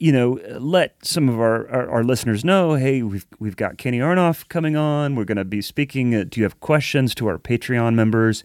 [0.00, 3.98] you know, let some of our, our, our, listeners know, hey, we've we've got Kenny
[3.98, 5.14] Aronoff coming on.
[5.14, 6.14] We're going to be speaking.
[6.14, 8.42] Uh, do you have questions to our Patreon members?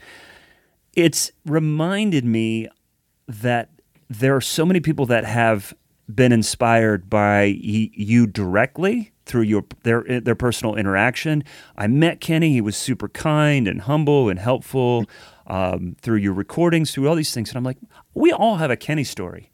[0.93, 2.67] It's reminded me
[3.29, 3.69] that
[4.09, 5.73] there are so many people that have
[6.13, 11.41] been inspired by y- you directly through your their their personal interaction.
[11.77, 15.05] I met Kenny; he was super kind and humble and helpful.
[15.47, 17.77] Um, through your recordings, through all these things, and I'm like,
[18.15, 19.51] we all have a Kenny story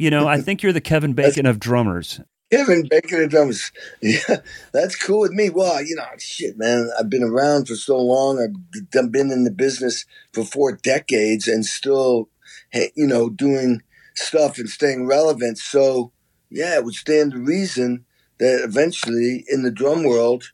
[0.00, 2.20] you know, I think you're the Kevin Bacon of drummers.
[2.50, 3.70] Kevin Bacon of drummers.
[4.02, 4.38] Yeah,
[4.72, 5.50] that's cool with me.
[5.50, 6.90] Well, you know, shit, man.
[6.98, 8.40] I've been around for so long.
[8.40, 12.28] I've been in the business for four decades and still,
[12.72, 13.82] you know, doing
[14.16, 15.58] stuff and staying relevant.
[15.58, 16.12] So,
[16.48, 18.06] yeah, it would stand to reason
[18.38, 20.50] that eventually in the drum world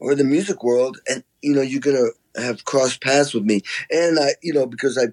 [0.00, 3.62] or the music world, and, you know, you're going to have crossed paths with me.
[3.90, 5.12] And I, you know, because I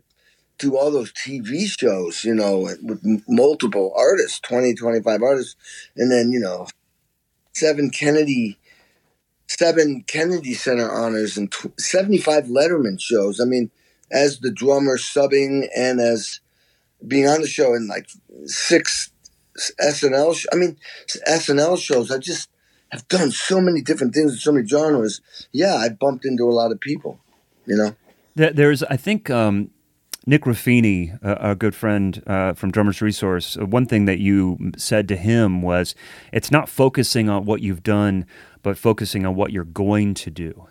[0.58, 5.55] do all those TV shows, you know, with multiple artists, 20, 25 artists,
[5.95, 6.68] and then, you know,
[7.53, 8.58] seven Kennedy,
[9.47, 13.39] seven Kennedy Center honors and 75 Letterman shows.
[13.39, 13.72] I mean,
[14.12, 16.39] as the drummer subbing and as
[17.05, 18.10] being on the show in like
[18.45, 19.12] six
[19.82, 20.78] SNL, sh- I mean,
[21.28, 22.49] SNL shows, I just
[22.89, 25.22] have done so many different things in so many genres.
[25.51, 27.20] Yeah, I bumped into a lot of people,
[27.66, 27.95] you know.
[28.36, 29.72] There's, I think, um,
[30.28, 34.73] Nick Ruffini, a, a good friend uh, from Drummers Resource, uh, one thing that you
[34.75, 35.95] said to him was,
[36.34, 38.25] "It's not focusing on what you've done,
[38.61, 40.67] but focusing on what you're going to do."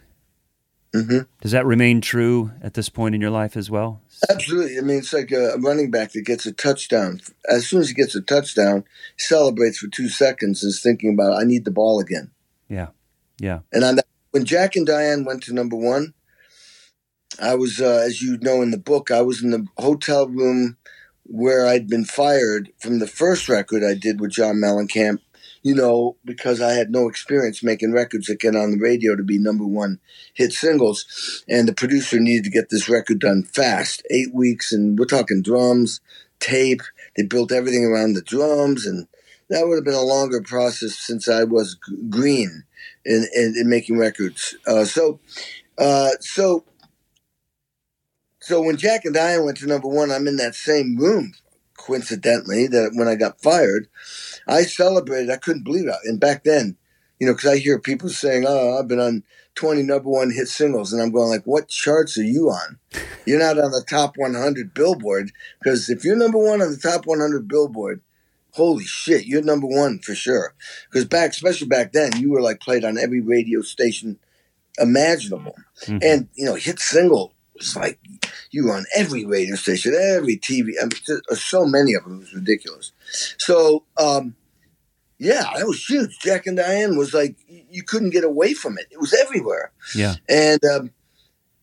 [0.94, 1.20] Mm-hmm.
[1.40, 4.02] Does that remain true at this point in your life as well?
[4.30, 4.78] Absolutely.
[4.78, 7.20] I mean, it's like a running back that gets a touchdown.
[7.48, 8.84] As soon as he gets a touchdown,
[9.16, 12.30] he celebrates for two seconds and is thinking about, "I need the ball again."
[12.68, 12.88] Yeah,
[13.38, 13.60] yeah.
[13.72, 16.12] And on that, when Jack and Diane went to number one,
[17.40, 20.76] I was, uh, as you know in the book, I was in the hotel room
[21.24, 25.18] where I'd been fired from the first record I did with John Mellencamp,
[25.62, 29.22] you know, because I had no experience making records that get on the radio to
[29.22, 29.98] be number one
[30.34, 31.44] hit singles.
[31.48, 34.72] And the producer needed to get this record done fast, eight weeks.
[34.72, 36.00] And we're talking drums,
[36.38, 36.82] tape.
[37.16, 38.86] They built everything around the drums.
[38.86, 39.08] And
[39.50, 41.76] that would have been a longer process since I was
[42.08, 42.64] green
[43.04, 44.56] in, in, in, making records.
[44.66, 45.18] Uh, so,
[45.78, 46.64] uh, so
[48.46, 51.32] so when Jack and Diane went to number one, I'm in that same room,
[51.76, 53.88] coincidentally, that when I got fired,
[54.46, 55.30] I celebrated.
[55.30, 55.96] I couldn't believe it.
[56.04, 56.76] And back then,
[57.18, 59.24] you know, because I hear people saying, "Oh, I've been on
[59.56, 62.78] 20 number one hit singles," and I'm going like, "What charts are you on?
[63.24, 67.04] You're not on the top 100 Billboard because if you're number one on the top
[67.04, 68.00] 100 Billboard."
[68.52, 70.54] Holy shit, you're number one for sure.
[70.88, 74.18] Because back, especially back then, you were like played on every radio station
[74.78, 75.56] imaginable.
[75.82, 75.98] Mm-hmm.
[76.00, 77.98] And, you know, hit single was like
[78.50, 80.72] you were on every radio station, every TV.
[80.80, 82.16] I mean, so many of them.
[82.16, 82.92] It was ridiculous.
[83.38, 84.36] So, um,
[85.18, 86.18] yeah, that was huge.
[86.20, 88.86] Jack and Diane was like you couldn't get away from it.
[88.90, 89.72] It was everywhere.
[89.94, 90.16] Yeah.
[90.28, 90.90] And um,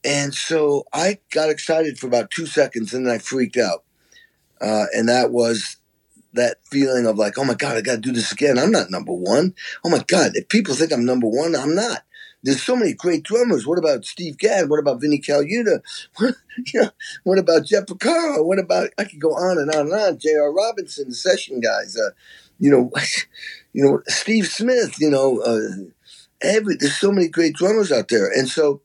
[0.04, 3.84] and so I got excited for about two seconds, and then I freaked out.
[4.60, 5.78] Uh, and that was
[6.34, 8.58] that feeling of like, oh my god, I got to do this again.
[8.58, 9.54] I'm not number one.
[9.86, 12.04] Oh my god, if people think I'm number one, I'm not
[12.44, 13.66] there's so many great drummers.
[13.66, 14.70] What about Steve Gadd?
[14.70, 15.82] What about Vinnie Colaiuta?
[16.18, 16.36] What,
[16.72, 16.90] you know,
[17.24, 18.46] what about Jeff Porcaro?
[18.46, 20.20] What about I could go on and on and on.
[20.20, 20.54] J.R.
[20.54, 21.98] Robinson, the session guys.
[21.98, 22.12] Uh,
[22.60, 22.92] you know,
[23.74, 25.00] you know Steve Smith.
[25.00, 25.90] You know, uh,
[26.42, 28.82] every there's so many great drummers out there, and so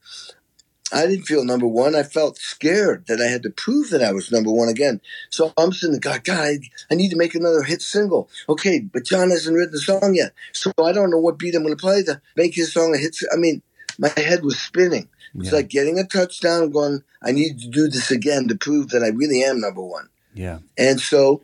[0.92, 1.94] I didn't feel number one.
[1.94, 5.00] I felt scared that I had to prove that I was number one again.
[5.30, 6.58] So I'm sitting there, God, God, I,
[6.90, 8.28] I need to make another hit single.
[8.48, 10.32] Okay, but John hasn't written the song yet.
[10.52, 12.98] So I don't know what beat I'm going to play to make his song a
[12.98, 13.16] hit.
[13.32, 13.62] I mean,
[13.98, 15.08] my head was spinning.
[15.34, 15.56] It's yeah.
[15.56, 19.02] like getting a touchdown and going, I need to do this again to prove that
[19.02, 20.08] I really am number one.
[20.34, 20.58] Yeah.
[20.78, 21.42] And so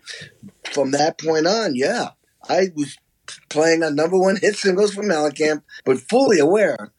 [0.73, 2.11] from that point on, yeah,
[2.49, 2.97] I was
[3.49, 6.93] playing on number one hit singles from Mellencamp, but fully aware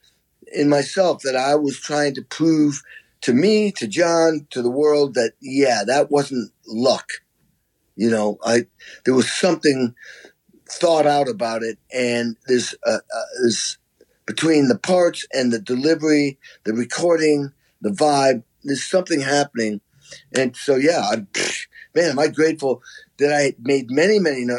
[0.56, 2.82] in myself that I was trying to prove
[3.22, 7.10] to me, to John, to the world that yeah, that wasn't luck.
[7.96, 8.66] You know, I
[9.04, 9.96] there was something
[10.70, 13.78] thought out about it, and there's uh, uh, there's
[14.26, 17.52] between the parts and the delivery, the recording,
[17.82, 18.44] the vibe.
[18.64, 19.82] There's something happening,
[20.36, 21.26] and so yeah, I,
[21.94, 22.82] man, am I grateful
[23.18, 24.58] that I made many, many uh,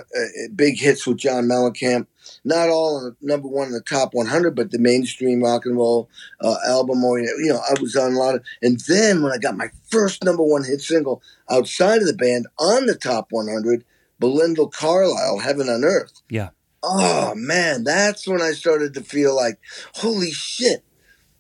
[0.55, 2.07] big hits with John Mellencamp.
[2.45, 6.09] Not all number one in the top 100, but the mainstream rock and roll
[6.41, 7.05] uh, album.
[7.05, 8.45] Or you know, I was on a lot of.
[8.63, 12.47] And then when I got my first number one hit single outside of the band
[12.59, 13.85] on the top 100,
[14.19, 16.51] Belinda Carlisle, "Heaven on Earth." Yeah.
[16.83, 19.59] Oh man, that's when I started to feel like,
[19.95, 20.85] holy shit,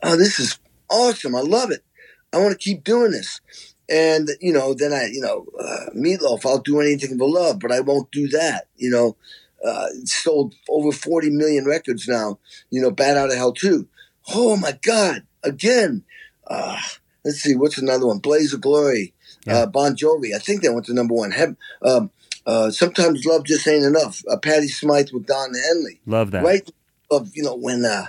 [0.02, 0.58] oh, this is
[0.90, 1.34] awesome.
[1.34, 1.84] I love it.
[2.32, 3.40] I want to keep doing this.
[3.88, 6.44] And you know, then I, you know, uh, Meatloaf.
[6.44, 8.66] I'll do anything for love, but I won't do that.
[8.76, 9.16] You know,
[9.64, 12.38] uh, sold over forty million records now.
[12.70, 13.88] You know, Bat Out of Hell too.
[14.34, 15.26] Oh my God!
[15.42, 16.04] Again,
[16.46, 16.78] uh,
[17.24, 18.18] let's see, what's another one?
[18.18, 19.14] Blaze of Glory,
[19.46, 19.58] Yeah.
[19.58, 20.34] uh, Bon Jovi.
[20.34, 21.30] I think that went to number one.
[21.30, 22.10] Heaven, um,
[22.46, 24.22] uh, sometimes love just ain't enough.
[24.30, 26.00] Uh, Patty Smyth with Don Henley.
[26.06, 26.44] Love that.
[26.44, 26.68] Right
[27.10, 28.06] of you know when, uh,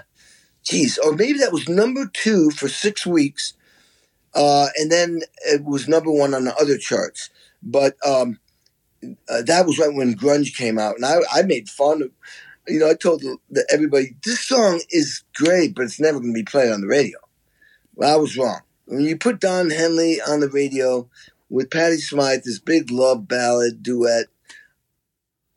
[0.64, 3.54] geez, or maybe that was number two for six weeks,
[4.34, 7.30] uh, and then it was number one on the other charts.
[7.64, 8.40] But um,
[9.30, 12.12] uh, that was right when grunge came out, and I, I made fun of.
[12.68, 13.24] You know, I told
[13.72, 17.18] everybody this song is great, but it's never going to be played on the radio.
[17.96, 18.60] Well, I was wrong.
[18.86, 21.08] When you put Don Henley on the radio
[21.50, 24.26] with Patty Smyth, this big love ballad duet,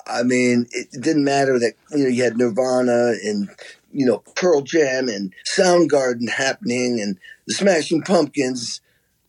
[0.07, 3.49] I mean, it, it didn't matter that you know you had Nirvana and
[3.93, 8.81] you know Pearl Jam and Soundgarden happening and the Smashing Pumpkins.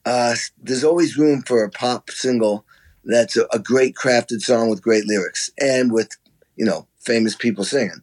[0.06, 2.66] Uh, there's always room for a pop single
[3.06, 6.10] that's a, a great crafted song with great lyrics and with
[6.56, 8.02] you know famous people singing.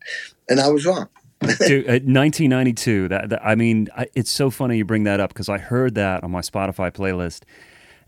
[0.48, 1.08] And I was wrong.
[1.40, 3.08] Dude, uh, 1992.
[3.08, 5.94] That, that I mean, I, it's so funny you bring that up because I heard
[5.94, 7.42] that on my Spotify playlist,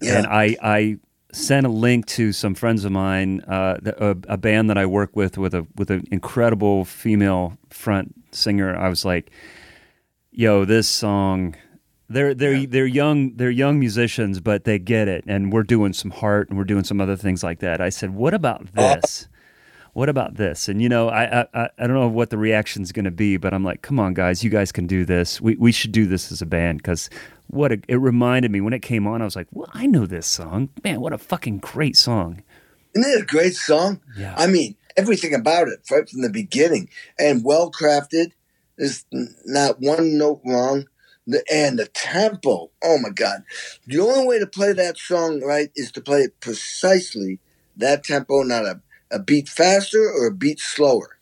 [0.03, 0.19] Yeah.
[0.19, 0.99] and I I
[1.33, 4.87] sent a link to some friends of mine, uh, the- a, a band that I
[4.87, 8.75] work with with a with an incredible female front singer.
[8.77, 9.31] I was like,
[10.33, 11.55] "Yo, this song."
[12.11, 16.11] They're they're they're young they're young musicians, but they get it, and we're doing some
[16.11, 17.81] heart and we're doing some other things like that.
[17.81, 18.97] I said, "What about oh.
[18.97, 19.29] this?
[19.93, 23.05] What about this?" And you know, I I, I don't know what the reaction's going
[23.05, 25.41] to be, but I'm like, "Come on, guys, you guys can do this.
[25.41, 27.09] We we should do this as a band because
[27.47, 29.23] what a, it reminded me when it came on.
[29.23, 31.01] I was like, well, I know this song, man.
[31.01, 32.43] What a fucking great song.
[32.95, 34.01] Isn't it a great song?
[34.17, 34.35] Yeah.
[34.37, 36.89] I mean, everything about it, right from the beginning,
[37.19, 38.33] and well crafted.
[38.77, 39.05] There's
[39.45, 40.87] not one note wrong.
[41.31, 43.45] The, and the tempo, oh my God.
[43.87, 47.39] The only way to play that song right is to play it precisely
[47.77, 51.19] that tempo, not a, a beat faster or a beat slower.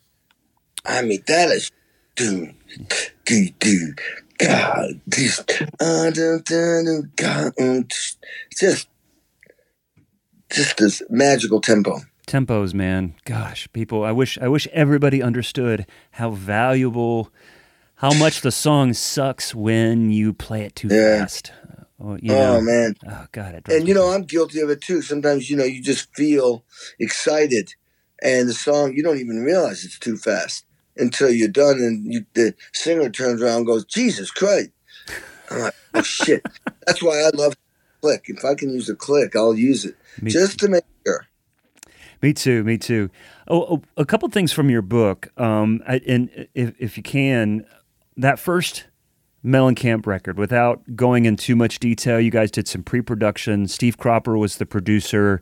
[0.85, 1.71] I mean, that is.
[2.15, 2.53] Dude,
[3.25, 4.01] dude, dude.
[4.37, 4.99] God.
[5.79, 6.13] Uh,
[7.59, 7.87] um,
[8.57, 8.87] just.
[10.51, 11.99] Just this magical tempo.
[12.25, 13.15] Tempos, man.
[13.25, 14.03] Gosh, people.
[14.03, 17.31] I wish I wish everybody understood how valuable,
[17.99, 21.19] how much the song sucks when you play it too Yeah.
[21.19, 21.51] fast.
[21.99, 22.95] Oh, you Oh, man.
[23.05, 25.01] Oh God, it And you know, I'm guilty of it too.
[25.01, 26.63] Sometimes, you know, you just feel
[26.97, 27.73] excited,
[28.23, 32.25] and the song you don't even realize it's too fast until you're done, and you,
[32.35, 34.69] the singer turns around and goes, "Jesus Christ!"
[35.51, 36.45] I'm like, "Oh shit!"
[36.87, 37.53] That's why I love
[38.01, 38.25] click.
[38.27, 41.25] If I can use a click, I'll use it Me just to make sure.
[42.21, 42.63] Me too.
[42.63, 43.09] Me too.
[43.49, 45.31] Oh, oh a couple things from your book.
[45.37, 47.65] Um, I, and if if you can,
[48.19, 48.85] that first
[49.43, 53.67] Mellencamp record, without going in too much detail, you guys did some pre-production.
[53.67, 55.41] Steve Cropper was the producer.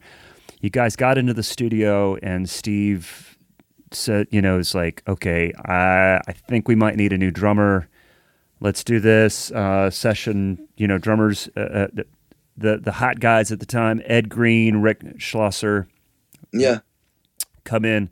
[0.62, 3.38] You guys got into the studio, and Steve
[3.92, 7.88] said, you know, it's like, okay, I I think we might need a new drummer.
[8.60, 10.68] Let's do this uh, session.
[10.78, 12.06] You know, drummers, uh, uh, the,
[12.58, 15.88] the the hot guys at the time, Ed Greene, Rick Schlosser
[16.52, 16.80] Yeah,
[17.64, 18.10] come in.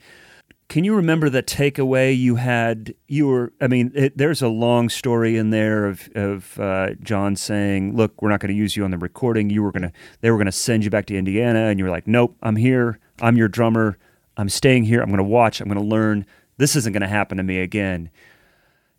[0.68, 2.96] Can you remember the takeaway you had?
[3.08, 7.36] You were, I mean, it, there's a long story in there of of uh, John
[7.36, 9.50] saying, "Look, we're not going to use you on the recording.
[9.50, 9.92] You were going to,
[10.22, 12.56] they were going to send you back to Indiana, and you were like, nope, I'm
[12.56, 13.00] here.
[13.22, 13.98] I'm your drummer.
[14.38, 15.02] I'm staying here.
[15.02, 15.62] I'm going to watch.
[15.62, 16.26] I'm going to learn.
[16.58, 18.10] This isn't going to happen to me again."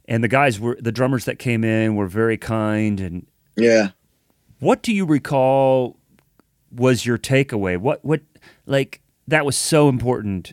[0.09, 3.01] And the guys were, the drummers that came in were very kind.
[3.01, 3.89] And yeah.
[4.61, 5.99] what do you recall
[6.71, 7.77] was your takeaway?
[7.77, 8.23] What, what,
[8.67, 10.53] like that was so important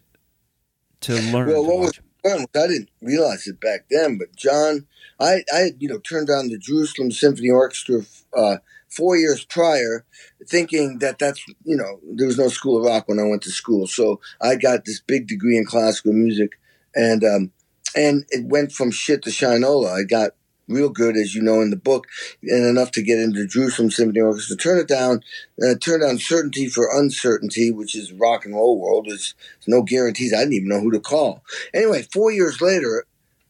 [1.04, 1.50] to learn.
[1.50, 4.88] Well, what was fun I didn't realize it back then, but John,
[5.20, 8.02] I, I had, you know, turned on the Jerusalem Symphony Orchestra
[8.36, 8.58] uh,
[8.90, 10.06] four years prior,
[10.48, 13.52] thinking that that's, you know, there was no School of Rock when I went to
[13.52, 13.88] school.
[13.88, 16.52] So I got this big degree in classical music,
[16.96, 17.52] and um,
[17.96, 19.92] and it went from shit to shinola.
[19.92, 20.32] I got
[20.74, 22.08] real good, as you know in the book,
[22.44, 24.58] and enough to get into Jerusalem Symphony Orchestra.
[24.58, 25.24] Turn it down,
[25.62, 29.06] uh, turn down certainty for uncertainty, which is rock and roll world.
[29.08, 29.36] There's,
[29.68, 30.34] no guarantees.
[30.34, 31.44] I didn't even know who to call.
[31.74, 33.06] Anyway, four years later,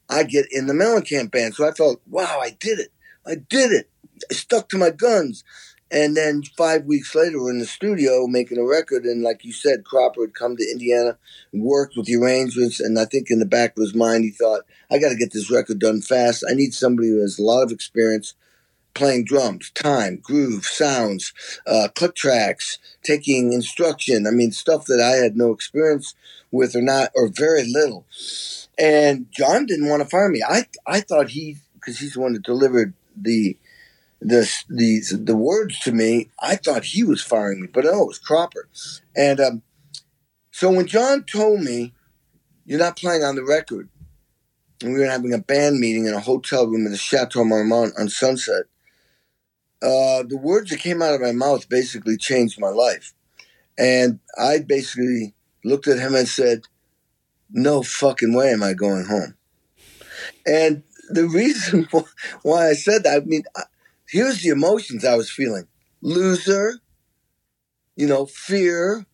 [0.10, 1.56] I get in the Mellencamp band.
[1.56, 2.92] So I felt, wow, I did it.
[3.26, 3.90] I did it.
[4.30, 5.44] I stuck to my guns.
[5.94, 9.04] And then five weeks later, we're in the studio making a record.
[9.04, 11.20] And like you said, Cropper had come to Indiana,
[11.54, 12.80] worked with the arrangements.
[12.80, 15.32] And I think in the back of his mind, he thought, I got to get
[15.32, 16.44] this record done fast.
[16.50, 18.34] I need somebody who has a lot of experience
[18.96, 21.32] playing drums, time, groove, sounds,
[21.68, 24.26] uh, click tracks, taking instruction.
[24.26, 26.16] I mean, stuff that I had no experience
[26.52, 28.06] with or not, or very little.
[28.80, 30.44] And John didn't want to fire me.
[30.48, 33.58] I, I thought he, because he's the one that delivered the
[34.24, 38.08] the the the words to me, I thought he was firing me, but no, it
[38.08, 38.70] was Cropper.
[39.16, 39.62] And um,
[40.52, 41.94] so when John told me,
[42.66, 43.90] "You're not playing on the record,"
[44.82, 47.94] and we were having a band meeting in a hotel room in the Chateau Marmont
[48.00, 48.64] on Sunset,
[49.82, 53.14] uh, the words that came out of my mouth basically changed my life.
[53.78, 55.34] And I basically
[55.66, 56.62] looked at him and said,
[57.50, 59.36] "No fucking way am I going home."
[60.46, 61.88] And the reason
[62.42, 63.44] why I said that, I mean,
[64.14, 65.68] here's the emotions I was feeling
[66.02, 66.80] loser,
[67.96, 69.08] you know, fear,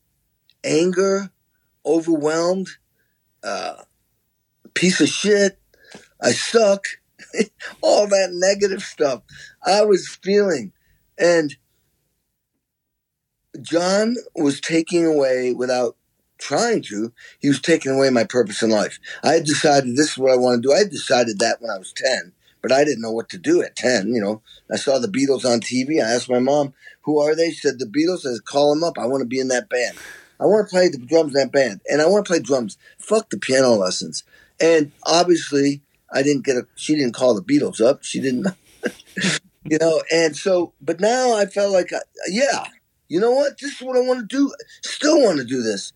[0.64, 1.32] anger,
[1.86, 2.68] overwhelmed,
[3.42, 3.76] uh,
[4.74, 5.58] piece of shit,
[6.22, 6.84] I suck,
[7.82, 9.24] all that negative stuff
[9.66, 10.74] I was feeling.
[11.18, 11.56] And
[13.62, 15.96] John was taking away without
[16.40, 19.00] trying to, he was taking away my purpose in life.
[19.24, 20.74] I had decided this is what I want to do.
[20.74, 23.62] I had decided that when I was 10 but I didn't know what to do
[23.62, 24.14] at 10.
[24.14, 24.42] You know,
[24.72, 26.04] I saw the Beatles on TV.
[26.04, 27.52] I asked my mom, who are they?
[27.52, 28.20] She said, the Beatles.
[28.20, 28.98] I said, call them up.
[28.98, 29.98] I want to be in that band.
[30.40, 31.82] I want to play the drums in that band.
[31.90, 32.78] And I want to play drums.
[32.98, 34.24] Fuck the piano lessons.
[34.60, 35.82] And obviously,
[36.12, 38.04] I didn't get a, she didn't call the Beatles up.
[38.04, 38.48] She didn't,
[39.64, 42.00] you know, and so, but now I felt like, uh,
[42.30, 42.66] yeah,
[43.08, 43.60] you know what?
[43.60, 44.54] This is what I want to do.
[44.84, 45.94] Still want to do this.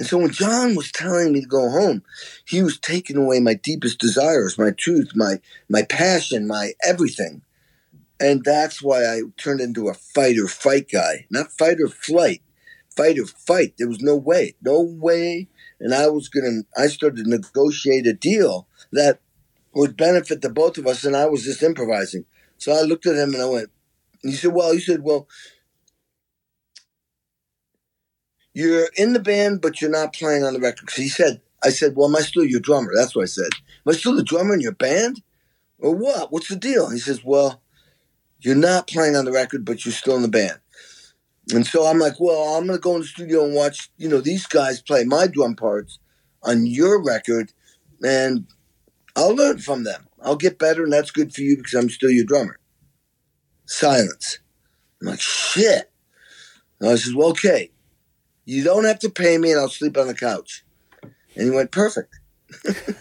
[0.00, 2.02] And so when John was telling me to go home,
[2.46, 7.42] he was taking away my deepest desires, my truth, my my passion, my everything.
[8.18, 12.40] And that's why I turned into a fight or fight guy, not fight or flight,
[12.96, 13.74] fight or fight.
[13.76, 15.48] There was no way, no way.
[15.80, 19.20] And I was gonna, I started to negotiate a deal that
[19.74, 21.04] would benefit the both of us.
[21.04, 22.24] And I was just improvising.
[22.56, 23.70] So I looked at him and I went,
[24.22, 25.28] and he said, well, he said, well,
[28.54, 30.90] you're in the band, but you're not playing on the record.
[30.90, 32.92] He said, I said, well, am I still your drummer?
[32.94, 33.50] That's what I said.
[33.86, 35.22] Am I still the drummer in your band?
[35.78, 36.32] Or what?
[36.32, 36.90] What's the deal?
[36.90, 37.62] He says, well,
[38.40, 40.58] you're not playing on the record, but you're still in the band.
[41.52, 44.08] And so I'm like, well, I'm going to go in the studio and watch, you
[44.08, 45.98] know, these guys play my drum parts
[46.42, 47.52] on your record,
[48.02, 48.46] and
[49.16, 50.06] I'll learn from them.
[50.22, 52.58] I'll get better, and that's good for you because I'm still your drummer.
[53.66, 54.38] Silence.
[55.00, 55.90] I'm like, shit.
[56.80, 57.69] And I says, well, okay.
[58.50, 60.64] You don't have to pay me and I'll sleep on the couch.
[61.36, 62.18] And he went, Perfect.
[62.68, 62.96] and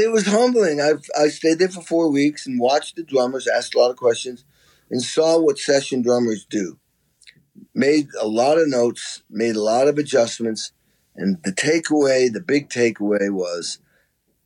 [0.00, 0.80] it was humbling.
[0.80, 3.98] I, I stayed there for four weeks and watched the drummers, asked a lot of
[3.98, 4.46] questions,
[4.90, 6.78] and saw what session drummers do.
[7.74, 10.72] Made a lot of notes, made a lot of adjustments,
[11.14, 13.80] and the takeaway, the big takeaway was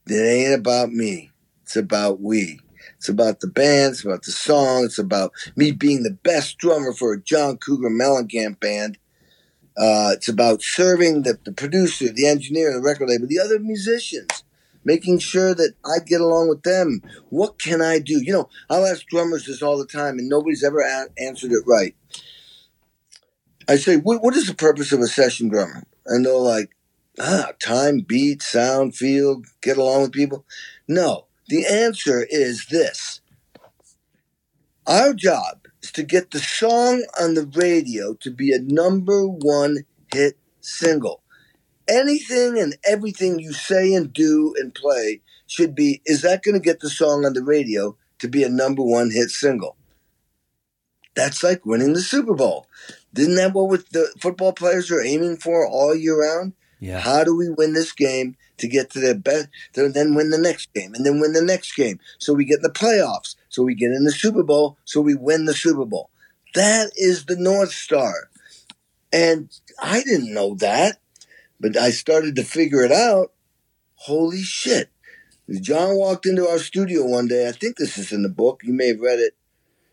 [0.08, 1.30] it ain't about me,
[1.62, 2.58] it's about we.
[3.00, 3.92] It's about the band.
[3.92, 4.84] It's about the song.
[4.84, 8.98] It's about me being the best drummer for a John Cougar Mellencamp band.
[9.74, 14.44] Uh, it's about serving the, the producer, the engineer, the record label, the other musicians,
[14.84, 17.00] making sure that I get along with them.
[17.30, 18.22] What can I do?
[18.22, 21.64] You know, I'll ask drummers this all the time, and nobody's ever a- answered it
[21.66, 21.96] right.
[23.66, 25.86] I say, what, what is the purpose of a session drummer?
[26.04, 26.76] And they're like,
[27.18, 30.44] ah, time, beat, sound, feel, get along with people.
[30.86, 33.20] No, the answer is this
[34.86, 39.78] Our job is to get the song on the radio to be a number one
[40.14, 41.22] hit single.
[41.88, 46.60] Anything and everything you say and do and play should be is that going to
[46.60, 49.76] get the song on the radio to be a number one hit single?
[51.16, 52.68] That's like winning the Super Bowl.
[53.16, 56.52] Isn't that what the football players are aiming for all year round?
[56.78, 57.00] Yeah.
[57.00, 60.72] How do we win this game to get to the best, then win the next
[60.72, 63.90] game, and then win the next game, so we get the playoffs, so we get
[63.90, 66.10] in the Super Bowl, so we win the Super Bowl.
[66.54, 68.30] That is the North Star.
[69.12, 69.50] And
[69.80, 70.98] I didn't know that,
[71.58, 73.32] but I started to figure it out.
[73.94, 74.90] Holy shit.
[75.60, 77.48] John walked into our studio one day.
[77.48, 78.60] I think this is in the book.
[78.62, 79.34] You may have read it.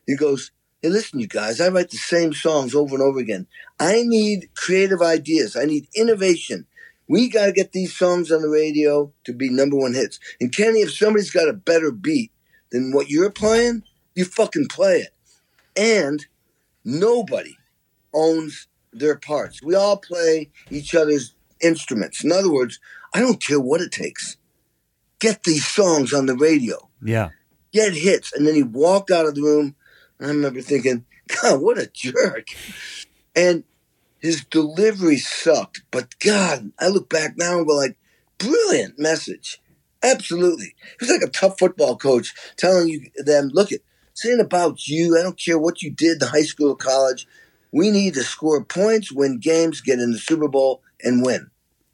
[0.06, 3.48] He goes, Hey, listen, you guys, I write the same songs over and over again.
[3.80, 5.56] I need creative ideas.
[5.56, 6.68] I need innovation.
[7.08, 10.20] We got to get these songs on the radio to be number one hits.
[10.42, 12.32] And Kenny, if somebody's got a better beat
[12.72, 13.84] than what you're playing,
[14.16, 15.14] you fucking play it.
[15.76, 16.26] And
[16.84, 17.58] nobody
[18.14, 19.62] owns their parts.
[19.62, 22.24] We all play each other's instruments.
[22.24, 22.80] In other words,
[23.14, 24.38] I don't care what it takes.
[25.20, 26.90] Get these songs on the radio.
[27.02, 27.30] Yeah.
[27.72, 28.34] Get hits.
[28.34, 29.76] And then he walked out of the room
[30.20, 31.06] And I remember thinking,
[31.42, 32.48] God, what a jerk.
[33.36, 33.64] And
[34.28, 35.82] his delivery sucked.
[35.92, 37.98] But God, I look back now and go like,
[38.38, 39.60] brilliant message.
[40.04, 40.76] Absolutely.
[40.82, 43.82] He was like a tough football coach telling you them, look it,
[44.12, 45.18] it's ain't about you.
[45.18, 47.28] I don't care what you did in high school or college.
[47.74, 51.50] We need to score points, win games, get in the Super Bowl, and win.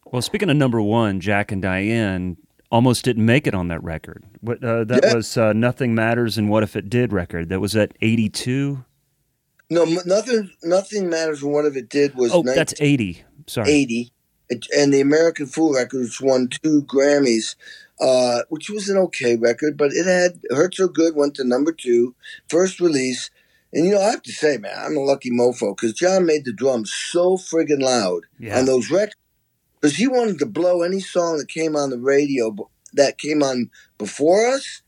[0.05, 2.37] Well, speaking of number one, Jack and Diane
[2.71, 4.23] almost didn't make it on that record.
[4.41, 5.13] What uh, that Yeah.
[5.15, 7.49] was uh, "Nothing Matters" and "What If It Did" record.
[7.49, 8.85] That was at eighty-two.
[9.69, 10.51] No, nothing.
[10.63, 11.43] Nothing matters.
[11.43, 13.23] What if it did was Oh, that's eighty.
[13.47, 13.69] Sorry.
[13.71, 14.11] eighty,
[14.75, 17.55] and the American Fool record, which won two Grammys,
[17.99, 21.71] uh, which was an okay record, but it had "Hurt So Good" went to number
[21.71, 22.15] two,
[22.49, 23.29] first release.
[23.75, 26.45] And you know, I have to say, man, I'm a lucky mofo because John made
[26.45, 28.59] the drums so friggin' loud Yeah.
[28.59, 29.15] on those records
[29.81, 32.55] because he wanted to blow any song that came on the radio
[32.93, 34.82] that came on before us,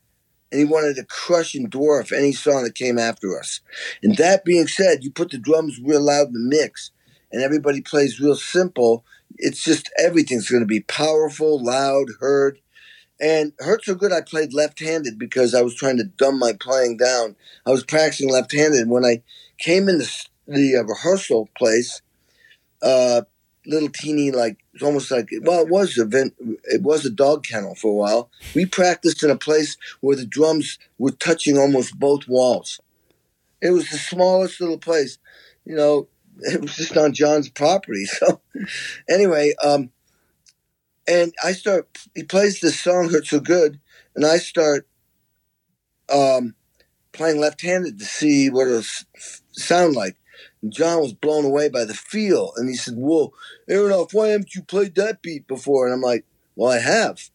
[0.51, 3.61] and he wanted to crush and dwarf any song that came after us.
[4.03, 6.91] And that being said, you put the drums real loud in the mix,
[7.31, 9.05] and everybody plays real simple.
[9.38, 12.59] It's just everything's going to be powerful, loud, heard.
[13.19, 16.97] And hurt so good, I played left-handed because I was trying to dumb my playing
[16.97, 17.35] down.
[17.65, 18.89] I was practicing left-handed.
[18.89, 19.23] When I
[19.57, 22.01] came in the, the uh, rehearsal place,
[22.81, 23.22] uh,
[23.65, 26.35] little teeny like it's almost like well it was a vent,
[26.65, 28.30] it was a dog kennel for a while.
[28.53, 32.80] We practiced in a place where the drums were touching almost both walls.
[33.61, 35.18] It was the smallest little place
[35.65, 36.07] you know
[36.39, 38.39] it was just on john's property so
[39.10, 39.89] anyway um
[41.07, 43.80] and i start he plays this song hurt so good
[44.15, 44.88] and i start
[46.10, 46.56] um
[47.11, 48.84] playing left-handed to see what it'll
[49.53, 50.18] sound like
[50.66, 53.32] and John was blown away by the feel, and he said, "Whoa,
[53.70, 56.26] Aronoff, why haven't you played that beat before?" And I'm like,
[56.56, 57.30] "Well, I have.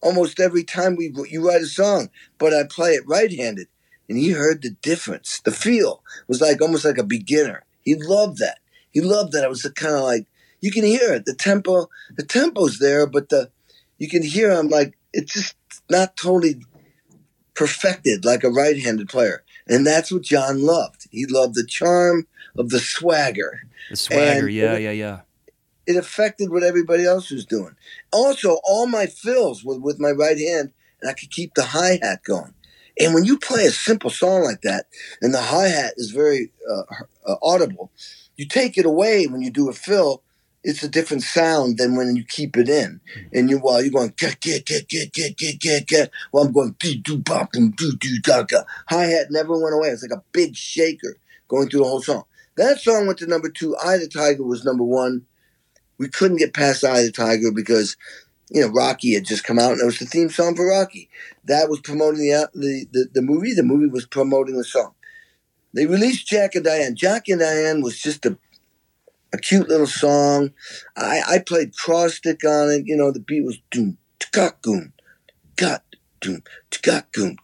[0.00, 2.08] Almost every time we you write a song,
[2.38, 3.68] but I play it right-handed."
[4.08, 5.38] And he heard the difference.
[5.44, 7.64] The feel was like almost like a beginner.
[7.82, 8.60] He loved that.
[8.90, 9.44] He loved that.
[9.44, 10.26] It was kind of like
[10.62, 11.26] you can hear it.
[11.26, 13.50] The tempo, the tempo's there, but the
[13.98, 15.56] you can hear him like it's just
[15.90, 16.64] not totally
[17.52, 19.44] perfected like a right-handed player.
[19.68, 21.01] And that's what John loved.
[21.12, 22.26] He loved the charm
[22.56, 23.60] of the swagger.
[23.90, 24.46] The swagger.
[24.46, 25.20] and- yeah, yeah, yeah.
[25.86, 27.74] It affected what everybody else was doing.
[28.12, 31.98] Also, all my fills were with my right hand, and I could keep the hi
[32.00, 32.54] hat going.
[33.00, 34.86] And when you play a simple song like that,
[35.20, 36.82] and the hi hat is very uh,
[37.26, 37.90] uh, audible,
[38.36, 40.22] you take it away when you do a fill.
[40.64, 43.00] It's a different sound than when you keep it in.
[43.14, 43.20] Hmm.
[43.32, 46.10] And you while you're going get get get get get get get get.
[46.32, 48.64] Well, I'm going do bop boom do do da ga.
[48.88, 49.88] Hi hat never went away.
[49.88, 51.16] It's like a big shaker
[51.48, 52.24] going through the whole song.
[52.56, 53.76] That song went to number two.
[53.76, 55.26] Eye the Tiger was number one.
[55.98, 57.96] We couldn't get past Eye the Tiger because,
[58.50, 61.08] you know, Rocky had just come out and it was the theme song for Rocky.
[61.44, 63.54] That was promoting the, uh, the, the, the movie.
[63.54, 64.94] The movie was promoting the song.
[65.74, 66.94] They released Jack and Diane.
[66.94, 68.36] Jack and Diane was just a,
[69.32, 70.52] a cute little song.
[70.96, 72.84] I, I played cross stick on it.
[72.86, 74.92] You know, the beat was doom, tkakoom,
[75.56, 75.84] got,
[76.20, 77.36] doom, tkakoom,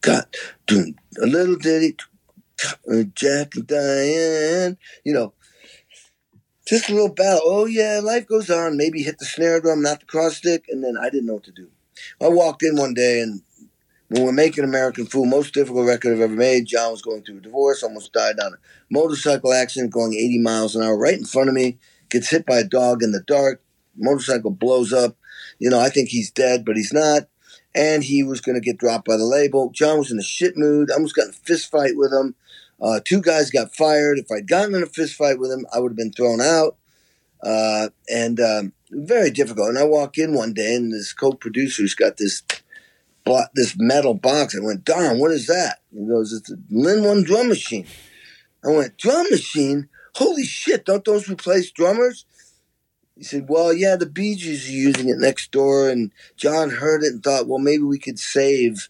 [0.00, 0.34] got,
[0.66, 0.96] doom.
[1.22, 1.96] A little ditty,
[2.90, 5.34] uh, Jack and Diane, you know,
[6.66, 7.40] just a little battle.
[7.44, 8.76] Oh yeah, life goes on.
[8.76, 11.44] Maybe hit the snare drum, not the cross stick, and then I didn't know what
[11.44, 11.68] to do.
[12.20, 13.42] I walked in one day and
[14.08, 16.66] when we're making American Fool, most difficult record I've ever made.
[16.66, 18.56] John was going through a divorce, almost died on a
[18.90, 21.78] motorcycle accident, going 80 miles an hour right in front of me.
[22.08, 23.62] Gets hit by a dog in the dark.
[23.96, 25.16] Motorcycle blows up.
[25.58, 27.22] You know, I think he's dead, but he's not.
[27.74, 29.70] And he was going to get dropped by the label.
[29.70, 30.90] John was in a shit mood.
[30.90, 32.36] I almost got in a fist fight with him.
[32.80, 34.18] Uh, two guys got fired.
[34.18, 36.76] If I'd gotten in a fist fight with him, I would have been thrown out.
[37.42, 39.68] Uh, and um, very difficult.
[39.68, 42.42] And I walk in one day, and this co-producer's got this
[43.26, 44.56] blo- this metal box.
[44.56, 45.80] I went, Don, what is that?
[45.92, 47.86] He goes, it's a Linn One drum machine.
[48.64, 49.88] I went, drum machine?
[50.14, 50.86] Holy shit!
[50.86, 52.24] Don't those replace drummers?
[53.16, 57.02] He said, Well, yeah, the Bee Gees are using it next door, and John heard
[57.02, 58.88] it and thought, well, maybe we could save,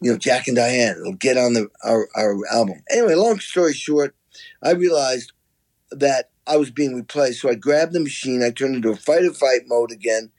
[0.00, 0.96] you know, Jack and Diane.
[1.00, 2.82] It'll get on the our, our album.
[2.90, 4.14] Anyway, long story short,
[4.62, 5.32] I realized
[5.90, 8.42] that I was being replaced, so I grabbed the machine.
[8.42, 10.30] I turned it into a fight or fight mode again,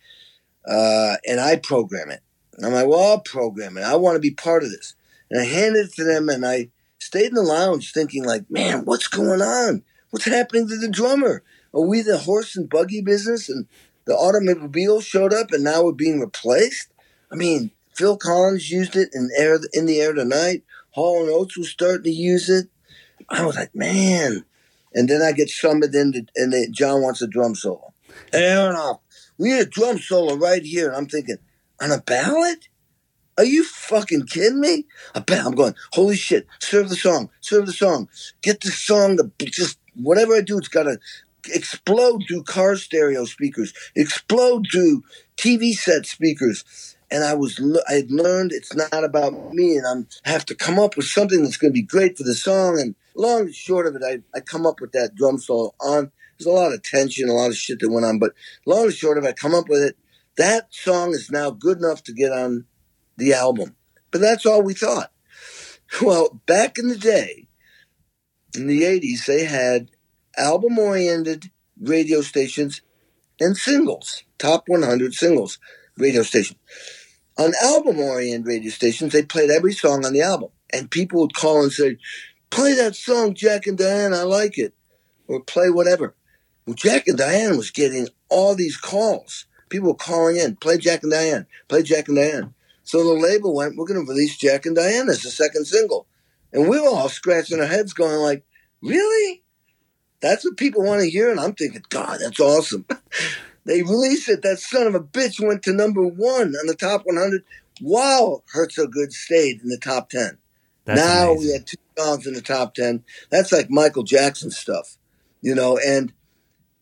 [0.65, 2.22] uh, and I program it.
[2.60, 3.84] And I'm like, well, I'll program it.
[3.84, 4.94] I want to be part of this.
[5.31, 8.84] And I handed it to them, and I stayed in the lounge thinking, like, man,
[8.84, 9.84] what's going on?
[10.10, 11.41] What's happening to the drummer?
[11.73, 13.48] Are we the horse and buggy business?
[13.48, 13.65] And
[14.03, 16.90] the automobile showed up, and now we're being replaced.
[17.31, 20.64] I mean, Phil Collins used it in air in the air tonight.
[20.91, 22.68] Hall and Oates was starting to use it.
[23.30, 24.44] I was like, man.
[24.94, 27.94] And then I get summoned into, and they, John wants a drum solo.
[28.34, 28.98] Aronoff, uh,
[29.38, 30.90] we need a drum solo right here.
[30.90, 31.38] And I'm thinking,
[31.81, 32.68] on a ballad?
[33.38, 34.85] Are you fucking kidding me?
[35.26, 38.10] Bet I'm going, holy shit, serve the song, serve the song.
[38.41, 40.99] Get the song to just whatever I do, it's gotta
[41.53, 45.03] explode through car stereo speakers, explode through
[45.38, 46.95] TV set speakers.
[47.11, 50.77] And I was, I had learned it's not about me, and I have to come
[50.77, 52.80] up with something that's going to be great for the song.
[52.80, 56.11] And long and short of it, I, I come up with that drum solo on.
[56.38, 58.34] There's a lot of tension, a lot of shit that went on, but
[58.68, 59.97] long and short of it, I come up with it.
[60.40, 62.64] That song is now good enough to get on
[63.18, 63.76] the album.
[64.10, 65.11] But that's all we thought.
[66.03, 67.48] Well, back in the day,
[68.56, 69.90] in the 80s, they had
[70.38, 71.49] album oriented
[71.82, 72.82] radio stations
[73.40, 75.57] and singles, top 100 singles
[75.98, 76.57] radio station.
[77.40, 80.52] On album oriented radio stations, they played every song on the album.
[80.72, 81.98] And people would call and say,
[82.52, 84.76] Play that song, Jack and Diane, I like it.
[85.28, 86.16] Or play whatever.
[86.68, 89.48] Well, Jack and Diane was getting all these calls.
[89.70, 92.54] People were calling in, play Jack and Diane, play Jack and Diane.
[92.84, 96.08] So the label went, we're going to release Jack and Diane as the second single.
[96.52, 98.44] And we were all scratching our heads going like,
[98.82, 99.44] really?
[100.22, 101.30] That's what people want to hear?
[101.30, 102.86] And I'm thinking, God, that's awesome.
[103.66, 104.41] they released it.
[104.41, 107.44] That son of a bitch went to number one on the top 100
[107.80, 110.38] while Hurt So Good stayed in the top 10.
[110.86, 111.48] That's now amazing.
[111.48, 113.04] we had two songs in the top 10.
[113.30, 114.98] That's like Michael Jackson stuff,
[115.41, 116.12] you know, and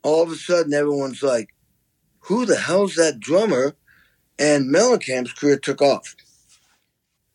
[0.03, 1.49] all of a sudden everyone's like,
[2.27, 3.75] who the hell's that drummer?
[4.39, 6.15] and Mellencamp's career took off.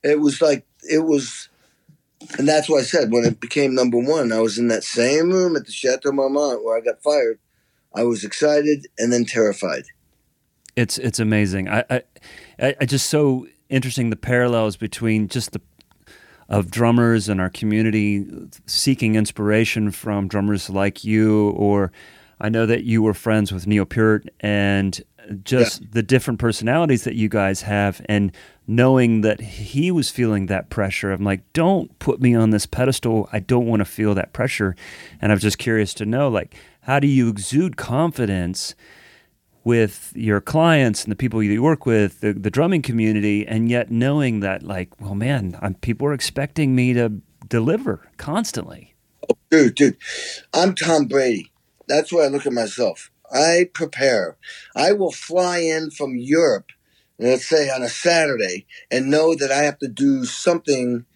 [0.02, 1.48] It was like it was,
[2.38, 5.30] and that's why I said when it became number one, I was in that same
[5.30, 7.38] room at the Chateau Marmont where I got fired.
[7.94, 9.84] I was excited and then terrified.
[10.76, 11.68] It's it's amazing.
[11.68, 15.60] I I, I just so interesting the parallels between just the
[16.48, 18.26] of drummers and our community
[18.66, 21.92] seeking inspiration from drummers like you or
[22.42, 25.00] I know that you were friends with Neil Peart and
[25.44, 25.88] just yeah.
[25.92, 28.32] the different personalities that you guys have and
[28.66, 33.28] knowing that he was feeling that pressure i'm like don't put me on this pedestal.
[33.32, 34.74] I don't want to feel that pressure.
[35.20, 38.74] And i'm just curious to know like how do you exude confidence
[39.62, 43.92] with your clients and the people you work with the, the drumming community and yet
[43.92, 48.94] knowing that like well man I'm, people are expecting me to deliver constantly?
[49.30, 49.96] Oh, dude dude.
[50.52, 51.51] I'm tom brady
[51.92, 54.36] that's where i look at myself I prepare.
[54.76, 56.70] I will fly in from Europe,
[57.18, 61.06] let's say on a Saturday, and know that I have to do something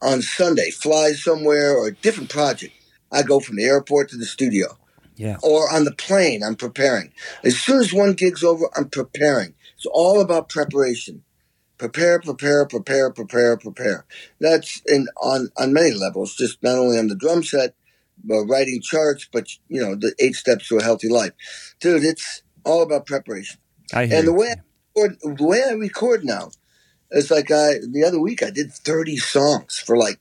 [0.00, 2.72] on Sunday, fly somewhere or a different project.
[3.12, 4.78] I go from the airport to the studio.
[5.16, 5.36] Yeah.
[5.42, 7.12] Or on the plane, I'm preparing.
[7.42, 9.54] As soon as one gig's over, I'm preparing.
[9.76, 11.22] It's all about preparation.
[11.78, 14.06] Prepare, prepare, prepare, prepare, prepare.
[14.40, 17.74] That's in on on many levels, just not only on the drum set,
[18.30, 21.32] uh, writing charts, but you know the eight steps to a healthy life,
[21.80, 22.04] dude.
[22.04, 23.58] It's all about preparation.
[23.94, 26.50] I hear and the way I record, the way I record now,
[27.10, 30.18] it's like I the other week I did thirty songs for like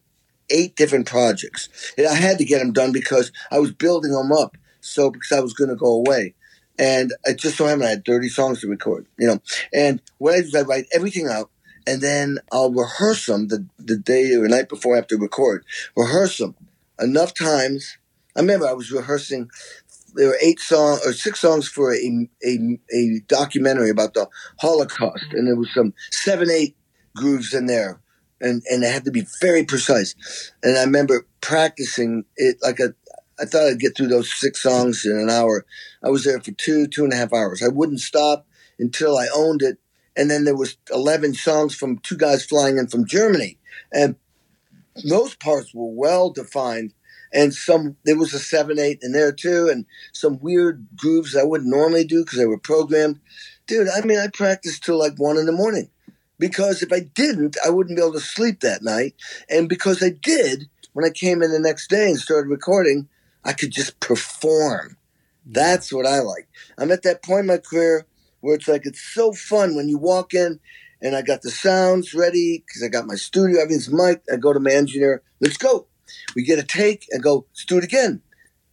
[0.49, 1.69] eight different projects.
[1.97, 4.57] And I had to get them done because I was building them up.
[4.81, 6.35] So because I was going to go away,
[6.77, 9.07] and I just so happened I had thirty songs to record.
[9.17, 9.41] You know,
[9.73, 11.49] and what I do is I write everything out.
[11.87, 15.17] And then I'll rehearse them the, the day or the night before I have to
[15.17, 15.63] record.
[15.95, 16.55] Rehearse them
[16.99, 17.97] enough times.
[18.35, 19.49] I remember I was rehearsing.
[20.13, 24.27] There were eight songs or six songs for a, a, a documentary about the
[24.59, 25.37] Holocaust, mm-hmm.
[25.37, 26.75] and there was some seven, eight
[27.15, 28.01] grooves in there,
[28.39, 30.15] and and it had to be very precise.
[30.63, 32.93] And I remember practicing it like a.
[33.37, 35.65] I thought I'd get through those six songs in an hour.
[36.01, 37.61] I was there for two, two and a half hours.
[37.61, 38.47] I wouldn't stop
[38.79, 39.77] until I owned it.
[40.15, 43.59] And then there was eleven songs from two guys flying in from Germany,
[43.91, 44.15] and
[45.03, 46.93] those parts were well defined
[47.33, 51.43] and some there was a seven eight in there too and some weird grooves i
[51.43, 53.19] wouldn't normally do because they were programmed.
[53.67, 55.89] Dude i mean i practiced till like one in the morning
[56.39, 59.15] because if i didn't i wouldn't be able to sleep that night
[59.49, 63.07] and because i did when i came in the next day and started recording
[63.43, 64.97] i could just perform.
[65.45, 66.47] That's what i like.
[66.77, 68.05] I'm at that point in my career
[68.41, 70.59] where it's like it's so fun when you walk in
[71.05, 74.27] and I got the sounds ready because I got my studio, everything's mic'd.
[74.33, 75.85] I go to my engineer, let's go.
[76.35, 78.23] We get a take and go, let's do it again.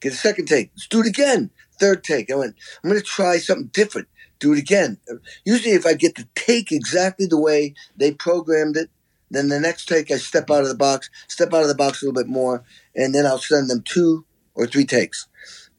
[0.01, 1.51] Get a second take, let's do it again.
[1.79, 2.33] Third take.
[2.33, 4.09] I went, I'm going to try something different.
[4.39, 4.97] Do it again.
[5.45, 8.89] Usually, if I get the take exactly the way they programmed it,
[9.31, 12.01] then the next take I step out of the box, step out of the box
[12.03, 12.65] a little bit more,
[12.97, 15.29] and then I'll send them two or three takes.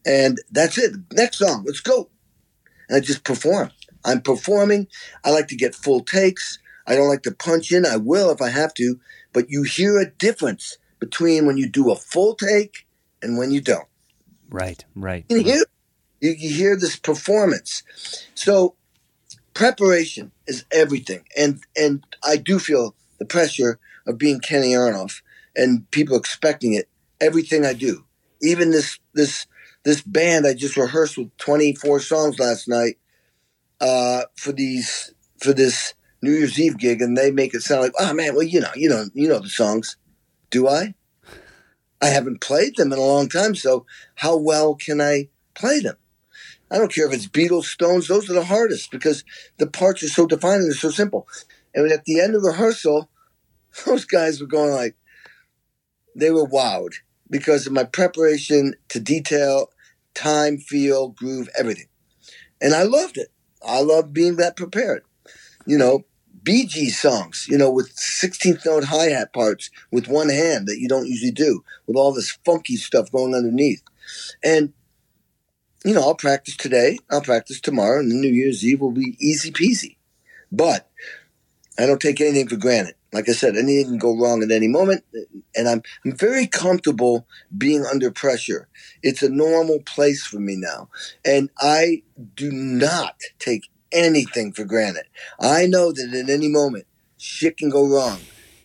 [0.06, 0.94] And that's it.
[1.14, 2.10] Next song, let's go.
[2.90, 3.72] And I just perform.
[4.06, 4.88] I'm performing.
[5.24, 6.60] I like to get full takes.
[6.86, 7.86] I don't like to punch in.
[7.86, 9.00] I will if I have to,
[9.32, 12.86] but you hear a difference between when you do a full take
[13.22, 13.88] and when you don't.
[14.50, 15.26] Right, right.
[15.30, 15.66] You hear,
[16.20, 17.84] you, hear this performance.
[18.36, 18.76] So
[19.54, 21.24] preparation is everything.
[21.38, 25.22] And and I do feel the pressure of being Kenny Aronoff
[25.56, 26.90] and people expecting it.
[27.22, 28.04] Everything I do,
[28.42, 29.48] even this this
[29.84, 32.98] this band I just rehearsed with 24 songs last night
[33.84, 37.92] uh, for these for this New Year's Eve gig, and they make it sound like,
[38.00, 39.98] oh man, well you know you know you know the songs.
[40.50, 40.96] Do I?
[42.02, 43.86] I haven't played them in a long time, so
[44.16, 45.98] how well can I play them?
[46.72, 49.24] I don't care if it's Beatles, Stones, those are the hardest because
[49.58, 51.28] the parts are so defined and they're so simple.
[51.76, 53.10] And at the end of rehearsal,
[53.86, 54.96] those guys were going like,
[56.16, 56.96] they were wowed
[57.30, 59.70] because of my preparation to detail,
[60.14, 61.88] time, feel, groove, everything.
[62.62, 63.30] And I loved it.
[63.66, 65.04] I love being that prepared.
[65.66, 66.06] You know,
[66.44, 70.88] Gees songs, you know, with 16th note hi hat parts with one hand that you
[70.90, 73.82] don't usually do, with all this funky stuff going underneath.
[74.44, 74.74] And
[75.86, 79.52] you know, I'll practice today, I'll practice tomorrow, and New Year's Eve will be easy
[79.52, 79.98] peasy.
[80.52, 80.90] But
[81.78, 82.96] I don't take anything for granted.
[83.14, 85.04] Like I said, anything can go wrong at any moment,
[85.56, 88.68] and I'm I'm very comfortable being under pressure.
[89.04, 90.90] It's a normal place for me now,
[91.24, 92.02] and I
[92.36, 95.06] do not take anything for granted.
[95.40, 96.88] I know that at any moment
[97.18, 98.20] shit can go wrong,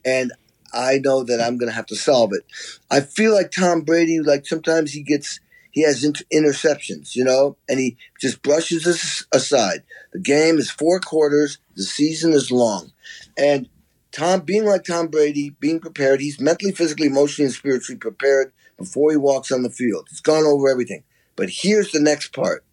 [0.04, 0.32] and
[0.72, 2.44] I know that I'm going to have to solve it.
[2.90, 4.20] I feel like Tom Brady.
[4.20, 9.26] Like sometimes he gets he has inter- interceptions, you know, and he just brushes us
[9.32, 9.82] aside.
[10.12, 11.58] The game is four quarters.
[11.76, 12.92] The season is long,
[13.36, 13.68] and
[14.12, 19.10] Tom, being like Tom Brady, being prepared, he's mentally, physically, emotionally, and spiritually prepared before
[19.10, 20.06] he walks on the field.
[20.08, 21.04] He's gone over everything.
[21.36, 22.64] But here's the next part,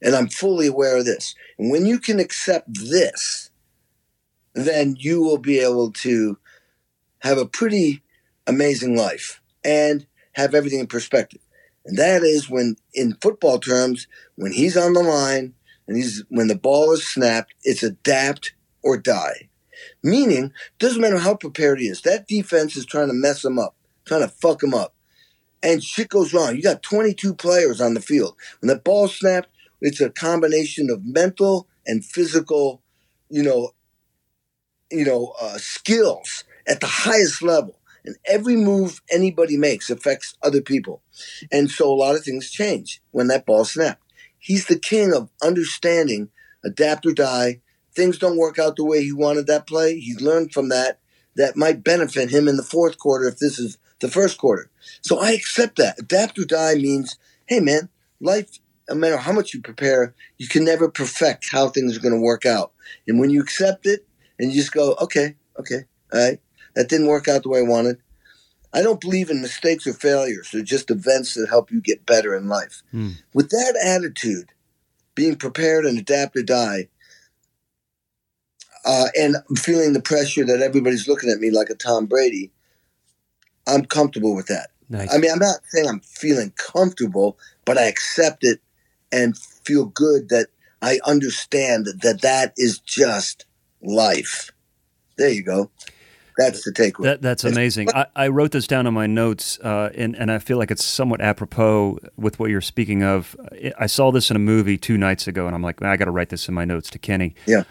[0.00, 1.34] and I'm fully aware of this.
[1.58, 3.50] And when you can accept this,
[4.54, 6.38] then you will be able to
[7.20, 8.02] have a pretty
[8.46, 11.40] amazing life and have everything in perspective.
[11.86, 14.06] And that is when, in football terms,
[14.36, 15.54] when he's on the line
[15.86, 19.48] and he's when the ball is snapped, it's adapt or die.
[20.04, 23.74] Meaning, doesn't matter how prepared he is, that defense is trying to mess him up,
[24.04, 24.94] trying to fuck him up.
[25.62, 26.54] And shit goes wrong.
[26.54, 28.36] You got 22 players on the field.
[28.60, 29.48] When the ball snapped,
[29.80, 32.82] it's a combination of mental and physical,
[33.30, 33.70] you know,
[34.92, 37.78] you know, uh, skills at the highest level.
[38.04, 41.02] And every move anybody makes affects other people.
[41.50, 44.02] And so a lot of things change when that ball snapped.
[44.38, 46.28] He's the king of understanding,
[46.62, 47.62] adapt or die.
[47.94, 49.98] Things don't work out the way he wanted that play.
[49.98, 50.98] He's learned from that.
[51.36, 54.70] That might benefit him in the fourth quarter if this is the first quarter.
[55.00, 55.98] So I accept that.
[55.98, 57.88] Adapt or die means, hey man,
[58.20, 62.14] life, no matter how much you prepare, you can never perfect how things are going
[62.14, 62.72] to work out.
[63.08, 64.06] And when you accept it
[64.38, 66.40] and you just go, okay, okay, all right,
[66.76, 67.98] that didn't work out the way I wanted.
[68.72, 70.50] I don't believe in mistakes or failures.
[70.52, 72.82] They're just events that help you get better in life.
[72.90, 73.10] Hmm.
[73.32, 74.50] With that attitude,
[75.14, 76.88] being prepared and adapt or die,
[78.84, 82.52] uh, and I'm feeling the pressure that everybody's looking at me like a Tom Brady,
[83.66, 84.70] I'm comfortable with that.
[84.88, 85.12] Nice.
[85.12, 88.60] I mean, I'm not saying I'm feeling comfortable, but I accept it
[89.10, 90.48] and feel good that
[90.82, 93.46] I understand that that is just
[93.82, 94.50] life.
[95.16, 95.70] There you go.
[96.36, 97.04] That's the takeaway.
[97.04, 97.90] That, that's amazing.
[97.94, 100.84] I, I wrote this down on my notes, uh, and, and I feel like it's
[100.84, 103.36] somewhat apropos with what you're speaking of.
[103.78, 106.10] I saw this in a movie two nights ago, and I'm like, I got to
[106.10, 107.34] write this in my notes to Kenny.
[107.46, 107.62] yeah.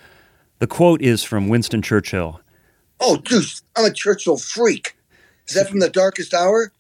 [0.60, 2.42] The quote is from Winston Churchill
[3.00, 4.96] Oh, dude, I'm a Churchill freak.
[5.48, 6.72] Is that from the darkest hour?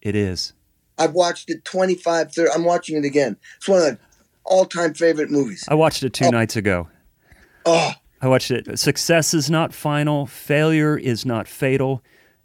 [0.00, 0.54] It is.
[0.96, 2.50] I've watched it 25, 30.
[2.50, 3.36] I'm watching it again.
[3.58, 3.98] It's one of the
[4.44, 5.64] all-time favorite movies.
[5.68, 6.30] I watched it two oh.
[6.30, 6.88] nights ago.
[7.66, 7.92] Oh,
[8.22, 8.78] I watched it.
[8.78, 12.02] Success is not final, failure is not fatal.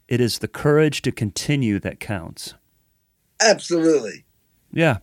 [0.09, 2.55] It is the courage to continue that counts.
[3.39, 4.25] absolutely.
[4.73, 4.97] Yeah.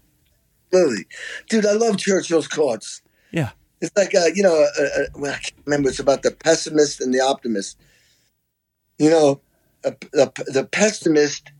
[0.70, 1.06] Absolutely.
[1.48, 3.00] Dude, I love Churchill's quotes.
[3.30, 3.50] Yeah.
[3.80, 5.88] It's like, uh, you know, uh, uh, well, I can't remember.
[5.88, 7.78] It's about the pessimist and the optimist.
[8.98, 9.40] You know,
[9.84, 11.52] a, the, the pessimist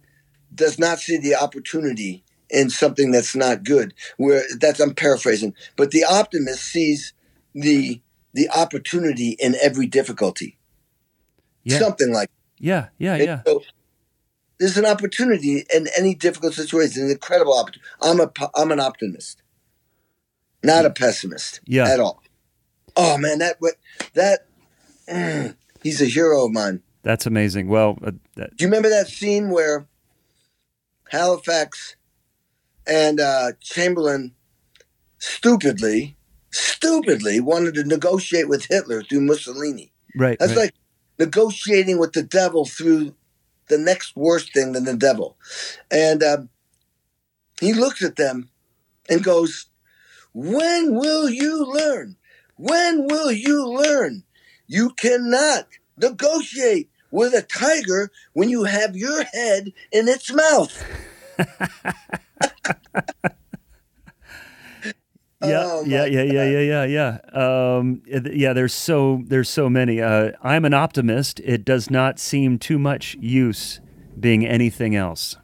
[0.54, 3.94] does not see the opportunity in something that's not good.
[4.16, 7.12] Where that's I'm paraphrasing, but the optimist sees
[7.54, 8.00] the
[8.34, 10.58] the opportunity in every difficulty.
[11.64, 11.78] Yeah.
[11.78, 12.88] Something like Yeah.
[12.98, 13.14] Yeah.
[13.14, 13.42] And Yeah.
[13.46, 13.62] so
[14.58, 17.88] there's an opportunity in any difficult situation, an incredible opportunity.
[18.02, 19.42] I'm a I'm an optimist,
[20.62, 21.88] not a pessimist Yeah.
[21.88, 22.22] at all.
[22.96, 23.70] Oh man, that wa-
[24.14, 24.46] that
[25.08, 26.82] mm, he's a hero of mine.
[27.02, 27.68] That's amazing.
[27.68, 29.86] Well, uh, that, Do you remember that scene where
[31.10, 31.96] Halifax
[32.86, 34.34] and uh, Chamberlain
[35.18, 36.16] stupidly,
[36.50, 39.92] stupidly wanted to negotiate with Hitler through Mussolini?
[40.16, 40.38] right.
[40.38, 40.58] That's right.
[40.64, 40.74] like
[41.18, 43.14] negotiating with the devil through
[43.68, 45.36] the next worst thing than the devil.
[45.90, 46.48] And um,
[47.60, 48.50] he looks at them
[49.08, 49.66] and goes,
[50.40, 52.14] When will you learn?
[52.54, 54.22] When will you learn?
[54.68, 55.66] You cannot
[55.96, 60.84] negotiate with a tiger when you have your head in its mouth.
[65.40, 67.76] Yeah, Oh, yeah, yeah, yeah, yeah, yeah, yeah.
[67.76, 70.00] Um, yeah, there's so there's so many.
[70.02, 71.38] Uh, I'm an optimist.
[71.44, 73.78] It does not seem too much use
[74.18, 75.36] being anything else.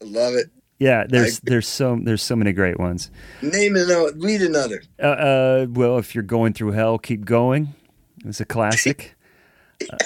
[0.00, 0.50] I love it.
[0.78, 3.10] Yeah, there's there's so there's so many great ones.
[3.42, 4.12] Name another.
[4.16, 4.82] Read another.
[5.02, 7.74] Uh, uh, well, if you're going through hell, keep going.
[8.24, 9.16] It's a classic.
[9.90, 9.96] Uh,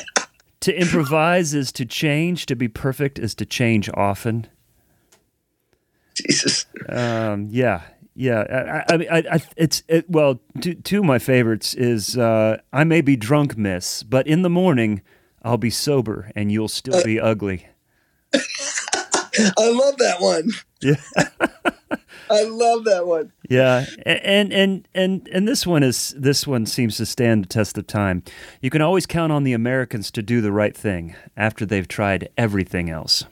[0.60, 2.46] to improvise is to change.
[2.46, 4.46] To be perfect is to change often.
[6.14, 6.64] Jesus.
[6.88, 7.82] Um, yeah,
[8.14, 8.84] yeah.
[8.88, 10.40] I, I mean, I, I, it's it, well.
[10.60, 14.50] Two, two of my favorites is uh, I may be drunk, miss, but in the
[14.50, 15.02] morning
[15.42, 17.66] I'll be sober and you'll still be ugly.
[19.38, 20.50] I love that one.
[20.80, 20.96] Yeah,
[22.30, 23.32] I love that one.
[23.48, 23.86] yeah.
[24.04, 27.86] And and and and this one is this one seems to stand the test of
[27.86, 28.22] time.
[28.60, 32.28] You can always count on the Americans to do the right thing after they've tried
[32.36, 33.24] everything else.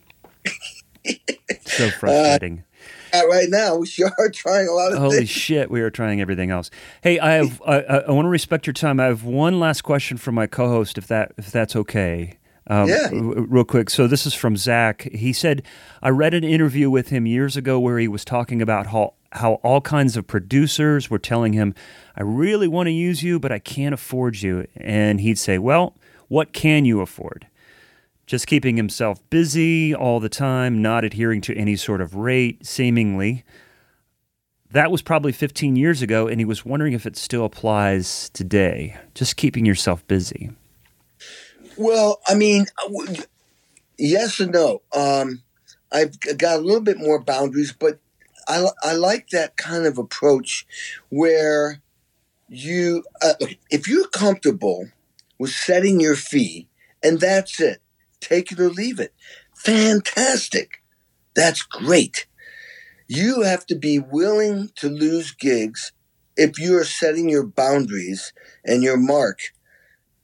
[1.62, 2.64] so frustrating.
[3.12, 5.30] Uh, right now, we sure are trying a lot of Holy things.
[5.30, 6.70] shit, we are trying everything else.
[7.02, 9.00] Hey, I have I, I, I want to respect your time.
[9.00, 12.38] I have one last question for my co-host, if that if that's okay.
[12.70, 13.08] Um, Yeah.
[13.12, 13.90] Real quick.
[13.90, 15.02] So this is from Zach.
[15.12, 15.62] He said,
[16.02, 19.54] I read an interview with him years ago where he was talking about how how
[19.62, 21.74] all kinds of producers were telling him,
[22.16, 25.96] "I really want to use you, but I can't afford you." And he'd say, "Well,
[26.28, 27.46] what can you afford?"
[28.26, 33.42] just keeping himself busy all the time, not adhering to any sort of rate, seemingly.
[34.70, 38.96] That was probably 15 years ago, and he was wondering if it still applies today.
[39.16, 40.50] Just keeping yourself busy.
[41.76, 43.14] Well, I mean, uh,
[43.98, 44.82] yes and no.
[44.94, 45.42] Um,
[45.92, 48.00] I've got a little bit more boundaries, but
[48.48, 50.66] I, I like that kind of approach
[51.10, 51.82] where
[52.48, 53.34] you, uh,
[53.70, 54.88] if you're comfortable
[55.38, 56.68] with setting your fee
[57.02, 57.82] and that's it,
[58.20, 59.14] take it or leave it.
[59.56, 60.82] Fantastic.
[61.34, 62.26] That's great.
[63.08, 65.92] You have to be willing to lose gigs
[66.36, 68.32] if you are setting your boundaries
[68.64, 69.40] and your mark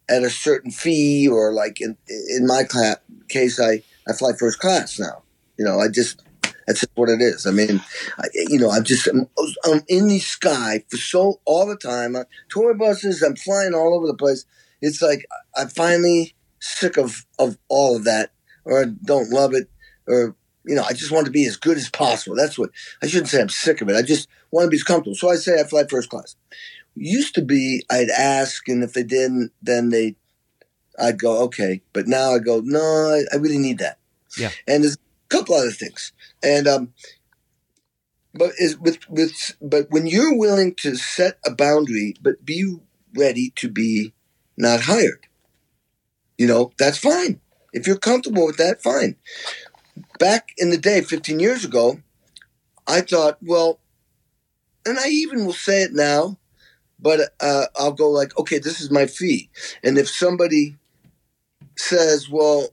[0.09, 2.65] at a certain fee or like in in my
[3.29, 5.23] case I I fly first class now.
[5.59, 6.23] You know, I just
[6.67, 7.47] that's just what it is.
[7.47, 7.81] I mean,
[8.19, 9.29] I, you know, I'm just I'm,
[9.65, 12.17] I'm in the sky for so all the time.
[12.17, 14.45] Uh, tour buses, I'm flying all over the place.
[14.81, 15.27] It's like
[15.57, 18.33] I'm finally sick of of all of that,
[18.65, 19.71] or I don't love it,
[20.07, 22.37] or you know, I just want to be as good as possible.
[22.37, 22.71] That's what
[23.03, 23.41] I shouldn't say.
[23.41, 23.97] I'm sick of it.
[23.97, 25.15] I just want to be as comfortable.
[25.15, 26.35] So I say I fly first class.
[26.97, 30.17] Used to be I'd ask, and if they didn't, then they
[30.99, 31.83] I'd go okay.
[31.93, 33.99] But now I go no, I, I really need that.
[34.39, 34.51] Yeah.
[34.67, 36.13] And there's a couple other things,
[36.43, 36.93] and um,
[38.35, 42.77] but is with with but when you're willing to set a boundary, but be
[43.15, 44.13] ready to be
[44.57, 45.27] not hired,
[46.39, 47.41] you know that's fine.
[47.73, 49.17] If you're comfortable with that, fine.
[50.19, 52.01] Back in the day, 15 years ago,
[52.87, 53.81] I thought, well,
[54.85, 56.39] and I even will say it now,
[57.07, 59.49] but uh, I'll go like, okay, this is my fee,
[59.85, 60.75] and if somebody
[61.77, 62.71] says, well,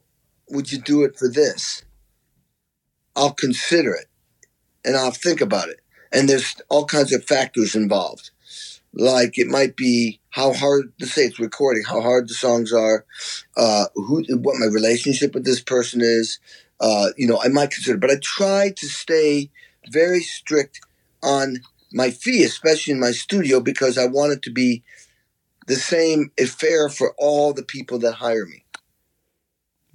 [0.49, 1.84] would you do it for this?
[3.15, 4.07] I'll consider it
[4.84, 5.81] and I'll think about it.
[6.11, 8.31] And there's all kinds of factors involved.
[8.91, 13.05] Like it might be how hard, let's say it's recording, how hard the songs are,
[13.55, 16.39] uh, who, what my relationship with this person is.
[16.80, 19.51] Uh, you know, I might consider, but I try to stay
[19.91, 20.81] very strict
[21.22, 21.57] on
[21.93, 24.83] my fee, especially in my studio, because I want it to be
[25.67, 28.65] the same, and fair for all the people that hire me.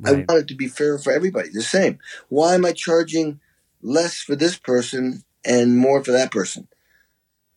[0.05, 1.99] I want it to be fair for everybody, the same.
[2.29, 3.41] Why am I charging
[3.83, 6.69] less for this person and more for that person?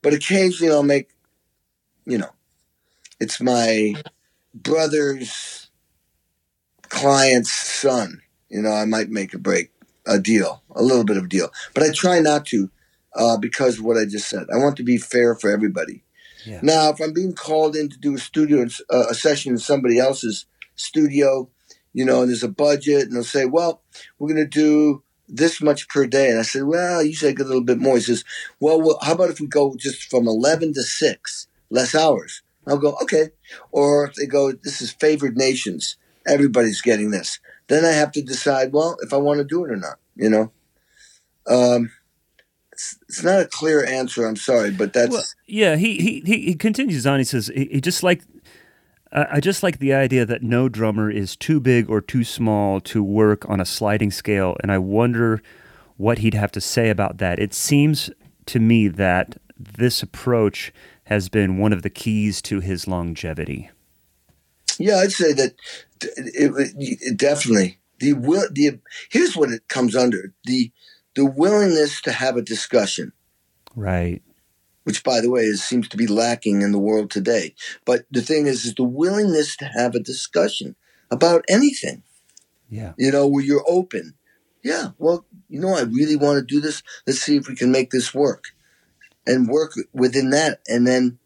[0.01, 1.09] But occasionally I'll make,
[2.05, 2.31] you know,
[3.19, 3.93] it's my
[4.55, 5.69] brother's
[6.89, 8.21] client's son.
[8.49, 9.71] You know, I might make a break,
[10.07, 11.51] a deal, a little bit of a deal.
[11.75, 12.71] But I try not to
[13.15, 14.47] uh, because of what I just said.
[14.53, 16.03] I want to be fair for everybody.
[16.45, 16.59] Yeah.
[16.63, 19.99] Now, if I'm being called in to do a studio, uh, a session in somebody
[19.99, 21.49] else's studio,
[21.93, 23.81] you know, and there's a budget, and they'll say, well,
[24.17, 26.29] we're going to do this much per day.
[26.29, 27.95] And I said, well, you get a little bit more.
[27.95, 28.23] He says,
[28.59, 32.41] well, well, how about if we go just from 11 to 6, less hours?
[32.67, 33.29] I'll go, okay.
[33.71, 35.97] Or if they go, this is favored nations,
[36.27, 37.39] everybody's getting this.
[37.67, 40.29] Then I have to decide, well, if I want to do it or not, you
[40.29, 40.51] know?
[41.47, 41.91] Um,
[42.81, 44.25] it's, it's not a clear answer.
[44.25, 45.11] I'm sorry, but that's.
[45.11, 47.19] Well, yeah, he, he, he, he continues on.
[47.19, 48.23] He says, he, he just like,
[49.11, 52.79] I I just like the idea that no drummer is too big or too small
[52.81, 54.57] to work on a sliding scale.
[54.61, 55.41] And I wonder
[55.97, 57.39] what he'd have to say about that.
[57.39, 58.09] It seems
[58.47, 60.73] to me that this approach
[61.05, 63.69] has been one of the keys to his longevity.
[64.79, 65.53] Yeah, I'd say that
[66.01, 68.47] it, it, it definitely the will.
[68.51, 68.79] The
[69.09, 70.71] here's what it comes under the
[71.15, 73.13] the willingness to have a discussion,
[73.75, 74.21] Right.
[74.83, 77.53] which, by the way, is, seems to be lacking in the world today.
[77.85, 80.75] But the thing is, is the willingness to have a discussion
[81.09, 82.03] about anything.
[82.69, 82.93] Yeah.
[82.97, 84.15] You know, where you're open.
[84.63, 86.83] Yeah, well, you know, I really want to do this.
[87.07, 88.45] Let's see if we can make this work,
[89.25, 91.17] and work within that, and then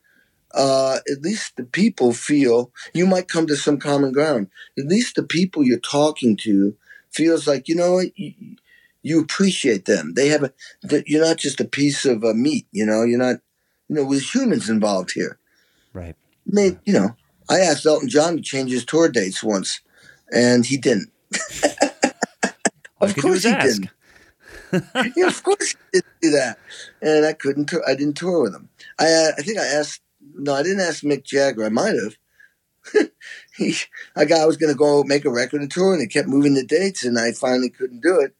[0.53, 4.47] uh, at least the people feel you might come to some common ground.
[4.77, 6.75] At least the people you're talking to
[7.11, 8.33] feels like you know what you,
[9.05, 10.15] you appreciate them.
[10.15, 10.51] They have a
[11.05, 12.65] you're not just a piece of uh, meat.
[12.71, 13.35] You know, you're not.
[13.87, 15.37] You know, there's humans involved here.
[15.93, 16.15] Right.
[16.47, 17.15] I mean, you know,
[17.47, 19.79] I asked Elton John to change his tour dates once,
[20.33, 21.11] and he didn't.
[22.99, 23.81] Of you could do course he ask.
[24.71, 25.13] didn't.
[25.15, 26.57] yeah, of course he didn't do that,
[27.01, 27.71] and I couldn't.
[27.87, 28.69] I didn't tour with him.
[28.97, 30.01] I uh, I think I asked.
[30.33, 31.63] No, I didn't ask Mick Jagger.
[31.63, 33.09] I might have.
[33.55, 33.75] he,
[34.15, 36.55] a guy was going to go make a record and tour, and he kept moving
[36.55, 38.33] the dates, and I finally couldn't do it.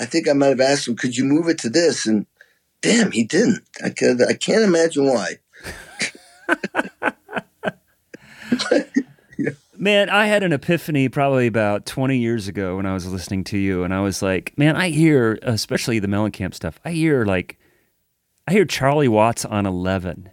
[0.00, 2.26] I think I might have asked him, "Could you move it to this?" And
[2.80, 3.62] damn, he didn't.
[3.84, 4.22] I could.
[4.22, 5.38] I can't imagine why.
[9.76, 13.56] Man, I had an epiphany probably about 20 years ago when I was listening to
[13.56, 17.58] you, and I was like, man, I hear, especially the Mellencamp stuff, I hear like,
[18.46, 20.28] I hear Charlie Watts on 11.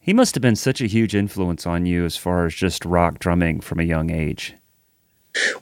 [0.00, 3.20] He must have been such a huge influence on you as far as just rock
[3.20, 4.56] drumming from a young age.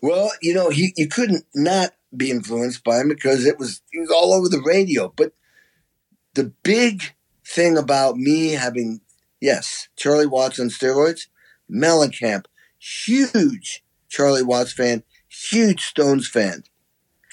[0.00, 3.98] Well, you know, he you couldn't not be influenced by him because it was he
[3.98, 5.12] was all over the radio.
[5.16, 5.32] But
[6.34, 7.14] the big
[7.46, 9.00] thing about me having
[9.40, 11.28] yes, Charlie Watts on steroids,
[11.70, 12.44] Mellencamp,
[12.78, 16.64] huge Charlie Watts fan, huge Stones fan.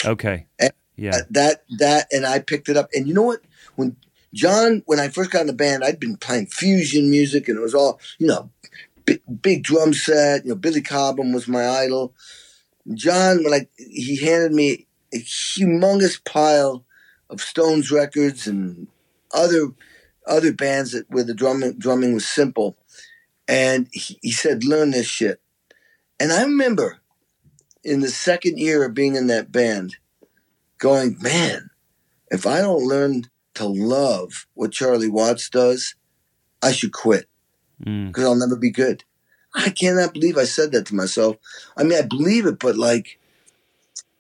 [0.05, 0.45] Okay.
[0.59, 1.21] Eh, Yeah.
[1.29, 2.89] That that and I picked it up.
[2.93, 3.41] And you know what?
[3.75, 3.95] When
[4.33, 7.61] John, when I first got in the band, I'd been playing fusion music, and it
[7.61, 8.49] was all you know,
[9.05, 10.43] big, big drum set.
[10.43, 12.13] You know, Billy Cobham was my idol.
[12.93, 16.85] John, when I he handed me a humongous pile
[17.29, 18.87] of Stones records and
[19.33, 19.69] other
[20.25, 22.77] other bands that where the drumming drumming was simple,
[23.47, 25.41] and he, he said, "Learn this shit."
[26.19, 26.99] And I remember
[27.83, 29.97] in the second year of being in that band,
[30.77, 31.69] going, "Man,
[32.29, 35.95] if I don't learn to love what Charlie Watts does,
[36.61, 37.27] I should quit
[37.85, 38.07] Mm.
[38.07, 39.03] because I'll never be good."
[39.55, 41.37] I cannot believe I said that to myself.
[41.75, 43.19] I mean, I believe it, but like,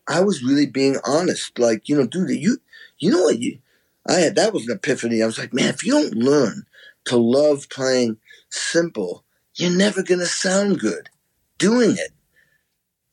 [0.07, 1.59] I was really being honest.
[1.59, 2.59] Like, you know, dude, you,
[2.99, 3.59] you know what you,
[4.07, 5.21] I had that was an epiphany.
[5.21, 6.65] I was like, man, if you don't learn
[7.05, 8.17] to love playing
[8.49, 9.23] simple,
[9.55, 11.09] you're never gonna sound good
[11.57, 12.11] doing it.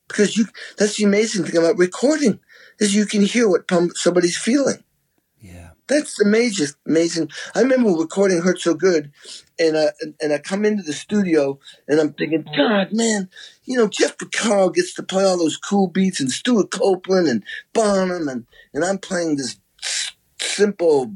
[0.07, 0.47] Because you,
[0.79, 2.39] that's the amazing thing about recording
[2.79, 4.85] is you can hear what somebody's feeling.
[5.87, 7.31] That's major, amazing.
[7.55, 9.13] I remember recording "Hurt So Good,"
[9.59, 9.89] and I
[10.21, 13.29] and I come into the studio and I'm thinking, God, man,
[13.65, 17.45] you know Jeff Porcaro gets to play all those cool beats and Stewart Copeland and
[17.75, 19.59] Bonham and and I'm playing this
[20.41, 21.15] simple,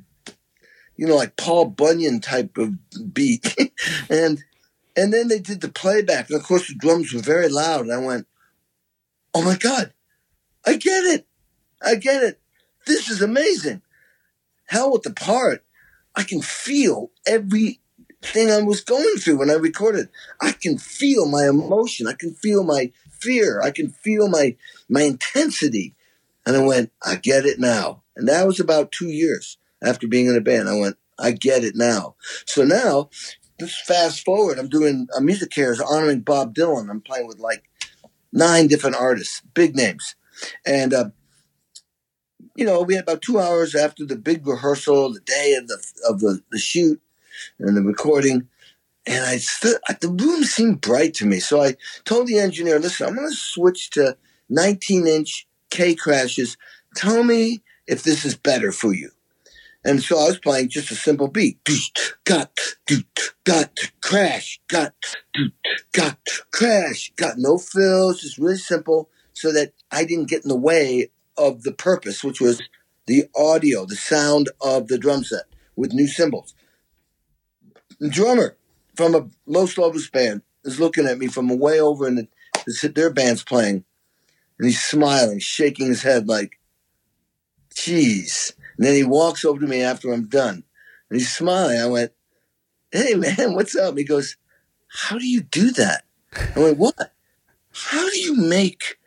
[0.97, 2.75] you know, like Paul Bunyan type of
[3.15, 3.57] beat,
[4.11, 4.45] and
[4.95, 7.93] and then they did the playback, and of course the drums were very loud, and
[7.93, 8.27] I went,
[9.33, 9.95] Oh my God,
[10.67, 11.27] I get it,
[11.83, 12.39] I get it.
[12.87, 13.81] This is amazing
[14.69, 15.65] hell with the part.
[16.15, 20.09] I can feel everything I was going through when I recorded.
[20.41, 22.07] I can feel my emotion.
[22.07, 23.61] I can feel my fear.
[23.61, 24.57] I can feel my
[24.89, 25.95] my intensity.
[26.47, 28.03] And I went, I get it now.
[28.17, 30.69] And that was about two years after being in a band.
[30.69, 32.15] I went, I get it now.
[32.47, 33.11] So now,
[33.61, 34.59] just fast forward.
[34.59, 36.91] I'm doing a music cares honoring Bob Dylan.
[36.91, 37.65] I'm playing with like
[38.33, 40.15] nine different artists, big names,
[40.67, 40.95] and.
[40.95, 41.11] Uh,
[42.59, 45.79] you know, we had about two hours after the big rehearsal, the day of the
[46.09, 47.01] of the, the shoot
[47.61, 48.49] and the recording,
[49.07, 49.79] and I stood.
[50.01, 53.37] The room seemed bright to me, so I told the engineer, "Listen, I'm going to
[53.37, 54.17] switch to
[54.51, 56.57] 19 inch K crashes.
[56.97, 59.13] Tell me if this is better for you."
[59.85, 61.63] And so I was playing just a simple beat.
[61.63, 63.71] Doot, Got, doot, got,
[64.01, 64.95] crash, got,
[65.33, 65.55] doot,
[65.93, 66.19] got,
[66.51, 71.11] crash, got no fills, just really simple so that I didn't get in the way
[71.39, 72.63] of the purpose, which was
[73.07, 75.45] the audio, the sound of the drum set
[75.77, 76.55] with new cymbals.
[78.01, 78.57] The drummer
[78.97, 82.29] from a Los Lobos band is looking at me from way over in the,
[82.67, 83.85] the their band's playing,
[84.59, 86.59] and he's smiling, shaking his head like,
[87.75, 90.65] "Jeez." And then he walks over to me after I'm done,
[91.11, 91.81] and he's smiling.
[91.81, 92.13] I went,
[92.93, 94.37] "Hey man, what's up?" He goes,
[94.89, 96.05] "How do you do that?"
[96.55, 97.13] I went, "What?
[97.73, 98.99] How do you make?"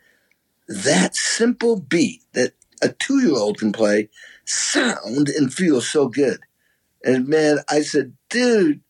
[0.72, 4.08] That simple beat that a two year old can play
[4.44, 6.40] sound and feel so good.
[7.04, 8.80] And man, I said, dude,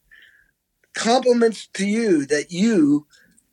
[0.94, 3.06] compliments to you that you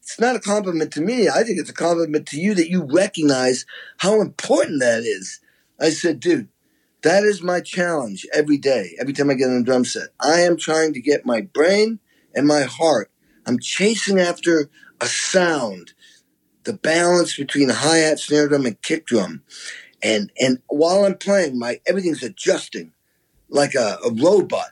[0.10, 1.30] it's not a compliment to me.
[1.30, 3.64] I think it's a compliment to you that you recognize
[3.97, 5.39] how important that is.
[5.80, 6.49] I said, dude,
[7.03, 10.07] that is my challenge every day, every time I get on a drum set.
[10.19, 11.99] I am trying to get my brain
[12.34, 13.11] and my heart.
[13.45, 15.93] I'm chasing after a sound,
[16.70, 19.41] the balance between hi hat, snare drum, and kick drum.
[20.04, 22.94] And and while I'm playing, my everything's adjusting
[23.50, 24.70] like a, a robot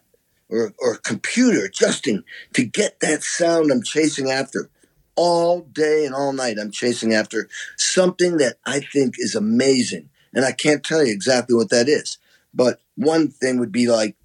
[0.48, 4.70] or, or a computer adjusting to get that sound I'm chasing after
[5.16, 6.58] all day and all night.
[6.62, 10.10] I'm chasing after something that I think is amazing.
[10.36, 12.20] And I can't tell you exactly what that is.
[12.54, 14.16] But one thing would be like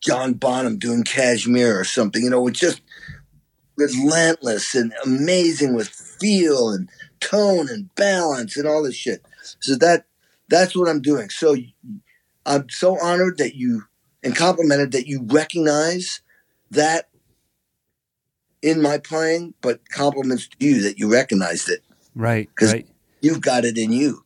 [0.00, 2.82] John Bonham doing Kashmir or something, you know, it's just
[3.76, 6.88] relentless and amazing with feel and
[7.20, 9.24] tone and balance and all this shit.
[9.60, 10.06] So that
[10.48, 11.30] that's what I'm doing.
[11.30, 11.56] So
[12.44, 13.84] I'm so honored that you
[14.22, 16.20] and complimented that you recognize
[16.70, 17.08] that
[18.62, 21.80] in my playing, but compliments to you that you recognized it.
[22.14, 22.88] Right, Because right.
[23.20, 24.21] you've got it in you.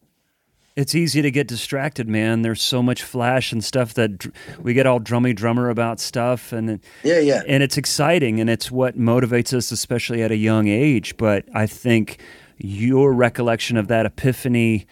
[0.76, 2.42] It's easy to get distracted, man.
[2.42, 6.52] There's so much flash and stuff that dr- we get all drummy drummer about stuff,
[6.52, 7.42] and Yeah, yeah.
[7.48, 11.16] and it's exciting, and it's what motivates us, especially at a young age.
[11.16, 12.18] But I think
[12.58, 14.86] your recollection of that epiphany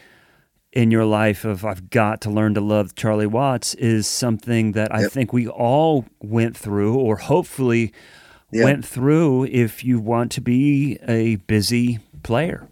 [0.72, 4.92] in your life of I've got to learn to love Charlie Watts is something that
[4.92, 5.10] I Yep.
[5.12, 7.92] think we all went through, or hopefully
[8.50, 8.64] Yeah.
[8.64, 12.66] went through, if you want to be a busy player.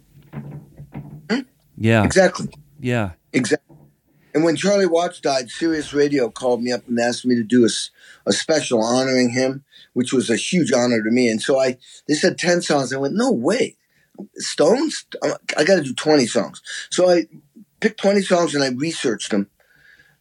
[1.29, 1.41] Hmm?
[1.77, 2.47] Yeah, Exactly.
[2.83, 3.11] Yeah.
[3.31, 3.77] Exactly.
[4.33, 7.67] And when Charlie Watts died, Sirius Radio called me up and asked me to do
[8.25, 11.29] a special honoring him, which was a huge honor to me.
[11.29, 11.77] And so I,
[12.07, 12.91] they said 10 songs.
[12.91, 13.77] I went, no way.
[14.37, 15.05] Stones?
[15.57, 16.61] I got to do 20 songs.
[16.89, 17.25] So I
[17.79, 19.49] picked 20 songs and I researched them.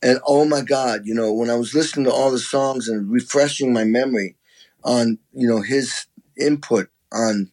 [0.02, 3.10] And oh my God, you know, when I was listening to all the songs and
[3.10, 4.36] refreshing my memory
[4.84, 6.06] on, you know, his
[6.38, 7.50] input on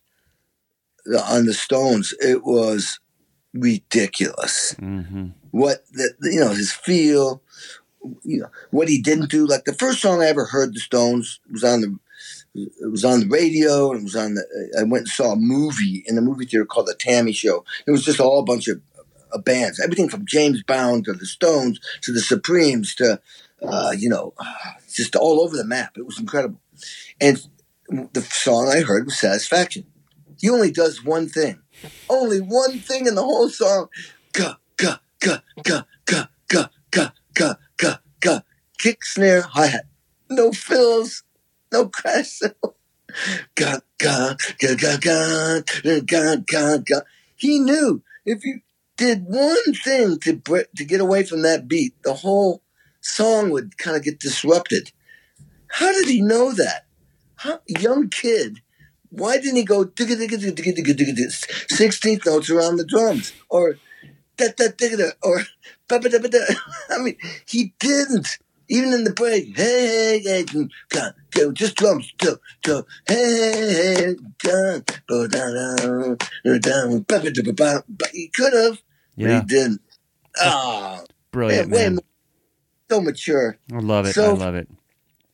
[1.06, 3.00] the, on the Stones, it was
[3.54, 4.74] ridiculous.
[4.74, 7.42] Hmm what the, you know his feel
[8.24, 9.46] you know what he didn't do.
[9.46, 12.00] Like the first song i ever heard the stones was on the
[12.56, 15.38] it was on the radio and it was on the i went and saw a
[15.38, 17.32] movie in the movie theater called the T.A.M.I.
[17.32, 17.64] show.
[17.86, 18.82] It was just all a bunch of
[19.32, 19.80] uh, bands.
[19.80, 23.22] Everything from james brown to the stones to the supremes to
[23.62, 24.34] uh, you know
[24.94, 25.98] just all over the map.
[25.98, 26.60] It was incredible.
[27.22, 27.42] And
[28.14, 29.86] the song i heard was satisfaction.
[30.40, 31.62] He only does one thing
[32.10, 33.88] only one thing in the whole song
[34.34, 38.42] ga ga ga ga ga ga ga ga ga ga
[38.78, 39.86] kick snare hi hat
[40.30, 41.24] no fills
[41.72, 42.76] no crash cymbal.
[43.56, 47.02] ga ga ga ga ga ga ga ga
[47.36, 48.60] he knew if you
[48.98, 50.42] did one thing to
[50.76, 52.62] to get away from that beat the whole
[53.02, 54.92] song would kind of get disrupted
[55.70, 56.86] how did he know that
[57.38, 58.62] how young kid
[59.10, 62.86] why didn't he go digga digga digga digga digga digga digga sixteenth notes around the
[62.86, 63.76] drums or
[64.38, 65.42] da da digga da or
[65.88, 66.40] ba ba da ba da?
[66.90, 68.38] I mean, he didn't.
[68.72, 70.44] Even in the break, hey, hey, hey,
[70.90, 76.18] go, go, just drums, go, go, hey, hey, go, go, down, down,
[76.60, 77.20] down, da
[78.14, 78.80] he could have,
[79.18, 79.82] but he didn't.
[80.40, 81.94] Ah, brilliant, man, way man.
[81.96, 82.04] more,
[82.92, 83.58] so mature.
[83.74, 84.16] I love it.
[84.16, 84.70] I love it.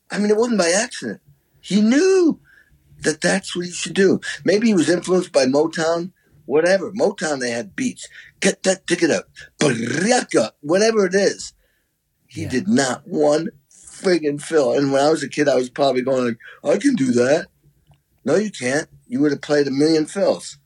[0.10, 1.20] I mean, it wasn't by accident.
[1.60, 2.40] He knew
[3.06, 4.20] that that's what he should do.
[4.44, 6.12] Maybe he was influenced by Motown,
[6.46, 6.92] whatever.
[6.92, 8.08] Motown, they had beats.
[8.40, 9.26] Get that ticket up.
[9.60, 11.54] Baraka, whatever it is.
[12.28, 12.50] He Yeah.
[12.50, 14.74] did not one friggin' fill.
[14.78, 17.48] And when I was a kid, I was probably going like, I can do that.
[18.26, 18.90] No, you can't.
[19.08, 20.58] You would have played a million fills.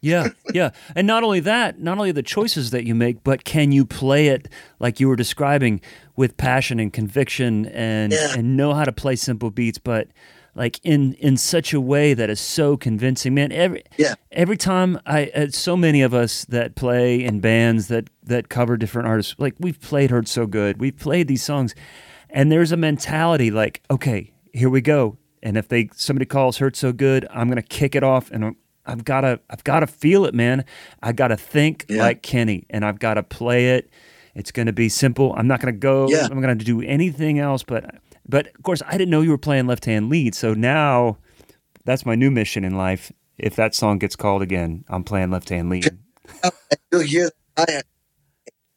[0.00, 0.70] Yeah, yeah.
[0.96, 4.28] And not only that, not only the choices that you make, but can you play
[4.28, 4.48] it
[4.80, 5.80] like you were describing
[6.16, 8.34] with passion and conviction and Yeah.
[8.36, 10.08] and know how to play simple beats, but
[10.54, 13.52] like in in such a way that is so convincing, man.
[13.52, 14.14] Every Yeah.
[14.30, 18.76] every time I, uh, so many of us that play in bands that that cover
[18.76, 21.74] different artists, like we've played "Hurt So Good," we've played these songs,
[22.30, 25.16] and there's a mentality like, okay, here we go.
[25.42, 28.56] And if they somebody calls "Hurt So Good," I'm gonna kick it off, and I'm,
[28.84, 30.64] I've gotta I've gotta feel it, man.
[31.02, 32.02] I gotta think Yeah.
[32.02, 33.88] like Kenny, and I've gotta play it.
[34.34, 35.34] It's gonna be simple.
[35.36, 36.08] I'm not gonna go.
[36.10, 36.28] Yeah.
[36.30, 37.84] I'm gonna do anything else, but
[38.28, 41.18] but of course I didn't know you were playing left hand lead, so now
[41.84, 43.12] that's my new mission in life.
[43.38, 45.98] If that song gets called again, I'm playing left hand lead.
[46.92, 47.82] You'll hear the hi.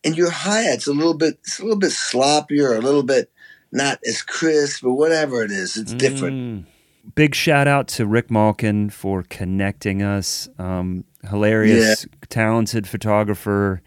[0.03, 3.31] And your hi hat's a little bit, it's a little bit sloppier, a little bit
[3.72, 5.77] not as crisp, or whatever it is.
[5.77, 6.35] It's different.
[6.35, 6.65] Mm.
[7.13, 10.49] Big shout out to Rick Malkin for connecting us.
[10.57, 13.81] Um, hilarious, talented photographer.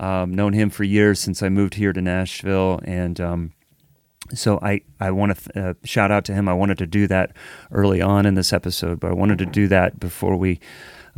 [0.00, 3.52] Um, known him for years since I moved here to Nashville, and um,
[4.34, 6.48] So I, I want to th- uh, shout out to him.
[6.48, 7.34] I wanted to do that
[7.70, 10.60] early on in this episode, but I wanted to do that before we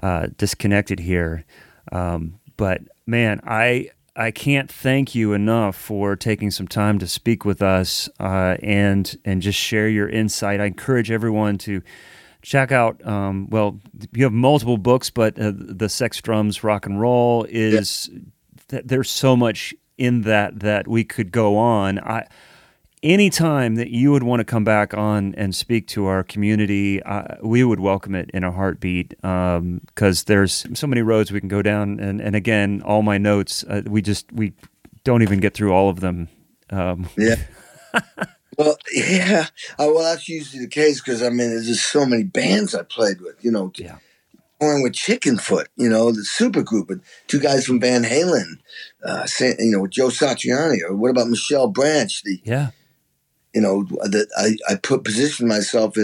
[0.03, 1.45] uh, disconnected here.
[1.93, 7.45] Um, but man, I I can't thank you enough for taking some time to speak
[7.45, 10.61] with us uh, and and just share your insight.
[10.61, 11.83] I encourage everyone to
[12.43, 13.05] check out.
[13.07, 13.81] Um, well,
[14.13, 18.11] you have multiple books, but uh, the Sex Drums Rock and Roll is
[18.69, 21.99] th- there's so much in that that we could go on.
[21.99, 22.27] I
[23.03, 27.37] anytime that you would want to come back on and speak to our community, uh,
[27.43, 31.49] we would welcome it in a heartbeat because um, there's so many roads we can
[31.49, 31.99] go down.
[32.01, 34.53] And, and again, all my notes, uh, we just we
[35.05, 36.29] don't even get through all of them.
[36.71, 37.37] Um, yeah.
[38.59, 39.47] well, yeah.
[39.73, 42.83] Uh, well, that's usually the case because I mean, there's just so many bands I
[42.83, 43.45] played with.
[43.45, 43.97] You know, yeah.
[44.63, 48.59] With Chickenfoot, you know, the super group, and two guys from Van Halen,
[49.03, 49.27] uh,
[49.59, 52.73] you know, Joe Satriani, or what about Michelle Branch, the yeah
[53.55, 55.97] you know that I, I put positioned myself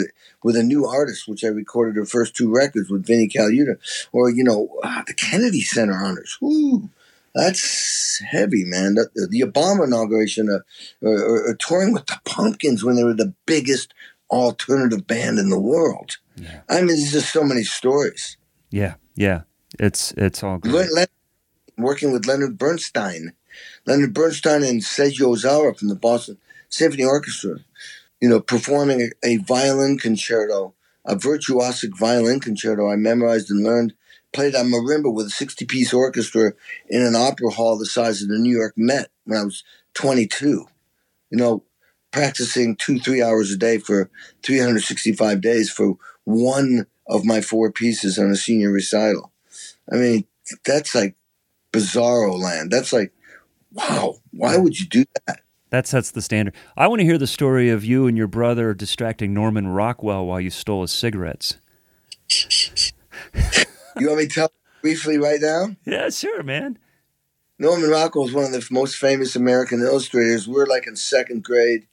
[0.42, 3.78] with a new artist, which I recorded her first two records with Vinnie Colaiuta,
[4.12, 6.38] or you know uh, the Kennedy Center honors.
[6.40, 6.88] Woo,
[7.34, 8.94] that's heavy, man.
[8.94, 10.60] The, the Obama inauguration, uh,
[11.06, 13.92] or, or, or, touring with the Pumpkins when they were the biggest
[14.30, 16.16] alternative band in the world.
[16.36, 16.60] Yeah.
[16.68, 18.36] I mean, there's just so many stories.
[18.70, 19.42] Yeah, yeah,
[19.78, 20.88] it's it's all good.
[20.90, 21.06] Le-
[21.78, 23.32] working with Leonard Bernstein,
[23.86, 26.38] Leonard Bernstein and Seiji Ozawa from the Boston
[26.76, 27.58] symphony orchestra,
[28.20, 30.74] you know, performing a, a violin concerto,
[31.04, 33.94] a virtuosic violin concerto I memorized and learned,
[34.32, 36.52] played on marimba with a 60 piece orchestra
[36.88, 40.66] in an opera hall the size of the New York Met when I was 22.
[41.30, 41.64] You know,
[42.12, 44.10] practicing two, three hours a day for
[44.42, 49.32] 365 days for one of my four pieces on a senior recital.
[49.90, 50.24] I mean,
[50.64, 51.16] that's like
[51.72, 52.70] bizarro land.
[52.70, 53.12] That's like,
[53.72, 55.40] wow, why would you do that?
[55.70, 56.54] That sets the standard.
[56.76, 60.40] I want to hear the story of you and your brother distracting Norman Rockwell while
[60.40, 61.58] you stole his cigarettes.
[62.30, 65.74] you want me to tell briefly right now?
[65.84, 66.78] Yeah, sure, man.
[67.58, 70.46] Norman Rockwell is one of the most famous American illustrators.
[70.46, 71.86] We are like in second grade,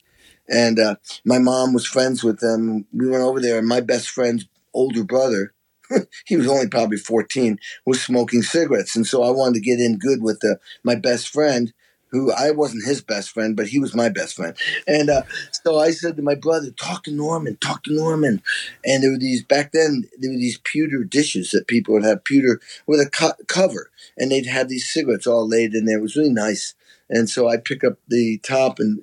[0.48, 2.86] and uh, my mom was friends with them.
[2.92, 5.54] We went over there, and my best friend's older brother,
[6.26, 8.94] he was only probably 14, was smoking cigarettes.
[8.94, 11.72] And so I wanted to get in good with uh, my best friend
[12.14, 14.56] who I wasn't his best friend, but he was my best friend.
[14.86, 18.42] And uh, so I said to my brother, "Talk to Norman, talk to Norman."
[18.84, 20.04] And there were these back then.
[20.18, 24.30] There were these pewter dishes that people would have pewter with a co- cover, and
[24.30, 25.98] they'd have these cigarettes all laid in there.
[25.98, 26.74] It was really nice.
[27.10, 29.02] And so I pick up the top and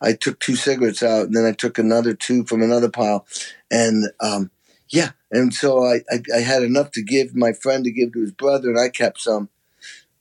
[0.00, 3.26] I took two cigarettes out, and then I took another two from another pile,
[3.70, 4.50] and um,
[4.88, 8.20] yeah, and so I, I, I had enough to give my friend to give to
[8.20, 9.50] his brother, and I kept some.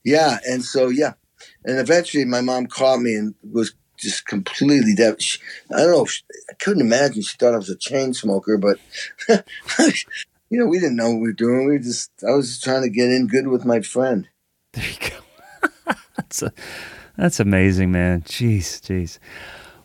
[0.04, 1.14] Yeah, and so yeah,
[1.66, 5.22] and eventually, my mom caught me and was just completely dead.
[5.22, 5.40] She,
[5.72, 6.06] I don't know.
[6.06, 8.80] She, I couldn't imagine she thought I was a chain smoker, but
[10.50, 11.66] you know, we didn't know what we were doing.
[11.66, 14.28] We were just I was just trying to get in good with my friend.
[14.74, 15.94] There you go.
[16.16, 16.54] that's a,
[17.18, 18.22] that's amazing, man.
[18.22, 19.20] Jeez, jeez.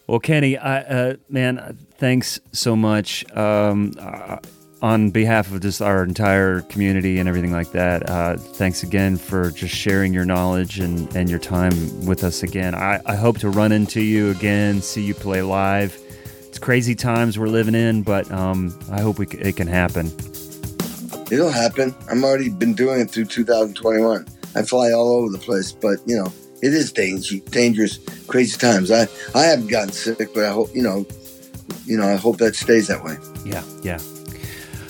[0.06, 3.24] Well, Kenny, I, uh, man, thanks so much.
[3.34, 4.38] Um, uh,
[4.84, 9.50] on behalf of just our entire community and everything like that, uh, thanks again for
[9.50, 12.74] just sharing your knowledge and, and your time with us again.
[12.74, 15.98] I, I hope to run into you again, see you play live.
[16.40, 20.08] It's crazy times we're living in, but um, I hope we, it can happen.
[21.32, 21.94] It'll happen.
[22.10, 24.26] I'm already been doing it through 2021.
[24.54, 26.30] I fly all over the place, but you know,
[26.60, 28.90] it is dangerous, dangerous, crazy times.
[28.90, 31.06] I, I haven't gotten sick, but I hope, you know,
[31.86, 33.16] you know, I hope that stays that way.
[33.46, 33.98] Yeah, yeah.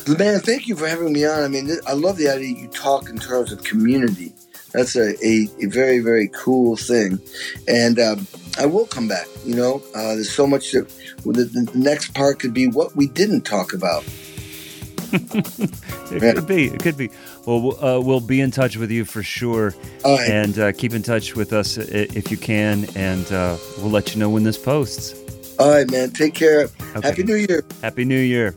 [0.07, 1.43] Man, thank you for having me on.
[1.43, 4.35] I mean, I love the idea you talk in terms of community.
[4.73, 7.21] That's a, a, a very, very cool thing.
[7.69, 8.27] And um,
[8.59, 9.27] I will come back.
[9.45, 10.89] You know, uh, there's so much that
[11.25, 14.05] the, the, next part could be what we didn't talk about.
[15.13, 16.33] it yeah.
[16.35, 16.67] could be.
[16.67, 17.09] It could be.
[17.47, 19.75] Well, uh, we'll be in touch with you for sure.
[20.05, 22.87] And uh, keep in touch with us if you can.
[22.97, 25.15] And uh, we'll let you know when this posts.
[25.59, 26.11] All right, man.
[26.11, 26.65] Take care.
[26.97, 27.09] Okay.
[27.09, 27.65] Happy New Year.
[27.81, 28.55] Happy New Year.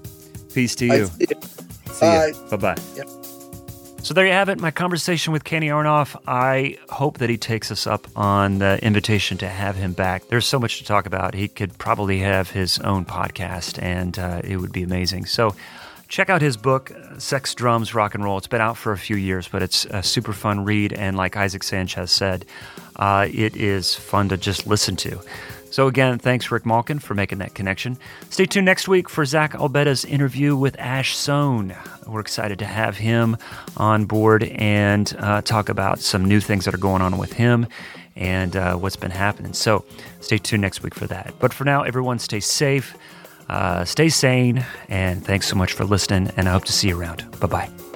[0.58, 1.06] Peace to you.
[1.06, 1.28] See
[2.02, 2.32] Bye.
[2.50, 2.78] Bye bye.
[2.96, 3.08] Yep.
[4.02, 6.20] So there you have it, my conversation with Kenny Aronoff.
[6.26, 10.30] I hope that he takes us up on the invitation to have him back.
[10.30, 11.36] There's so much to talk about.
[11.36, 15.28] He could probably have his own podcast, and uh, it would be amazing.
[15.28, 15.54] So
[16.08, 18.40] check out his book, Sex, Drums, Rock and Roll.
[18.40, 20.92] It's been out for a few years, but it's a super fun read.
[20.92, 22.48] And like Isaac Sanchez said,
[22.96, 25.20] uh, it is fun to just listen to.
[25.70, 27.98] So, again, thanks, Rick Malkin, for making that connection.
[28.30, 31.76] Stay tuned next week for Zach Albetta's interview with Ash Soan.
[32.06, 33.38] We're excited to have him
[33.76, 37.68] on board and uh, talk about some new things that are going on with him
[38.16, 39.54] and uh, what's been happening.
[39.54, 39.86] So
[40.22, 41.34] stay tuned next week for that.
[41.40, 42.96] But for now, everyone stay safe,
[43.50, 46.32] uh, stay sane, and thanks so much for listening.
[46.36, 47.30] And I hope to see you around.
[47.40, 47.87] Bye bye.